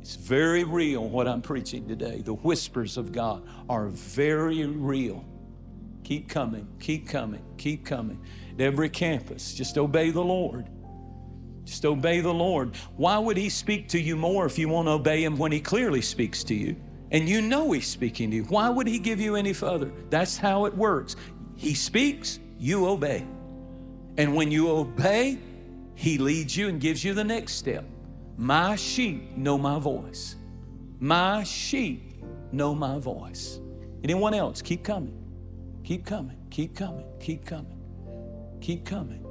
It's 0.00 0.14
very 0.14 0.62
real 0.62 1.08
what 1.08 1.26
I'm 1.26 1.42
preaching 1.42 1.88
today. 1.88 2.22
The 2.22 2.34
whispers 2.34 2.98
of 2.98 3.10
God 3.10 3.48
are 3.68 3.88
very 3.88 4.64
real. 4.64 5.24
Keep 6.08 6.30
coming, 6.30 6.66
keep 6.80 7.06
coming, 7.06 7.42
keep 7.58 7.84
coming. 7.84 8.18
At 8.54 8.62
every 8.62 8.88
campus, 8.88 9.52
just 9.52 9.76
obey 9.76 10.08
the 10.08 10.24
Lord. 10.24 10.70
Just 11.64 11.84
obey 11.84 12.20
the 12.20 12.32
Lord. 12.32 12.76
Why 12.96 13.18
would 13.18 13.36
He 13.36 13.50
speak 13.50 13.88
to 13.88 14.00
you 14.00 14.16
more 14.16 14.46
if 14.46 14.58
you 14.58 14.70
won't 14.70 14.88
obey 14.88 15.22
Him 15.22 15.36
when 15.36 15.52
He 15.52 15.60
clearly 15.60 16.00
speaks 16.00 16.42
to 16.44 16.54
you? 16.54 16.76
And 17.10 17.28
you 17.28 17.42
know 17.42 17.72
He's 17.72 17.86
speaking 17.86 18.30
to 18.30 18.36
you. 18.36 18.44
Why 18.44 18.70
would 18.70 18.86
He 18.86 18.98
give 18.98 19.20
you 19.20 19.36
any 19.36 19.52
further? 19.52 19.92
That's 20.08 20.38
how 20.38 20.64
it 20.64 20.74
works. 20.74 21.14
He 21.56 21.74
speaks, 21.74 22.40
you 22.58 22.88
obey. 22.88 23.26
And 24.16 24.34
when 24.34 24.50
you 24.50 24.70
obey, 24.70 25.36
He 25.94 26.16
leads 26.16 26.56
you 26.56 26.70
and 26.70 26.80
gives 26.80 27.04
you 27.04 27.12
the 27.12 27.22
next 27.22 27.52
step. 27.56 27.84
My 28.38 28.76
sheep 28.76 29.36
know 29.36 29.58
my 29.58 29.78
voice. 29.78 30.36
My 31.00 31.44
sheep 31.44 32.24
know 32.50 32.74
my 32.74 32.98
voice. 32.98 33.60
Anyone 34.02 34.32
else, 34.32 34.62
keep 34.62 34.82
coming. 34.82 35.27
Keep 35.88 36.04
coming. 36.04 36.36
Keep 36.50 36.76
coming. 36.76 37.06
Keep 37.18 37.46
coming. 37.46 37.78
Keep 38.60 38.84
coming. 38.84 39.24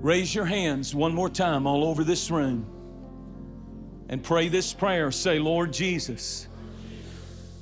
Raise 0.00 0.34
your 0.34 0.46
hands 0.46 0.96
one 0.96 1.14
more 1.14 1.28
time 1.28 1.64
all 1.64 1.84
over 1.84 2.02
this 2.02 2.28
room 2.28 2.66
and 4.08 4.20
pray 4.20 4.48
this 4.48 4.74
prayer. 4.74 5.12
Say, 5.12 5.38
Lord 5.38 5.72
Jesus, 5.72 6.48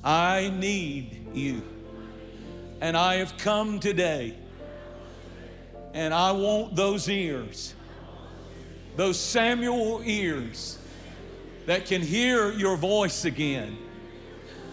I 0.03 0.51
need 0.57 1.27
you. 1.35 1.61
And 2.81 2.97
I 2.97 3.17
have 3.17 3.37
come 3.37 3.79
today, 3.79 4.35
and 5.93 6.15
I 6.15 6.33
want 6.33 6.77
those 6.77 7.11
ears, 7.11 7.75
those 8.97 9.21
Samuel 9.21 10.01
ears 10.03 10.79
that 11.67 11.85
can 11.85 12.01
hear 12.01 12.53
your 12.53 12.79
voice 12.79 13.27
again. 13.27 13.77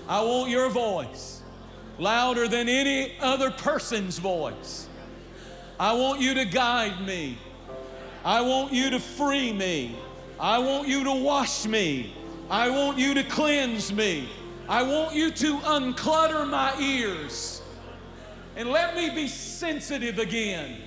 I 0.10 0.24
want 0.24 0.50
your 0.50 0.70
voice 0.70 1.44
louder 2.00 2.48
than 2.48 2.68
any 2.68 3.14
other 3.20 3.52
person's 3.52 4.18
voice. 4.18 4.88
I 5.80 5.94
want 5.94 6.20
you 6.20 6.34
to 6.34 6.46
guide 6.46 7.06
me. 7.06 7.38
I 8.26 8.42
want 8.42 8.74
you 8.74 8.90
to 8.90 9.00
free 9.00 9.54
me. 9.54 9.96
I 10.40 10.58
want 10.58 10.88
you 10.88 11.04
to 11.04 11.12
wash 11.12 11.68
me. 11.68 12.16
I 12.50 12.72
want 12.72 12.98
you 12.98 13.14
to 13.14 13.24
cleanse 13.24 13.94
me. 13.94 14.28
I 14.68 14.82
want 14.82 15.14
you 15.14 15.30
to 15.30 15.58
unclutter 15.58 16.50
my 16.50 16.76
ears 16.80 17.62
and 18.56 18.70
let 18.70 18.96
me 18.96 19.12
be 19.12 19.28
sensitive 19.28 20.18
again. 20.18 20.82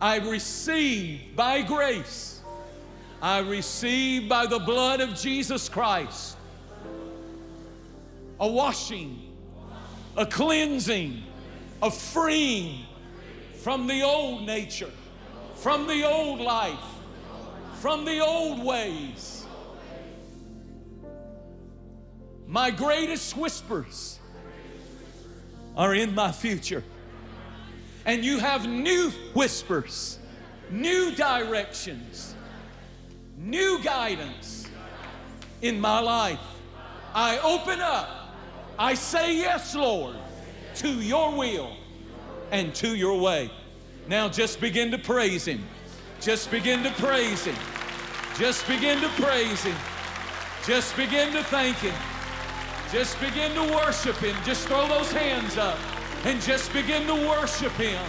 I 0.00 0.18
receive 0.18 1.34
by 1.34 1.62
grace, 1.62 2.40
I 3.20 3.40
receive 3.40 4.28
by 4.28 4.46
the 4.46 4.60
blood 4.60 5.00
of 5.00 5.16
Jesus 5.16 5.68
Christ 5.68 6.36
a 8.40 8.48
washing, 8.48 9.34
a 10.16 10.26
cleansing, 10.26 11.22
a 11.82 11.90
freeing 11.90 12.86
from 13.62 13.86
the 13.86 14.02
old 14.02 14.46
nature, 14.46 14.90
from 15.56 15.86
the 15.86 16.04
old 16.04 16.40
life, 16.40 16.78
from 17.80 18.04
the 18.04 18.20
old 18.20 18.64
ways 18.64 19.40
My 22.50 22.72
greatest 22.72 23.36
whispers 23.36 24.18
are 25.76 25.94
in 25.94 26.16
my 26.16 26.32
future. 26.32 26.82
And 28.04 28.24
you 28.24 28.40
have 28.40 28.66
new 28.66 29.10
whispers, 29.34 30.18
new 30.68 31.12
directions, 31.12 32.34
new 33.36 33.80
guidance 33.84 34.68
in 35.62 35.80
my 35.80 36.00
life. 36.00 36.40
I 37.14 37.38
open 37.38 37.80
up. 37.80 38.19
I 38.78 38.94
say 38.94 39.36
yes, 39.36 39.74
Lord, 39.74 40.16
to 40.76 40.88
your 40.88 41.36
will 41.36 41.76
and 42.50 42.74
to 42.76 42.94
your 42.94 43.20
way. 43.20 43.50
Now 44.08 44.28
just 44.28 44.60
begin 44.60 44.90
to 44.90 44.98
praise 44.98 45.44
Him. 45.44 45.62
Just 46.20 46.50
begin 46.50 46.82
to 46.82 46.90
praise 46.92 47.44
Him. 47.44 47.56
Just 48.36 48.66
begin 48.66 49.00
to 49.00 49.08
praise 49.10 49.62
Him. 49.62 49.76
Just 50.66 50.96
begin 50.96 51.32
to 51.32 51.42
thank 51.44 51.76
Him. 51.76 51.94
Just 52.92 53.20
begin 53.20 53.54
to 53.54 53.74
worship 53.74 54.16
Him. 54.16 54.36
Just 54.44 54.66
throw 54.66 54.88
those 54.88 55.12
hands 55.12 55.56
up 55.56 55.78
and 56.24 56.40
just 56.42 56.72
begin 56.72 57.06
to 57.06 57.14
worship 57.14 57.72
Him. 57.72 58.02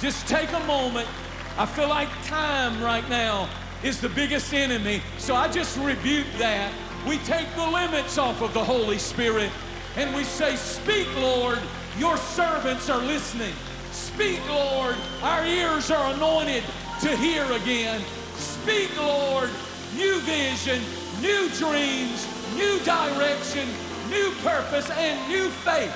Just 0.00 0.26
take 0.28 0.52
a 0.52 0.60
moment. 0.66 1.08
I 1.56 1.66
feel 1.66 1.88
like 1.88 2.08
time 2.24 2.82
right 2.82 3.08
now 3.08 3.48
is 3.82 4.00
the 4.00 4.08
biggest 4.08 4.52
enemy, 4.52 5.02
so 5.18 5.34
I 5.34 5.48
just 5.48 5.78
rebuke 5.78 6.26
that. 6.38 6.72
We 7.06 7.18
take 7.18 7.46
the 7.54 7.66
limits 7.66 8.18
off 8.18 8.42
of 8.42 8.52
the 8.54 8.64
Holy 8.64 8.98
Spirit 8.98 9.50
and 9.96 10.14
we 10.14 10.24
say, 10.24 10.56
Speak, 10.56 11.08
Lord, 11.16 11.58
your 11.98 12.16
servants 12.16 12.90
are 12.90 13.00
listening. 13.00 13.52
Speak, 13.92 14.40
Lord, 14.48 14.96
our 15.22 15.44
ears 15.44 15.90
are 15.90 16.12
anointed 16.14 16.64
to 17.00 17.16
hear 17.16 17.44
again. 17.52 18.00
Speak, 18.34 18.96
Lord, 18.96 19.50
new 19.96 20.18
vision, 20.20 20.82
new 21.20 21.48
dreams, 21.50 22.26
new 22.56 22.78
direction, 22.80 23.68
new 24.10 24.32
purpose, 24.42 24.90
and 24.90 25.28
new 25.28 25.48
faith. 25.48 25.94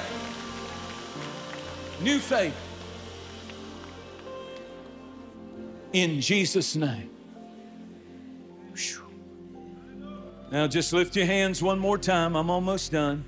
New 2.01 2.19
faith. 2.19 2.55
In 5.93 6.21
Jesus' 6.21 6.77
name. 6.77 7.11
Now 10.51 10.67
just 10.67 10.93
lift 10.95 11.15
your 11.15 11.27
hands 11.27 11.63
one 11.63 11.79
more 11.79 11.99
time. 11.99 12.35
I'm 12.35 12.49
almost 12.49 12.93
done. 12.93 13.25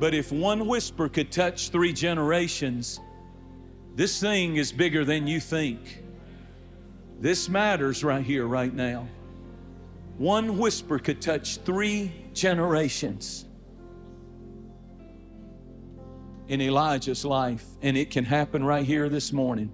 But 0.00 0.14
if 0.14 0.32
one 0.32 0.66
whisper 0.66 1.10
could 1.10 1.30
touch 1.30 1.68
three 1.68 1.92
generations, 1.92 2.98
this 3.94 4.18
thing 4.18 4.56
is 4.56 4.72
bigger 4.72 5.04
than 5.04 5.26
you 5.26 5.40
think. 5.40 6.02
This 7.20 7.50
matters 7.50 8.02
right 8.02 8.24
here, 8.24 8.46
right 8.46 8.72
now. 8.72 9.06
One 10.16 10.56
whisper 10.56 10.98
could 10.98 11.20
touch 11.20 11.58
three 11.58 12.12
generations 12.32 13.44
in 16.48 16.62
Elijah's 16.62 17.26
life, 17.26 17.66
and 17.82 17.94
it 17.94 18.10
can 18.10 18.24
happen 18.24 18.64
right 18.64 18.86
here 18.86 19.10
this 19.10 19.34
morning. 19.34 19.70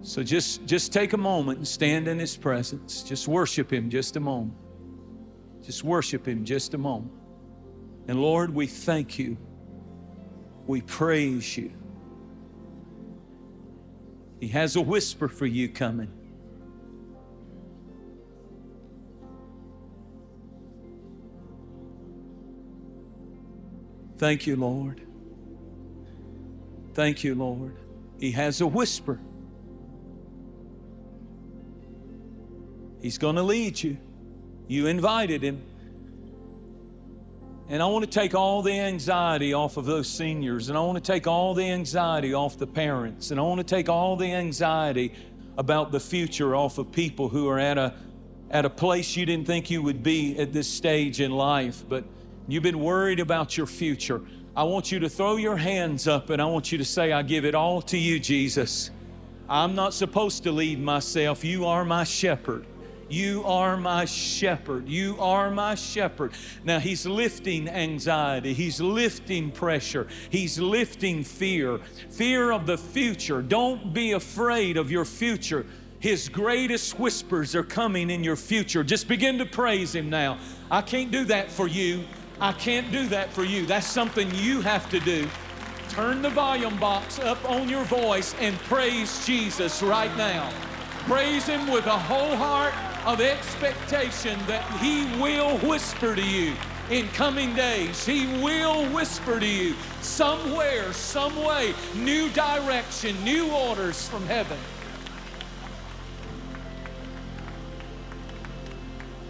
So 0.00 0.22
just, 0.22 0.64
just 0.64 0.90
take 0.90 1.12
a 1.12 1.18
moment 1.18 1.58
and 1.58 1.68
stand 1.68 2.08
in 2.08 2.18
His 2.18 2.34
presence. 2.34 3.02
Just 3.02 3.28
worship 3.28 3.70
Him 3.70 3.90
just 3.90 4.16
a 4.16 4.20
moment. 4.20 4.56
Just 5.60 5.84
worship 5.84 6.26
Him 6.26 6.46
just 6.46 6.72
a 6.72 6.78
moment. 6.78 7.19
And 8.10 8.20
Lord, 8.20 8.52
we 8.52 8.66
thank 8.66 9.20
you. 9.20 9.36
We 10.66 10.80
praise 10.80 11.56
you. 11.56 11.70
He 14.40 14.48
has 14.48 14.74
a 14.74 14.80
whisper 14.80 15.28
for 15.28 15.46
you 15.46 15.68
coming. 15.68 16.10
Thank 24.18 24.44
you, 24.48 24.56
Lord. 24.56 25.02
Thank 26.94 27.22
you, 27.22 27.36
Lord. 27.36 27.76
He 28.18 28.32
has 28.32 28.60
a 28.60 28.66
whisper. 28.66 29.20
He's 33.00 33.18
going 33.18 33.36
to 33.36 33.44
lead 33.44 33.80
you. 33.80 33.98
You 34.66 34.88
invited 34.88 35.44
him. 35.44 35.62
And 37.70 37.82
I 37.82 37.86
want 37.86 38.04
to 38.04 38.10
take 38.10 38.34
all 38.34 38.60
the 38.60 38.78
anxiety 38.78 39.54
off 39.54 39.78
of 39.78 39.86
those 39.86 40.08
seniors, 40.08 40.68
and 40.68 40.76
I 40.76 40.82
want 40.82 41.02
to 41.02 41.12
take 41.12 41.26
all 41.26 41.54
the 41.54 41.70
anxiety 41.70 42.34
off 42.34 42.58
the 42.58 42.66
parents, 42.66 43.30
and 43.30 43.40
I 43.40 43.42
want 43.44 43.60
to 43.60 43.64
take 43.64 43.88
all 43.88 44.16
the 44.16 44.30
anxiety 44.30 45.14
about 45.56 45.92
the 45.92 46.00
future 46.00 46.54
off 46.54 46.76
of 46.76 46.92
people 46.92 47.30
who 47.30 47.48
are 47.48 47.58
at 47.58 47.78
a, 47.78 47.94
at 48.50 48.66
a 48.66 48.70
place 48.70 49.16
you 49.16 49.24
didn't 49.24 49.46
think 49.46 49.70
you 49.70 49.80
would 49.80 50.02
be 50.02 50.38
at 50.38 50.52
this 50.52 50.68
stage 50.68 51.20
in 51.22 51.30
life. 51.30 51.84
But 51.88 52.04
You've 52.50 52.64
been 52.64 52.80
worried 52.80 53.20
about 53.20 53.56
your 53.56 53.68
future. 53.68 54.20
I 54.56 54.64
want 54.64 54.90
you 54.90 54.98
to 54.98 55.08
throw 55.08 55.36
your 55.36 55.56
hands 55.56 56.08
up 56.08 56.30
and 56.30 56.42
I 56.42 56.46
want 56.46 56.72
you 56.72 56.78
to 56.78 56.84
say, 56.84 57.12
I 57.12 57.22
give 57.22 57.44
it 57.44 57.54
all 57.54 57.80
to 57.82 57.96
you, 57.96 58.18
Jesus. 58.18 58.90
I'm 59.48 59.76
not 59.76 59.94
supposed 59.94 60.42
to 60.42 60.50
lead 60.50 60.80
myself. 60.80 61.44
You 61.44 61.66
are 61.66 61.84
my 61.84 62.02
shepherd. 62.02 62.66
You 63.10 63.42
are 63.44 63.76
my 63.76 64.04
shepherd. 64.04 64.88
You 64.88 65.16
are 65.18 65.50
my 65.50 65.74
shepherd. 65.74 66.32
Now, 66.62 66.78
He's 66.78 67.04
lifting 67.04 67.68
anxiety. 67.68 68.54
He's 68.54 68.80
lifting 68.80 69.50
pressure. 69.50 70.06
He's 70.30 70.60
lifting 70.60 71.24
fear. 71.24 71.80
Fear 72.10 72.52
of 72.52 72.66
the 72.66 72.78
future. 72.78 73.42
Don't 73.42 73.92
be 73.92 74.12
afraid 74.12 74.76
of 74.76 74.92
your 74.92 75.04
future. 75.04 75.66
His 75.98 76.28
greatest 76.28 76.98
whispers 77.00 77.56
are 77.56 77.64
coming 77.64 78.10
in 78.10 78.22
your 78.22 78.36
future. 78.36 78.84
Just 78.84 79.08
begin 79.08 79.38
to 79.38 79.44
praise 79.44 79.92
Him 79.92 80.08
now. 80.08 80.38
I 80.70 80.80
can't 80.80 81.10
do 81.10 81.24
that 81.24 81.50
for 81.50 81.66
you. 81.66 82.04
I 82.40 82.52
can't 82.52 82.90
do 82.92 83.08
that 83.08 83.32
for 83.32 83.42
you. 83.42 83.66
That's 83.66 83.86
something 83.86 84.32
you 84.36 84.60
have 84.60 84.88
to 84.90 85.00
do. 85.00 85.28
Turn 85.88 86.22
the 86.22 86.30
volume 86.30 86.78
box 86.78 87.18
up 87.18 87.44
on 87.50 87.68
your 87.68 87.84
voice 87.84 88.36
and 88.40 88.56
praise 88.60 89.26
Jesus 89.26 89.82
right 89.82 90.16
now. 90.16 90.50
Praise 91.00 91.46
Him 91.46 91.66
with 91.66 91.86
a 91.86 91.98
whole 91.98 92.36
heart 92.36 92.72
of 93.06 93.20
expectation 93.20 94.38
that 94.46 94.64
He 94.80 95.04
will 95.20 95.58
whisper 95.58 96.14
to 96.14 96.22
you 96.24 96.54
in 96.90 97.08
coming 97.08 97.54
days. 97.54 98.04
He 98.04 98.26
will 98.42 98.84
whisper 98.92 99.38
to 99.38 99.46
you 99.46 99.74
somewhere, 100.00 100.92
some 100.92 101.34
way, 101.42 101.72
new 101.94 102.28
direction, 102.30 103.22
new 103.24 103.50
orders 103.50 104.08
from 104.08 104.26
heaven. 104.26 104.58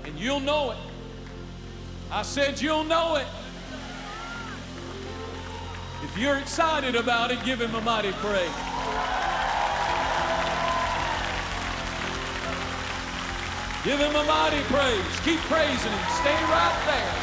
And 0.04 0.18
you'll 0.18 0.40
know 0.40 0.72
it. 0.72 0.78
I 2.10 2.22
said, 2.22 2.60
You'll 2.60 2.84
know 2.84 3.16
it. 3.16 3.26
If 6.02 6.18
you're 6.18 6.38
excited 6.38 6.96
about 6.96 7.30
it, 7.30 7.44
give 7.44 7.60
him 7.60 7.74
a 7.74 7.80
mighty 7.82 8.12
praise. 8.12 8.69
Give 13.82 13.98
him 13.98 14.14
a 14.14 14.24
mighty 14.24 14.60
praise. 14.68 15.20
Keep 15.24 15.40
praising 15.48 15.92
him. 15.92 16.06
Stay 16.20 16.36
right 16.52 16.78
there. 16.84 17.16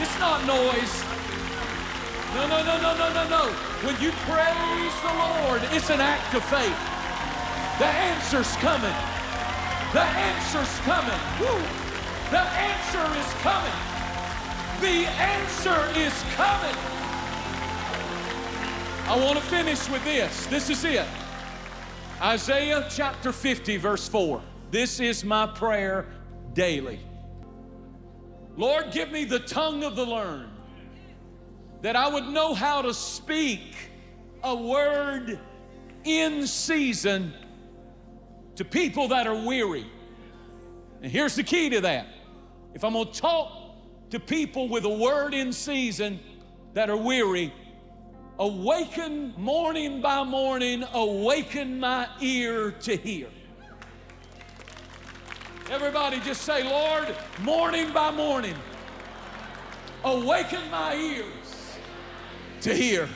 It's 0.00 0.18
not 0.18 0.46
noise. 0.46 1.04
No, 2.34 2.48
no, 2.48 2.64
no, 2.64 2.80
no, 2.80 2.96
no, 2.96 3.12
no, 3.12 3.28
no. 3.28 3.52
When 3.84 3.94
you 4.00 4.10
praise 4.24 4.96
the 5.04 5.12
Lord, 5.12 5.60
it's 5.76 5.90
an 5.90 6.00
act 6.00 6.32
of 6.34 6.42
faith. 6.44 6.80
The 7.78 7.84
answer's 7.84 8.56
coming. 8.56 8.96
The 9.92 10.00
answer's 10.00 10.78
coming. 10.80 11.20
Woo. 11.40 11.60
The 12.30 12.40
answer 12.40 13.04
is 13.20 13.32
coming. 13.44 13.78
The 14.80 15.06
answer 15.20 15.98
is 15.98 16.24
coming. 16.36 16.76
I 19.08 19.16
want 19.22 19.38
to 19.38 19.44
finish 19.44 19.88
with 19.90 20.02
this. 20.04 20.46
This 20.46 20.70
is 20.70 20.84
it. 20.84 21.06
Isaiah 22.22 22.86
chapter 22.90 23.30
50, 23.30 23.76
verse 23.76 24.08
4. 24.08 24.40
This 24.70 25.00
is 25.00 25.24
my 25.24 25.46
prayer 25.46 26.06
daily. 26.52 27.00
Lord, 28.56 28.90
give 28.90 29.10
me 29.12 29.24
the 29.24 29.38
tongue 29.38 29.84
of 29.84 29.96
the 29.96 30.04
learned, 30.04 30.50
that 31.82 31.94
I 31.94 32.08
would 32.08 32.24
know 32.28 32.54
how 32.54 32.82
to 32.82 32.92
speak 32.92 33.76
a 34.42 34.54
word 34.54 35.38
in 36.04 36.46
season 36.46 37.32
to 38.56 38.64
people 38.64 39.08
that 39.08 39.26
are 39.26 39.46
weary. 39.46 39.86
And 41.02 41.12
here's 41.12 41.36
the 41.36 41.42
key 41.42 41.68
to 41.70 41.80
that 41.82 42.06
if 42.74 42.82
I'm 42.82 42.94
gonna 42.94 43.10
talk 43.10 43.52
to 44.10 44.18
people 44.18 44.68
with 44.68 44.84
a 44.84 44.90
word 44.90 45.34
in 45.34 45.52
season 45.52 46.18
that 46.74 46.90
are 46.90 46.96
weary, 46.96 47.52
awaken 48.38 49.34
morning 49.36 50.00
by 50.00 50.24
morning, 50.24 50.84
awaken 50.92 51.78
my 51.78 52.08
ear 52.20 52.70
to 52.70 52.96
hear. 52.96 53.28
Everybody 55.68 56.20
just 56.20 56.42
say, 56.42 56.62
Lord, 56.62 57.12
morning 57.40 57.92
by 57.92 58.12
morning, 58.12 58.54
awaken 60.04 60.60
my 60.70 60.94
ears 60.94 61.76
to 62.60 62.72
hear. 62.72 63.08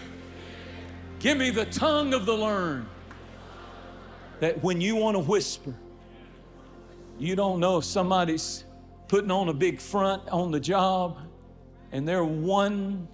Give 1.20 1.38
me 1.38 1.50
the 1.50 1.66
tongue 1.66 2.12
of 2.12 2.26
the 2.26 2.34
learned. 2.34 2.86
That 4.40 4.60
when 4.64 4.80
you 4.80 4.96
want 4.96 5.14
to 5.14 5.20
whisper, 5.20 5.74
you 7.20 7.36
don't 7.36 7.60
know 7.60 7.78
if 7.78 7.84
somebody's 7.84 8.64
putting 9.06 9.30
on 9.30 9.48
a 9.48 9.54
big 9.54 9.80
front 9.80 10.28
on 10.30 10.50
the 10.50 10.60
job 10.60 11.18
and 11.92 12.08
they're 12.08 12.24
one 12.24 13.06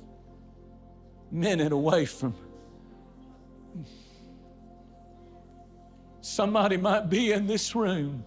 minute 1.30 1.72
away 1.72 2.06
from. 2.06 2.34
Somebody 6.22 6.78
might 6.78 7.10
be 7.10 7.32
in 7.32 7.46
this 7.46 7.74
room 7.74 8.24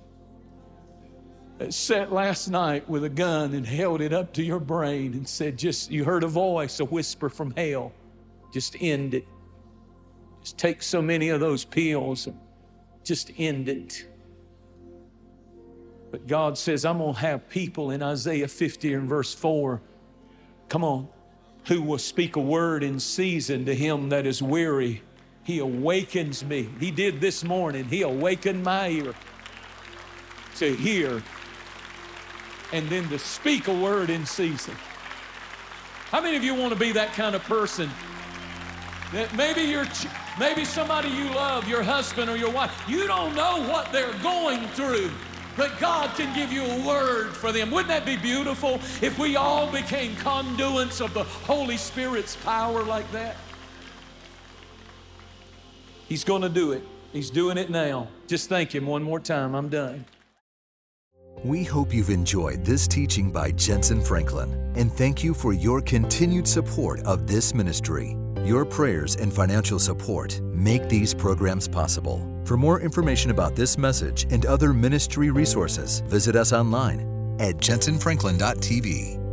sat 1.70 2.12
last 2.12 2.48
night 2.48 2.90
with 2.90 3.04
a 3.04 3.10
gun 3.10 3.54
and 3.54 3.66
held 3.66 4.02
it 4.02 4.14
up 4.14 4.34
to 4.34 4.44
your 4.44 4.60
brain 4.60 5.14
and 5.14 5.28
said, 5.28 5.58
Just, 5.58 5.92
you 5.92 6.06
heard 6.06 6.24
a 6.24 6.28
voice, 6.28 6.80
a 6.80 6.86
whisper 6.86 7.30
from 7.30 7.52
hell. 7.52 7.92
Just 8.54 8.76
end 8.80 9.14
it. 9.14 9.26
Just 10.42 10.58
take 10.58 10.82
so 10.82 11.02
many 11.02 11.30
of 11.30 11.40
those 11.40 11.66
pills 11.66 12.28
and 12.28 12.40
just 13.04 13.32
end 13.38 13.68
it. 13.68 14.08
But 16.12 16.28
God 16.28 16.58
says, 16.58 16.86
I'm 16.86 16.98
going 17.00 17.14
to 17.14 17.20
have 17.20 17.50
people 17.50 17.92
in 17.92 18.02
Isaiah 18.02 18.48
50 18.48 18.94
and 18.94 19.08
verse 19.08 19.34
4, 19.34 19.82
come 20.70 20.84
on, 20.84 21.08
who 21.68 21.82
will 21.82 22.00
speak 22.00 22.36
a 22.36 22.42
word 22.42 22.84
in 22.84 23.00
season 23.00 23.66
to 23.66 23.76
him 23.76 24.10
that 24.10 24.26
is 24.26 24.42
weary. 24.42 25.04
He 25.44 25.60
awakens 25.60 26.44
me. 26.44 26.70
He 26.80 26.90
did 26.90 27.22
this 27.22 27.44
morning. 27.44 27.86
He 27.86 28.02
awakened 28.02 28.64
my 28.64 28.90
ear 28.90 29.14
to 30.56 30.76
hear 30.76 31.22
and 32.74 32.88
then 32.90 33.08
to 33.10 33.20
speak 33.20 33.68
a 33.68 33.74
word 33.74 34.10
in 34.10 34.26
season. 34.26 34.76
How 36.12 36.22
many 36.22 36.36
of 36.36 36.44
you 36.44 36.56
want 36.56 36.74
to 36.74 36.80
be 36.80 36.92
that 36.94 37.14
kind 37.14 37.36
of 37.36 37.44
person? 37.44 37.90
That 39.14 39.36
maybe 39.36 39.62
you're 39.62 39.88
maybe 40.40 40.66
somebody 40.66 41.10
you 41.10 41.26
love, 41.26 41.68
your 41.68 41.84
husband 41.84 42.30
or 42.30 42.38
your 42.38 42.52
wife, 42.52 42.72
you 42.88 43.08
don't 43.08 43.36
know 43.36 43.62
what 43.70 43.92
they're 43.92 44.14
going 44.22 44.68
through. 44.70 45.12
But 45.58 45.78
God 45.80 46.16
can 46.16 46.34
give 46.34 46.54
you 46.54 46.64
a 46.64 46.88
word 46.88 47.32
for 47.32 47.52
them. 47.52 47.70
Wouldn't 47.70 47.90
that 47.90 48.06
be 48.06 48.16
beautiful 48.16 48.76
if 49.02 49.20
we 49.20 49.36
all 49.36 49.70
became 49.72 50.16
conduits 50.16 51.02
of 51.02 51.14
the 51.14 51.24
Holy 51.24 51.76
Spirit's 51.76 52.36
power 52.38 52.82
like 52.84 53.12
that? 53.12 53.36
He's 56.08 56.24
going 56.24 56.44
to 56.44 56.50
do 56.50 56.72
it. 56.72 56.84
He's 57.12 57.30
doing 57.30 57.58
it 57.58 57.70
now. 57.70 58.08
Just 58.28 58.50
thank 58.50 58.74
Him 58.74 58.86
one 58.88 59.04
more 59.04 59.20
time. 59.20 59.54
I'm 59.54 59.70
done. 59.70 60.06
We 61.44 61.64
hope 61.64 61.94
you've 61.94 62.10
enjoyed 62.10 62.66
this 62.66 62.86
teaching 62.86 63.32
by 63.32 63.52
Jentezen 63.54 64.06
Franklin 64.06 64.74
and 64.76 64.92
thank 64.92 65.24
you 65.24 65.34
for 65.34 65.54
your 65.54 65.82
continued 65.82 66.48
support 66.48 67.02
of 67.06 67.28
this 67.28 67.54
ministry. 67.54 68.18
Your 68.44 68.66
prayers 68.66 69.16
and 69.16 69.32
financial 69.32 69.80
support 69.80 70.42
make 70.42 70.90
these 70.90 71.14
programs 71.14 71.68
possible. 71.68 72.26
For 72.44 72.58
more 72.58 72.82
information 72.82 73.32
about 73.32 73.56
this 73.56 73.78
message 73.78 74.28
and 74.32 74.46
other 74.46 74.74
ministry 74.74 75.30
resources, 75.32 76.02
visit 76.08 76.36
us 76.36 76.52
online 76.52 77.02
at 77.40 77.56
jentezenfranklin.tv. 77.58 79.29